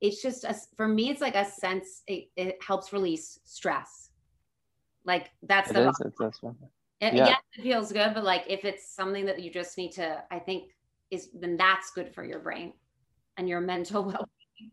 It's 0.00 0.22
just 0.22 0.44
a, 0.44 0.54
for 0.76 0.86
me. 0.86 1.10
It's 1.10 1.20
like 1.20 1.34
a 1.34 1.44
sense. 1.44 2.02
It, 2.06 2.28
it 2.36 2.58
helps 2.64 2.92
release 2.92 3.40
stress. 3.42 4.10
Like 5.04 5.30
that's 5.42 5.72
it 5.72 5.74
the. 5.74 5.88
Is, 5.88 6.00
it, 7.00 7.14
yeah. 7.14 7.26
Yes, 7.28 7.40
it 7.56 7.62
feels 7.62 7.92
good, 7.92 8.12
but 8.14 8.24
like 8.24 8.44
if 8.48 8.64
it's 8.64 8.94
something 8.94 9.26
that 9.26 9.40
you 9.40 9.50
just 9.50 9.78
need 9.78 9.92
to, 9.92 10.22
I 10.30 10.38
think 10.38 10.70
is 11.10 11.28
then 11.32 11.56
that's 11.56 11.90
good 11.90 12.12
for 12.14 12.24
your 12.24 12.40
brain 12.40 12.72
and 13.36 13.48
your 13.48 13.60
mental 13.74 14.04
well-being. 14.04 14.72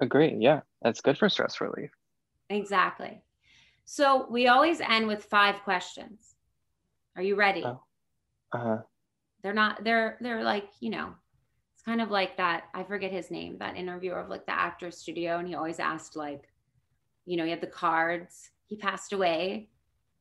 Agree. 0.00 0.36
Yeah, 0.38 0.60
that's 0.82 1.00
good 1.00 1.18
for 1.18 1.28
stress 1.28 1.60
relief. 1.60 1.90
Exactly. 2.50 3.22
So 3.84 4.26
we 4.30 4.46
always 4.48 4.80
end 4.80 5.06
with 5.06 5.24
five 5.24 5.62
questions. 5.62 6.36
Are 7.16 7.22
you 7.22 7.36
ready? 7.36 7.64
Oh. 7.64 7.82
Uh-huh. 8.52 8.78
They're 9.42 9.52
not. 9.52 9.84
They're 9.84 10.16
they're 10.20 10.44
like 10.44 10.68
you 10.80 10.90
know, 10.90 11.14
it's 11.74 11.82
kind 11.82 12.00
of 12.00 12.10
like 12.10 12.36
that. 12.36 12.64
I 12.72 12.84
forget 12.84 13.10
his 13.10 13.30
name, 13.30 13.58
that 13.58 13.76
interviewer 13.76 14.20
of 14.20 14.28
like 14.28 14.46
the 14.46 14.52
actor 14.52 14.90
studio. 14.90 15.38
And 15.38 15.48
he 15.48 15.54
always 15.54 15.80
asked, 15.80 16.16
like, 16.16 16.48
you 17.26 17.36
know, 17.36 17.44
he 17.44 17.50
had 17.50 17.60
the 17.60 17.66
cards. 17.66 18.50
He 18.66 18.76
passed 18.76 19.12
away. 19.12 19.68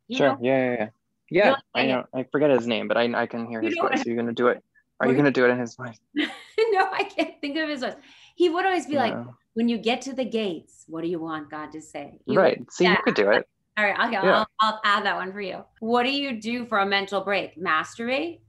You 0.08 0.18
sure. 0.18 0.30
know? 0.30 0.40
Yeah, 0.42 0.58
yeah, 0.58 0.76
yeah. 0.80 0.90
Yeah? 1.34 1.56
I 1.74 1.88
know. 1.88 2.06
I 2.14 2.26
forget 2.32 2.50
his 2.52 2.68
name, 2.68 2.88
but 2.88 2.98
I 2.98 3.12
I 3.24 3.26
can 3.26 3.46
hear 3.48 3.62
You 3.62 3.70
his 3.70 3.78
voice. 3.78 4.06
Are 4.06 4.10
you 4.10 4.16
gonna 4.16 4.34
do 4.34 4.48
it? 4.48 4.64
Are 5.00 5.08
you 5.08 5.16
gonna 5.16 5.32
do 5.32 5.46
it 5.46 5.50
in 5.50 5.60
his 5.60 5.76
voice? 5.76 5.98
no, 6.16 6.90
I 6.92 7.04
can't 7.04 7.34
think 7.42 7.58
of 7.58 7.68
his 7.70 7.82
voice. 7.82 7.96
He 8.36 8.50
would 8.50 8.66
always 8.66 8.86
be 8.86 8.96
like, 8.96 9.16
when 9.54 9.68
you 9.68 9.78
get 9.78 10.02
to 10.04 10.14
the 10.14 10.26
gates, 10.26 10.86
what 10.88 11.02
do 11.02 11.08
you 11.08 11.20
want 11.20 11.50
God 11.50 11.72
to 11.74 11.82
say? 11.82 12.20
You- 12.26 12.40
right. 12.40 12.60
See, 12.72 12.84
yeah. 12.86 12.92
you 12.92 12.98
could 13.04 13.16
do 13.16 13.30
it. 13.32 13.48
All 13.78 13.84
right, 13.84 13.96
I'll, 13.98 14.12
Yeah. 14.12 14.22
I'll, 14.22 14.48
I'll 14.62 14.82
add 14.84 15.04
that 15.06 15.16
one 15.16 15.32
for 15.34 15.42
you. 15.42 15.66
What 15.80 16.04
do 16.04 16.12
you 16.12 16.40
do 16.40 16.66
for 16.68 16.78
a 16.78 16.86
mental 16.86 17.22
break? 17.22 17.60
Masturbate? 17.60 18.42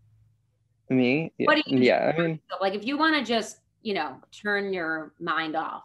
Me? 0.90 1.33
Yeah. 1.38 1.47
What 1.47 1.55
do 1.57 1.62
you 1.66 1.79
do? 1.79 1.85
yeah, 1.85 2.12
I 2.14 2.20
mean, 2.20 2.40
like 2.61 2.75
if 2.75 2.85
you 2.85 2.99
want 2.99 3.16
to 3.16 3.25
just, 3.25 3.61
you 3.81 3.94
know, 3.94 4.16
turn 4.31 4.75
your 4.75 5.14
mind 5.18 5.57
off. 5.57 5.85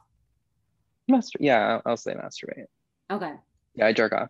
master. 1.08 1.38
Yeah, 1.42 1.76
I'll, 1.76 1.82
I'll 1.92 1.98
say 1.98 2.14
masturbate. 2.14 2.66
Okay. 3.10 3.34
Yeah, 3.76 3.86
I 3.88 3.94
jerk 3.94 4.12
off. 4.12 4.30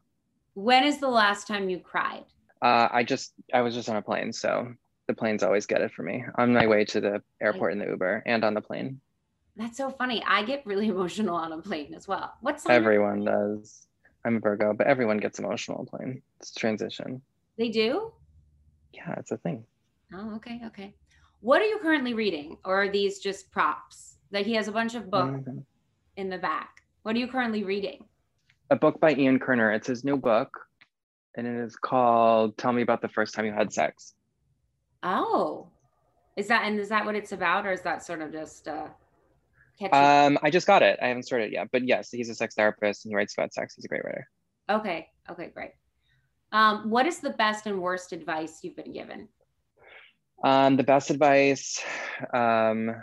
When 0.53 0.83
is 0.83 0.99
the 0.99 1.09
last 1.09 1.47
time 1.47 1.69
you 1.69 1.79
cried? 1.79 2.25
Uh, 2.61 2.89
I 2.91 3.03
just 3.03 3.33
I 3.53 3.61
was 3.61 3.73
just 3.73 3.89
on 3.89 3.95
a 3.95 4.01
plane, 4.01 4.33
so 4.33 4.73
the 5.07 5.13
planes 5.13 5.43
always 5.43 5.65
get 5.65 5.81
it 5.81 5.91
for 5.91 6.03
me. 6.03 6.23
On 6.37 6.53
my 6.53 6.67
way 6.67 6.85
to 6.85 7.01
the 7.01 7.21
airport 7.41 7.73
in 7.73 7.79
the 7.79 7.85
Uber 7.87 8.23
and 8.25 8.43
on 8.43 8.53
the 8.53 8.61
plane. 8.61 8.99
That's 9.55 9.77
so 9.77 9.89
funny. 9.91 10.23
I 10.27 10.43
get 10.43 10.65
really 10.65 10.87
emotional 10.95 11.35
on 11.35 11.51
a 11.51 11.61
plane 11.61 11.93
as 11.93 12.07
well. 12.07 12.33
What's 12.41 12.67
Everyone 12.67 13.23
does. 13.25 13.85
I'm 14.25 14.35
a 14.35 14.39
Virgo, 14.39 14.73
but 14.73 14.87
everyone 14.87 15.17
gets 15.17 15.39
emotional 15.39 15.79
on 15.79 15.87
a 15.87 15.97
plane. 15.97 16.21
It's 16.39 16.53
transition. 16.53 17.21
They 17.57 17.69
do? 17.69 18.11
Yeah, 18.93 19.15
it's 19.17 19.31
a 19.31 19.37
thing. 19.37 19.63
Oh, 20.13 20.35
okay, 20.35 20.61
okay. 20.67 20.93
What 21.39 21.61
are 21.61 21.65
you 21.65 21.79
currently 21.79 22.13
reading? 22.13 22.57
Or 22.65 22.83
are 22.83 22.89
these 22.89 23.19
just 23.19 23.49
props? 23.51 24.17
That 24.31 24.45
he 24.45 24.53
has 24.55 24.67
a 24.67 24.71
bunch 24.71 24.93
of 24.95 25.09
books 25.09 25.41
Mhm. 25.47 25.63
in 26.17 26.29
the 26.29 26.37
back. 26.37 26.83
What 27.03 27.15
are 27.15 27.19
you 27.19 27.27
currently 27.27 27.63
reading? 27.63 28.03
A 28.69 28.75
book 28.75 28.99
by 28.99 29.13
Ian 29.13 29.39
Kerner. 29.39 29.71
It's 29.71 29.87
his 29.87 30.03
new 30.03 30.17
book, 30.17 30.51
and 31.39 31.47
it 31.47 31.63
is 31.63 31.75
called 31.75 32.57
"Tell 32.57 32.71
Me 32.71 32.81
About 32.81 33.01
the 33.01 33.09
First 33.09 33.33
Time 33.33 33.45
You 33.45 33.53
Had 33.53 33.73
Sex." 33.73 34.13
Oh. 35.01 35.67
Is 36.35 36.47
that 36.47 36.65
and 36.65 36.79
is 36.79 36.89
that 36.89 37.05
what 37.05 37.15
it's 37.15 37.31
about, 37.31 37.65
or 37.65 37.71
is 37.71 37.81
that 37.81 38.05
sort 38.05 38.21
of 38.21 38.31
just 38.31 38.67
uh 38.67 38.87
catchy? 39.79 39.93
Um, 39.93 40.37
I 40.43 40.49
just 40.49 40.67
got 40.67 40.83
it. 40.83 40.99
I 41.01 41.07
haven't 41.07 41.23
started 41.23 41.45
it 41.45 41.53
yet, 41.53 41.69
but 41.71 41.85
yes, 41.85 42.11
he's 42.11 42.29
a 42.29 42.35
sex 42.35 42.55
therapist 42.55 43.05
and 43.05 43.11
he 43.11 43.15
writes 43.15 43.33
about 43.37 43.53
sex. 43.53 43.75
He's 43.75 43.85
a 43.85 43.87
great 43.87 44.03
writer. 44.03 44.27
okay, 44.69 45.09
okay, 45.29 45.51
great. 45.53 45.71
Um, 46.51 46.89
what 46.89 47.05
is 47.05 47.19
the 47.19 47.31
best 47.31 47.65
and 47.67 47.81
worst 47.81 48.11
advice 48.11 48.59
you've 48.63 48.75
been 48.75 48.93
given? 48.93 49.27
Um, 50.43 50.77
the 50.77 50.83
best 50.83 51.09
advice, 51.09 51.81
um, 52.33 52.95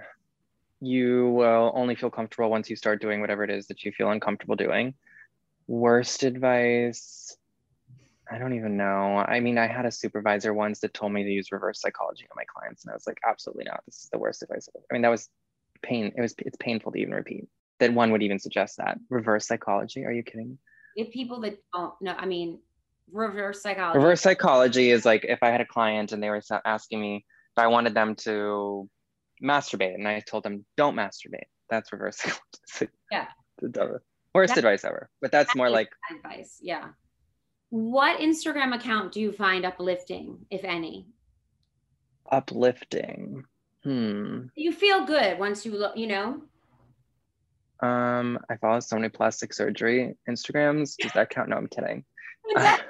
you 0.80 1.28
will 1.30 1.72
only 1.74 1.94
feel 1.94 2.10
comfortable 2.10 2.50
once 2.50 2.70
you 2.70 2.76
start 2.76 3.00
doing 3.00 3.20
whatever 3.20 3.44
it 3.44 3.50
is 3.50 3.66
that 3.66 3.84
you 3.84 3.92
feel 3.92 4.10
uncomfortable 4.10 4.56
doing. 4.56 4.94
Worst 5.66 6.22
advice, 6.22 7.36
I 8.30 8.38
don't 8.38 8.54
even 8.54 8.76
know. 8.76 9.24
I 9.26 9.40
mean, 9.40 9.56
I 9.58 9.66
had 9.66 9.86
a 9.86 9.90
supervisor 9.92 10.52
once 10.52 10.80
that 10.80 10.94
told 10.94 11.12
me 11.12 11.22
to 11.22 11.30
use 11.30 11.52
reverse 11.52 11.80
psychology 11.80 12.24
on 12.24 12.34
my 12.36 12.44
clients, 12.44 12.84
and 12.84 12.90
I 12.90 12.94
was 12.94 13.06
like, 13.06 13.18
absolutely 13.26 13.64
not. 13.64 13.82
This 13.86 14.02
is 14.02 14.08
the 14.10 14.18
worst 14.18 14.42
advice. 14.42 14.68
I 14.74 14.94
mean, 14.94 15.02
that 15.02 15.10
was 15.10 15.28
pain. 15.82 16.12
It 16.16 16.20
was 16.20 16.34
it's 16.38 16.56
painful 16.58 16.92
to 16.92 16.98
even 16.98 17.14
repeat 17.14 17.46
that 17.78 17.92
one 17.92 18.10
would 18.12 18.22
even 18.22 18.38
suggest 18.38 18.78
that 18.78 18.98
reverse 19.10 19.46
psychology. 19.46 20.04
Are 20.04 20.12
you 20.12 20.22
kidding? 20.22 20.58
If 20.96 21.12
people 21.12 21.40
that 21.42 21.58
don't 21.74 21.92
know, 22.00 22.14
I 22.16 22.26
mean, 22.26 22.58
reverse 23.12 23.62
psychology. 23.62 23.98
Reverse 23.98 24.22
psychology 24.22 24.90
is 24.90 25.04
like 25.04 25.24
if 25.24 25.42
I 25.42 25.50
had 25.50 25.60
a 25.60 25.66
client 25.66 26.12
and 26.12 26.22
they 26.22 26.30
were 26.30 26.42
asking 26.64 27.00
me 27.00 27.16
if 27.56 27.62
I 27.62 27.66
wanted 27.68 27.94
them 27.94 28.14
to 28.16 28.88
masturbate, 29.42 29.94
and 29.94 30.08
I 30.08 30.20
told 30.20 30.42
them 30.42 30.64
don't 30.76 30.96
masturbate. 30.96 31.44
That's 31.70 31.92
reverse 31.92 32.16
psychology. 32.66 32.92
Yeah. 33.10 33.26
Worst 34.34 34.54
That- 34.54 34.58
advice 34.58 34.84
ever. 34.84 35.10
But 35.20 35.32
that's 35.32 35.52
That 35.52 35.56
more 35.56 35.70
like 35.70 35.90
advice. 36.10 36.58
Yeah. 36.60 36.88
What 37.70 38.20
Instagram 38.20 38.74
account 38.74 39.12
do 39.12 39.20
you 39.20 39.32
find 39.32 39.64
uplifting, 39.64 40.46
if 40.50 40.64
any? 40.64 41.06
uplifting. 42.30 43.44
Hmm. 43.82 44.46
You 44.54 44.72
feel 44.72 45.04
good 45.06 45.38
once 45.38 45.64
you 45.64 45.72
look, 45.72 45.96
you 45.96 46.06
know? 46.06 46.42
Um, 47.80 48.38
I 48.48 48.56
follow 48.56 48.80
so 48.80 48.96
many 48.96 49.08
plastic 49.08 49.52
surgery 49.52 50.14
Instagrams. 50.28 50.96
Does 50.96 51.12
that 51.12 51.30
count? 51.30 51.50
No, 51.50 51.56
I'm 51.56 51.68
kidding. 51.68 52.04
That's 52.54 52.82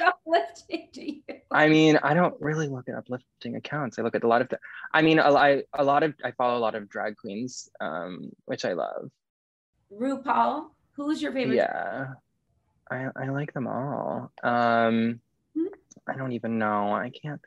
uplifting 0.00 0.88
to 0.92 1.12
you. 1.12 1.22
I 1.50 1.68
mean, 1.68 1.98
I 2.02 2.14
don't 2.14 2.34
really 2.40 2.68
look 2.68 2.88
at 2.88 2.94
uplifting 2.94 3.56
accounts. 3.56 3.98
I 3.98 4.02
look 4.02 4.14
at 4.14 4.24
a 4.24 4.28
lot 4.28 4.42
of, 4.42 4.48
the, 4.48 4.58
I 4.92 5.02
mean, 5.02 5.18
a, 5.18 5.34
I, 5.34 5.62
a 5.74 5.84
lot 5.84 6.02
of, 6.02 6.14
I 6.24 6.30
follow 6.32 6.56
a 6.56 6.60
lot 6.60 6.74
of 6.74 6.88
drag 6.88 7.16
queens, 7.16 7.68
um, 7.80 8.30
which 8.46 8.64
I 8.64 8.72
love. 8.72 9.10
RuPaul, 9.92 10.68
who's 10.92 11.20
your 11.20 11.32
favorite? 11.32 11.56
Yeah, 11.56 12.14
I, 12.90 13.06
I 13.16 13.28
like 13.28 13.52
them 13.52 13.66
all. 13.66 14.30
Um, 14.42 15.20
Hmm. 15.56 15.66
I 16.08 16.16
don't 16.16 16.32
even 16.32 16.58
know. 16.58 16.92
I 16.94 17.10
can't, 17.10 17.40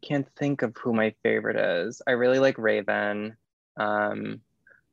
can't 0.00 0.26
think 0.36 0.62
of 0.62 0.76
who 0.76 0.92
my 0.92 1.14
favorite 1.22 1.56
is. 1.56 2.02
I 2.06 2.12
really 2.12 2.38
like 2.38 2.58
Raven, 2.58 3.36
um, 3.76 4.40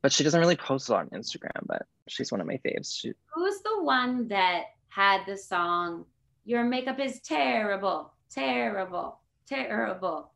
but 0.01 0.11
she 0.11 0.23
doesn't 0.23 0.39
really 0.39 0.55
post 0.55 0.89
a 0.89 0.93
lot 0.93 1.07
on 1.11 1.19
Instagram. 1.19 1.65
But 1.65 1.83
she's 2.07 2.31
one 2.31 2.41
of 2.41 2.47
my 2.47 2.59
faves. 2.65 2.95
She, 2.99 3.13
Who's 3.33 3.61
the 3.61 3.81
one 3.83 4.27
that 4.27 4.63
had 4.89 5.21
the 5.25 5.37
song, 5.37 6.05
Your 6.45 6.63
makeup 6.63 6.99
is 6.99 7.19
terrible, 7.21 8.11
terrible, 8.29 9.19
terrible? 9.47 10.31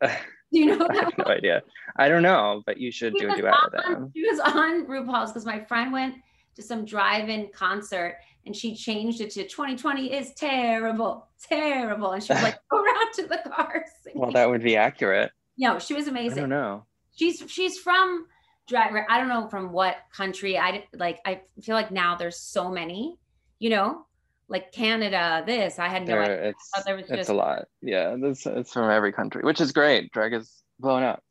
Do 0.02 0.08
you 0.50 0.66
know 0.78 0.86
I 0.88 0.94
that 0.94 1.04
have 1.04 1.18
no 1.18 1.24
idea. 1.26 1.62
I 1.96 2.08
don't 2.08 2.22
know, 2.22 2.62
but 2.64 2.78
you 2.78 2.90
should 2.90 3.12
She 3.18 3.26
do 3.26 3.32
a 3.32 3.36
duet 3.36 3.54
with 3.70 3.84
them. 3.84 4.10
She 4.14 4.22
was 4.22 4.40
on 4.40 4.86
RuPaul's 4.86 5.30
because 5.30 5.44
my 5.44 5.62
friend 5.64 5.92
went 5.92 6.14
to 6.56 6.62
some 6.62 6.86
drive-in 6.86 7.50
concert 7.52 8.16
and 8.48 8.56
she 8.56 8.74
changed 8.74 9.20
it 9.20 9.30
to 9.32 9.44
2020 9.44 10.12
is 10.12 10.32
terrible, 10.34 11.28
terrible. 11.48 12.12
And 12.12 12.22
she 12.24 12.32
was 12.32 12.42
like, 12.42 12.58
go 12.70 12.78
around 12.82 13.12
to 13.14 13.26
the 13.26 13.38
cars. 13.50 13.82
Well, 14.14 14.32
that 14.32 14.48
would 14.48 14.62
be 14.62 14.74
accurate. 14.76 15.30
no, 15.58 15.78
she 15.78 15.92
was 15.94 16.08
amazing. 16.08 16.38
I 16.38 16.40
don't 16.40 16.48
know. 16.48 16.84
she's 17.14 17.44
she's 17.46 17.78
from 17.78 18.26
drag 18.66 18.92
i 19.08 19.16
don't 19.18 19.28
know 19.28 19.48
from 19.48 19.72
what 19.72 19.96
country 20.14 20.58
i 20.58 20.84
like 20.92 21.18
i 21.24 21.40
feel 21.62 21.74
like 21.74 21.90
now 21.90 22.14
there's 22.16 22.38
so 22.38 22.70
many 22.70 23.16
you 23.58 23.70
know 23.70 24.04
like 24.48 24.72
canada 24.72 25.42
this 25.46 25.78
i 25.78 25.88
had 25.88 26.02
no 26.06 26.12
There, 26.12 26.22
idea 26.22 26.48
it's 26.50 26.70
there 26.84 26.94
was 26.96 27.04
it's 27.08 27.16
just- 27.16 27.30
a 27.30 27.32
lot. 27.32 27.64
Yeah, 27.80 28.14
it's 28.20 28.44
it's 28.46 28.72
from 28.74 28.90
every 28.90 29.10
country, 29.12 29.40
which 29.42 29.60
is 29.62 29.72
great. 29.72 30.12
Drag 30.12 30.34
is 30.34 30.62
blown 30.78 31.02
up. 31.02 31.22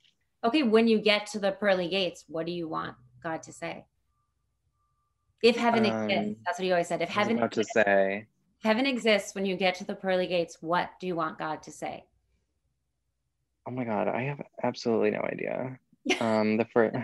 okay 0.43 0.63
when 0.63 0.88
you 0.88 0.97
get 0.99 1.27
to 1.34 1.39
the 1.39 1.51
pearly 1.51 1.89
gates 1.89 2.25
what 2.27 2.45
do 2.47 2.51
you 2.51 2.67
want 2.67 2.95
god 3.23 3.43
to 3.43 3.51
say 3.53 3.86
if 5.43 5.56
heaven 5.56 5.86
Um, 5.86 6.10
exists 6.10 6.41
that's 6.45 6.60
what 6.60 6.65
he 6.65 6.71
always 6.71 6.88
said 6.88 7.02
if 7.02 7.10
heaven 7.10 7.38
about 7.38 7.52
to 7.54 7.62
exists, 7.62 7.73
say. 7.73 8.26
heaven 8.63 8.86
exists 8.86 9.36
when 9.36 9.45
you 9.45 9.56
get 9.56 9.76
to 9.76 9.84
the 9.86 9.95
pearly 9.95 10.28
gates 10.28 10.58
what 10.62 10.89
do 11.00 11.08
you 11.08 11.15
want 11.15 11.38
god 11.38 11.62
to 11.63 11.71
say 11.71 12.04
Oh 13.67 13.71
my 13.71 13.84
god, 13.84 14.08
I 14.08 14.21
have 14.23 14.41
absolutely 14.63 15.12
no 15.12 15.19
idea. 15.21 15.78
Um, 16.21 16.56
the 16.56 16.63
first, 16.73 16.95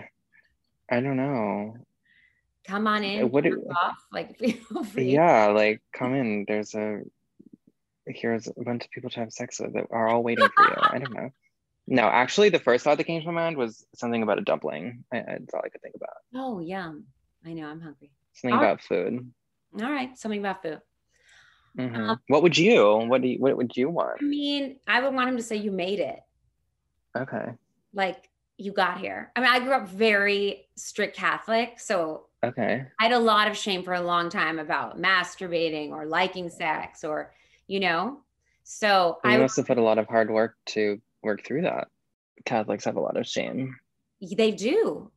I 0.90 1.00
don't 1.00 1.18
know. 1.18 1.76
come 2.66 2.86
on 2.86 3.04
in 3.04 3.28
What 3.30 3.44
do- 3.44 3.66
off 3.70 3.98
like 4.10 4.40
Yeah, 4.96 5.48
like 5.48 5.82
come 5.92 6.14
in. 6.14 6.46
There's 6.48 6.74
a 6.74 7.02
here's 8.06 8.46
a 8.46 8.62
bunch 8.64 8.84
of 8.86 8.90
people 8.92 9.10
to 9.10 9.20
have 9.20 9.30
sex 9.30 9.60
with 9.60 9.74
that 9.74 9.88
are 9.90 10.08
all 10.08 10.22
waiting 10.22 10.48
for 10.56 10.64
you. 10.64 10.74
I 10.80 10.98
don't 11.00 11.12
know. 11.12 11.28
No, 11.86 12.04
actually, 12.04 12.48
the 12.48 12.58
first 12.58 12.82
thought 12.82 12.96
that 12.96 13.04
came 13.04 13.20
to 13.20 13.26
my 13.26 13.32
mind 13.42 13.58
was 13.58 13.84
something 13.94 14.22
about 14.22 14.38
a 14.38 14.42
dumpling. 14.42 15.04
I, 15.12 15.18
I- 15.18 15.24
that's 15.40 15.52
all 15.52 15.60
I 15.62 15.68
could 15.68 15.82
think 15.82 15.96
about. 15.96 16.16
oh 16.34 16.60
yum 16.60 17.04
i 17.44 17.52
know 17.52 17.66
i'm 17.68 17.82
hungry 17.82 18.10
Something 18.34 18.54
All 18.58 18.64
about 18.64 18.80
food. 18.82 19.32
all 19.82 19.90
right 19.90 20.16
something 20.18 20.40
about 20.40 20.62
food 20.62 20.80
Mhm. 21.78 22.08
Um, 22.10 22.20
what 22.28 22.42
would 22.44 22.56
you? 22.56 22.98
What 23.08 23.20
do 23.22 23.26
you? 23.28 23.38
What 23.40 23.56
would 23.56 23.76
you 23.76 23.90
want? 23.90 24.18
I 24.20 24.24
mean, 24.24 24.78
I 24.86 25.00
would 25.02 25.12
want 25.12 25.28
him 25.28 25.36
to 25.36 25.42
say 25.42 25.56
you 25.56 25.72
made 25.72 25.98
it. 25.98 26.20
Okay. 27.16 27.46
Like 27.92 28.30
you 28.58 28.70
got 28.72 29.00
here. 29.00 29.32
I 29.34 29.40
mean, 29.40 29.48
I 29.50 29.58
grew 29.58 29.72
up 29.72 29.88
very 29.88 30.68
strict 30.76 31.16
Catholic, 31.16 31.80
so 31.80 32.26
Okay. 32.44 32.86
I 33.00 33.02
had 33.02 33.10
a 33.12 33.18
lot 33.18 33.48
of 33.48 33.56
shame 33.56 33.82
for 33.82 33.94
a 33.94 34.00
long 34.00 34.28
time 34.30 34.60
about 34.60 35.00
masturbating 35.00 35.90
or 35.90 36.06
liking 36.06 36.48
sex 36.48 37.02
or, 37.02 37.34
you 37.66 37.80
know. 37.80 38.20
So 38.62 39.18
You 39.24 39.30
I 39.30 39.36
must 39.38 39.56
have 39.56 39.66
put 39.66 39.78
a 39.78 39.82
lot 39.82 39.98
of 39.98 40.06
hard 40.06 40.30
work 40.30 40.54
to 40.66 41.00
work 41.24 41.44
through 41.44 41.62
that. 41.62 41.88
Catholics 42.44 42.84
have 42.84 42.94
a 42.96 43.00
lot 43.00 43.16
of 43.16 43.26
shame. 43.26 43.74
they 44.36 44.52
do. 44.52 45.10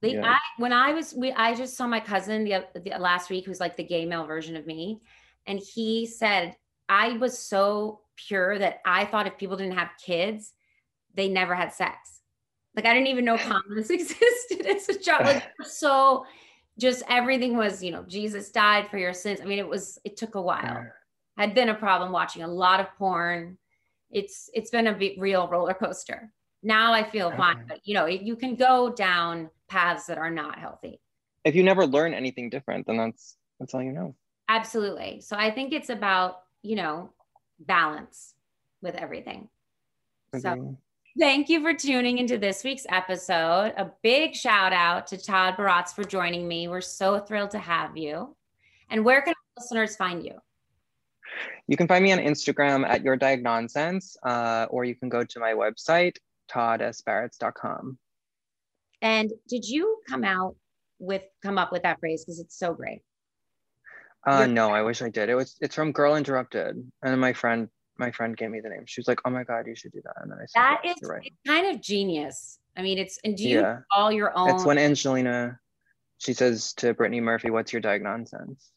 They 0.00 0.14
Yeah. 0.14 0.32
I 0.32 0.38
when 0.58 0.72
I 0.72 0.92
was 0.92 1.14
we 1.14 1.32
I 1.32 1.54
just 1.54 1.76
saw 1.76 1.86
my 1.86 2.00
cousin 2.00 2.44
the, 2.44 2.66
the 2.74 2.98
last 2.98 3.30
week 3.30 3.44
who's 3.44 3.60
like 3.60 3.76
the 3.76 3.84
gay 3.84 4.04
male 4.06 4.26
version 4.26 4.56
of 4.56 4.66
me 4.66 5.00
and 5.46 5.58
he 5.58 6.06
said 6.06 6.56
I 6.88 7.12
was 7.18 7.38
so 7.38 8.00
pure 8.16 8.58
that 8.58 8.80
I 8.84 9.04
thought 9.04 9.26
if 9.26 9.38
people 9.38 9.56
didn't 9.56 9.78
have 9.78 9.90
kids 10.04 10.52
they 11.14 11.28
never 11.28 11.54
had 11.54 11.72
sex. 11.72 12.20
Like 12.76 12.86
I 12.86 12.94
didn't 12.94 13.08
even 13.08 13.24
know 13.24 13.36
condoms 13.38 13.90
existed 13.90 14.66
as 14.66 14.88
a 14.88 14.98
child. 14.98 15.26
Like 15.26 15.44
so 15.62 16.26
just 16.78 17.02
everything 17.08 17.56
was, 17.56 17.82
you 17.82 17.90
know, 17.90 18.04
Jesus 18.06 18.50
died 18.52 18.88
for 18.88 18.98
your 18.98 19.12
sins. 19.12 19.40
I 19.40 19.44
mean, 19.44 19.58
it 19.58 19.68
was 19.68 19.98
it 20.04 20.16
took 20.16 20.36
a 20.36 20.42
while. 20.42 20.86
Had 21.36 21.54
been 21.54 21.68
a 21.68 21.74
problem 21.74 22.12
watching 22.12 22.42
a 22.42 22.48
lot 22.48 22.80
of 22.80 22.86
porn. 22.96 23.58
It's 24.10 24.48
it's 24.54 24.70
been 24.70 24.86
a 24.86 24.96
real 25.18 25.48
roller 25.48 25.74
coaster. 25.74 26.32
Now 26.62 26.92
I 26.92 27.08
feel 27.08 27.30
fine, 27.32 27.64
but 27.68 27.80
you 27.84 27.94
know, 27.94 28.06
you 28.06 28.34
can 28.36 28.56
go 28.56 28.92
down 28.92 29.50
paths 29.68 30.06
that 30.06 30.18
are 30.18 30.30
not 30.30 30.58
healthy. 30.58 31.00
If 31.44 31.54
you 31.54 31.62
never 31.62 31.86
learn 31.86 32.14
anything 32.14 32.50
different, 32.50 32.86
then 32.86 32.96
that's 32.96 33.36
that's 33.58 33.74
all 33.74 33.82
you 33.82 33.92
know. 33.92 34.14
Absolutely. 34.48 35.20
So 35.20 35.36
I 35.36 35.50
think 35.50 35.72
it's 35.72 35.90
about, 35.90 36.40
you 36.62 36.76
know, 36.76 37.10
balance 37.60 38.34
with 38.80 38.94
everything. 38.94 39.48
So 40.38 40.76
thank 41.18 41.48
you 41.48 41.60
for 41.62 41.74
tuning 41.74 42.18
into 42.18 42.38
this 42.38 42.64
week's 42.64 42.86
episode. 42.88 43.74
A 43.76 43.90
big 44.02 44.34
shout 44.34 44.72
out 44.72 45.06
to 45.08 45.18
Todd 45.18 45.56
Baratz 45.56 45.94
for 45.94 46.04
joining 46.04 46.46
me. 46.46 46.68
We're 46.68 46.80
so 46.80 47.18
thrilled 47.20 47.50
to 47.52 47.58
have 47.58 47.96
you. 47.96 48.34
And 48.90 49.04
where 49.04 49.22
can 49.22 49.34
listeners 49.58 49.96
find 49.96 50.24
you? 50.24 50.34
You 51.66 51.76
can 51.76 51.88
find 51.88 52.02
me 52.02 52.12
on 52.12 52.18
Instagram 52.18 52.86
at 52.86 53.02
your 53.02 53.16
diagnonsense, 53.16 54.16
uh, 54.22 54.66
or 54.70 54.84
you 54.84 54.94
can 54.94 55.08
go 55.08 55.24
to 55.24 55.40
my 55.40 55.52
website, 55.52 56.16
toddbaratz.com. 56.50 57.98
And 59.02 59.32
did 59.48 59.64
you 59.66 59.98
come 60.08 60.24
out 60.24 60.56
with 60.98 61.22
come 61.42 61.58
up 61.58 61.72
with 61.72 61.82
that 61.84 62.00
phrase 62.00 62.24
because 62.24 62.40
it's 62.40 62.58
so 62.58 62.74
great? 62.74 63.02
Uh, 64.26 64.46
no, 64.46 64.70
I 64.70 64.82
wish 64.82 65.00
I 65.00 65.08
did. 65.08 65.28
It 65.28 65.34
was 65.34 65.56
it's 65.60 65.74
from 65.74 65.92
Girl 65.92 66.16
Interrupted, 66.16 66.90
and 67.02 67.20
my 67.20 67.32
friend 67.32 67.68
my 67.98 68.10
friend 68.10 68.36
gave 68.36 68.50
me 68.50 68.60
the 68.60 68.68
name. 68.68 68.84
She 68.86 69.00
was 69.00 69.08
like, 69.08 69.20
"Oh 69.24 69.30
my 69.30 69.44
god, 69.44 69.66
you 69.66 69.74
should 69.74 69.92
do 69.92 70.00
that." 70.04 70.14
And 70.20 70.30
then 70.30 70.38
I 70.38 70.46
said, 70.46 70.60
"That 70.60 70.80
is 70.84 71.08
right. 71.08 71.32
kind 71.46 71.74
of 71.74 71.80
genius." 71.80 72.58
I 72.76 72.82
mean, 72.82 72.98
it's 72.98 73.18
and 73.24 73.36
do 73.36 73.48
you 73.48 73.60
yeah. 73.60 73.78
all 73.94 74.12
your 74.12 74.36
own? 74.36 74.50
It's 74.50 74.64
when 74.64 74.78
Angelina, 74.78 75.58
she 76.18 76.32
says 76.32 76.72
to 76.74 76.94
Brittany 76.94 77.20
Murphy, 77.20 77.50
"What's 77.50 77.72
your 77.72 77.80
diagnosis?" 77.80 78.72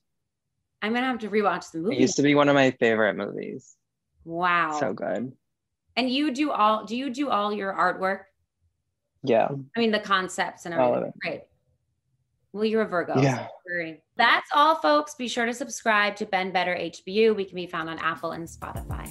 I'm 0.82 0.94
gonna 0.94 1.06
have 1.06 1.20
to 1.20 1.30
rewatch 1.30 1.72
the 1.72 1.80
movie. 1.80 1.98
It 1.98 2.02
used 2.02 2.16
to 2.16 2.24
be 2.24 2.34
one 2.34 2.50
of 2.50 2.56
my 2.56 2.72
favorite 2.72 3.16
movies. 3.16 3.76
Wow, 4.26 4.78
so 4.80 4.94
good. 4.94 5.32
And 5.96 6.10
you 6.10 6.32
do 6.32 6.52
all? 6.52 6.86
Do 6.86 6.96
you 6.96 7.10
do 7.10 7.30
all 7.30 7.54
your 7.54 7.74
artwork? 7.74 8.22
Yeah. 9.24 9.50
I 9.76 9.80
mean, 9.80 9.92
the 9.92 10.00
concepts 10.00 10.66
and 10.66 10.74
everything. 10.74 10.94
All 10.94 11.02
of 11.02 11.08
it. 11.08 11.14
Great. 11.22 11.42
Well, 12.54 12.66
you're 12.66 12.82
a 12.82 12.88
Virgo. 12.88 13.22
Yeah. 13.22 13.48
So 13.68 13.94
That's 14.18 14.50
all, 14.54 14.76
folks. 14.76 15.16
Be 15.16 15.28
sure 15.28 15.46
to 15.46 15.54
subscribe 15.54 16.18
to 16.18 16.26
Been 16.26 16.52
Better 16.52 16.76
HBU. 16.76 17.36
We 17.36 17.46
can 17.46 17.56
be 17.56 17.66
found 17.66 17.90
on 17.90 17.98
Apple 18.00 18.32
and 18.32 18.48
Spotify. 18.48 19.08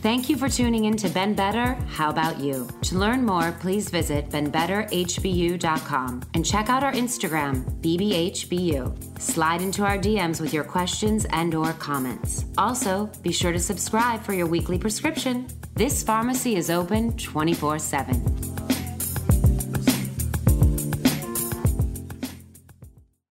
Thank 0.00 0.30
you 0.30 0.36
for 0.38 0.48
tuning 0.48 0.86
in 0.86 0.96
to 0.96 1.10
Been 1.10 1.34
Better. 1.34 1.74
How 1.88 2.08
about 2.08 2.40
you? 2.40 2.66
To 2.82 2.96
learn 2.96 3.26
more, 3.26 3.52
please 3.60 3.90
visit 3.90 4.30
beenbetterhbu.com 4.30 6.22
and 6.32 6.46
check 6.46 6.70
out 6.70 6.82
our 6.82 6.92
Instagram, 6.92 7.64
bbhbu. 7.82 9.20
Slide 9.20 9.60
into 9.60 9.84
our 9.84 9.98
DMs 9.98 10.40
with 10.40 10.54
your 10.54 10.64
questions 10.64 11.26
and 11.32 11.54
or 11.54 11.74
comments. 11.74 12.46
Also, 12.56 13.10
be 13.22 13.30
sure 13.30 13.52
to 13.52 13.60
subscribe 13.60 14.22
for 14.22 14.32
your 14.32 14.46
weekly 14.46 14.78
prescription. 14.78 15.46
This 15.74 16.02
pharmacy 16.02 16.56
is 16.56 16.68
open 16.68 17.12
24/7. 17.12 18.20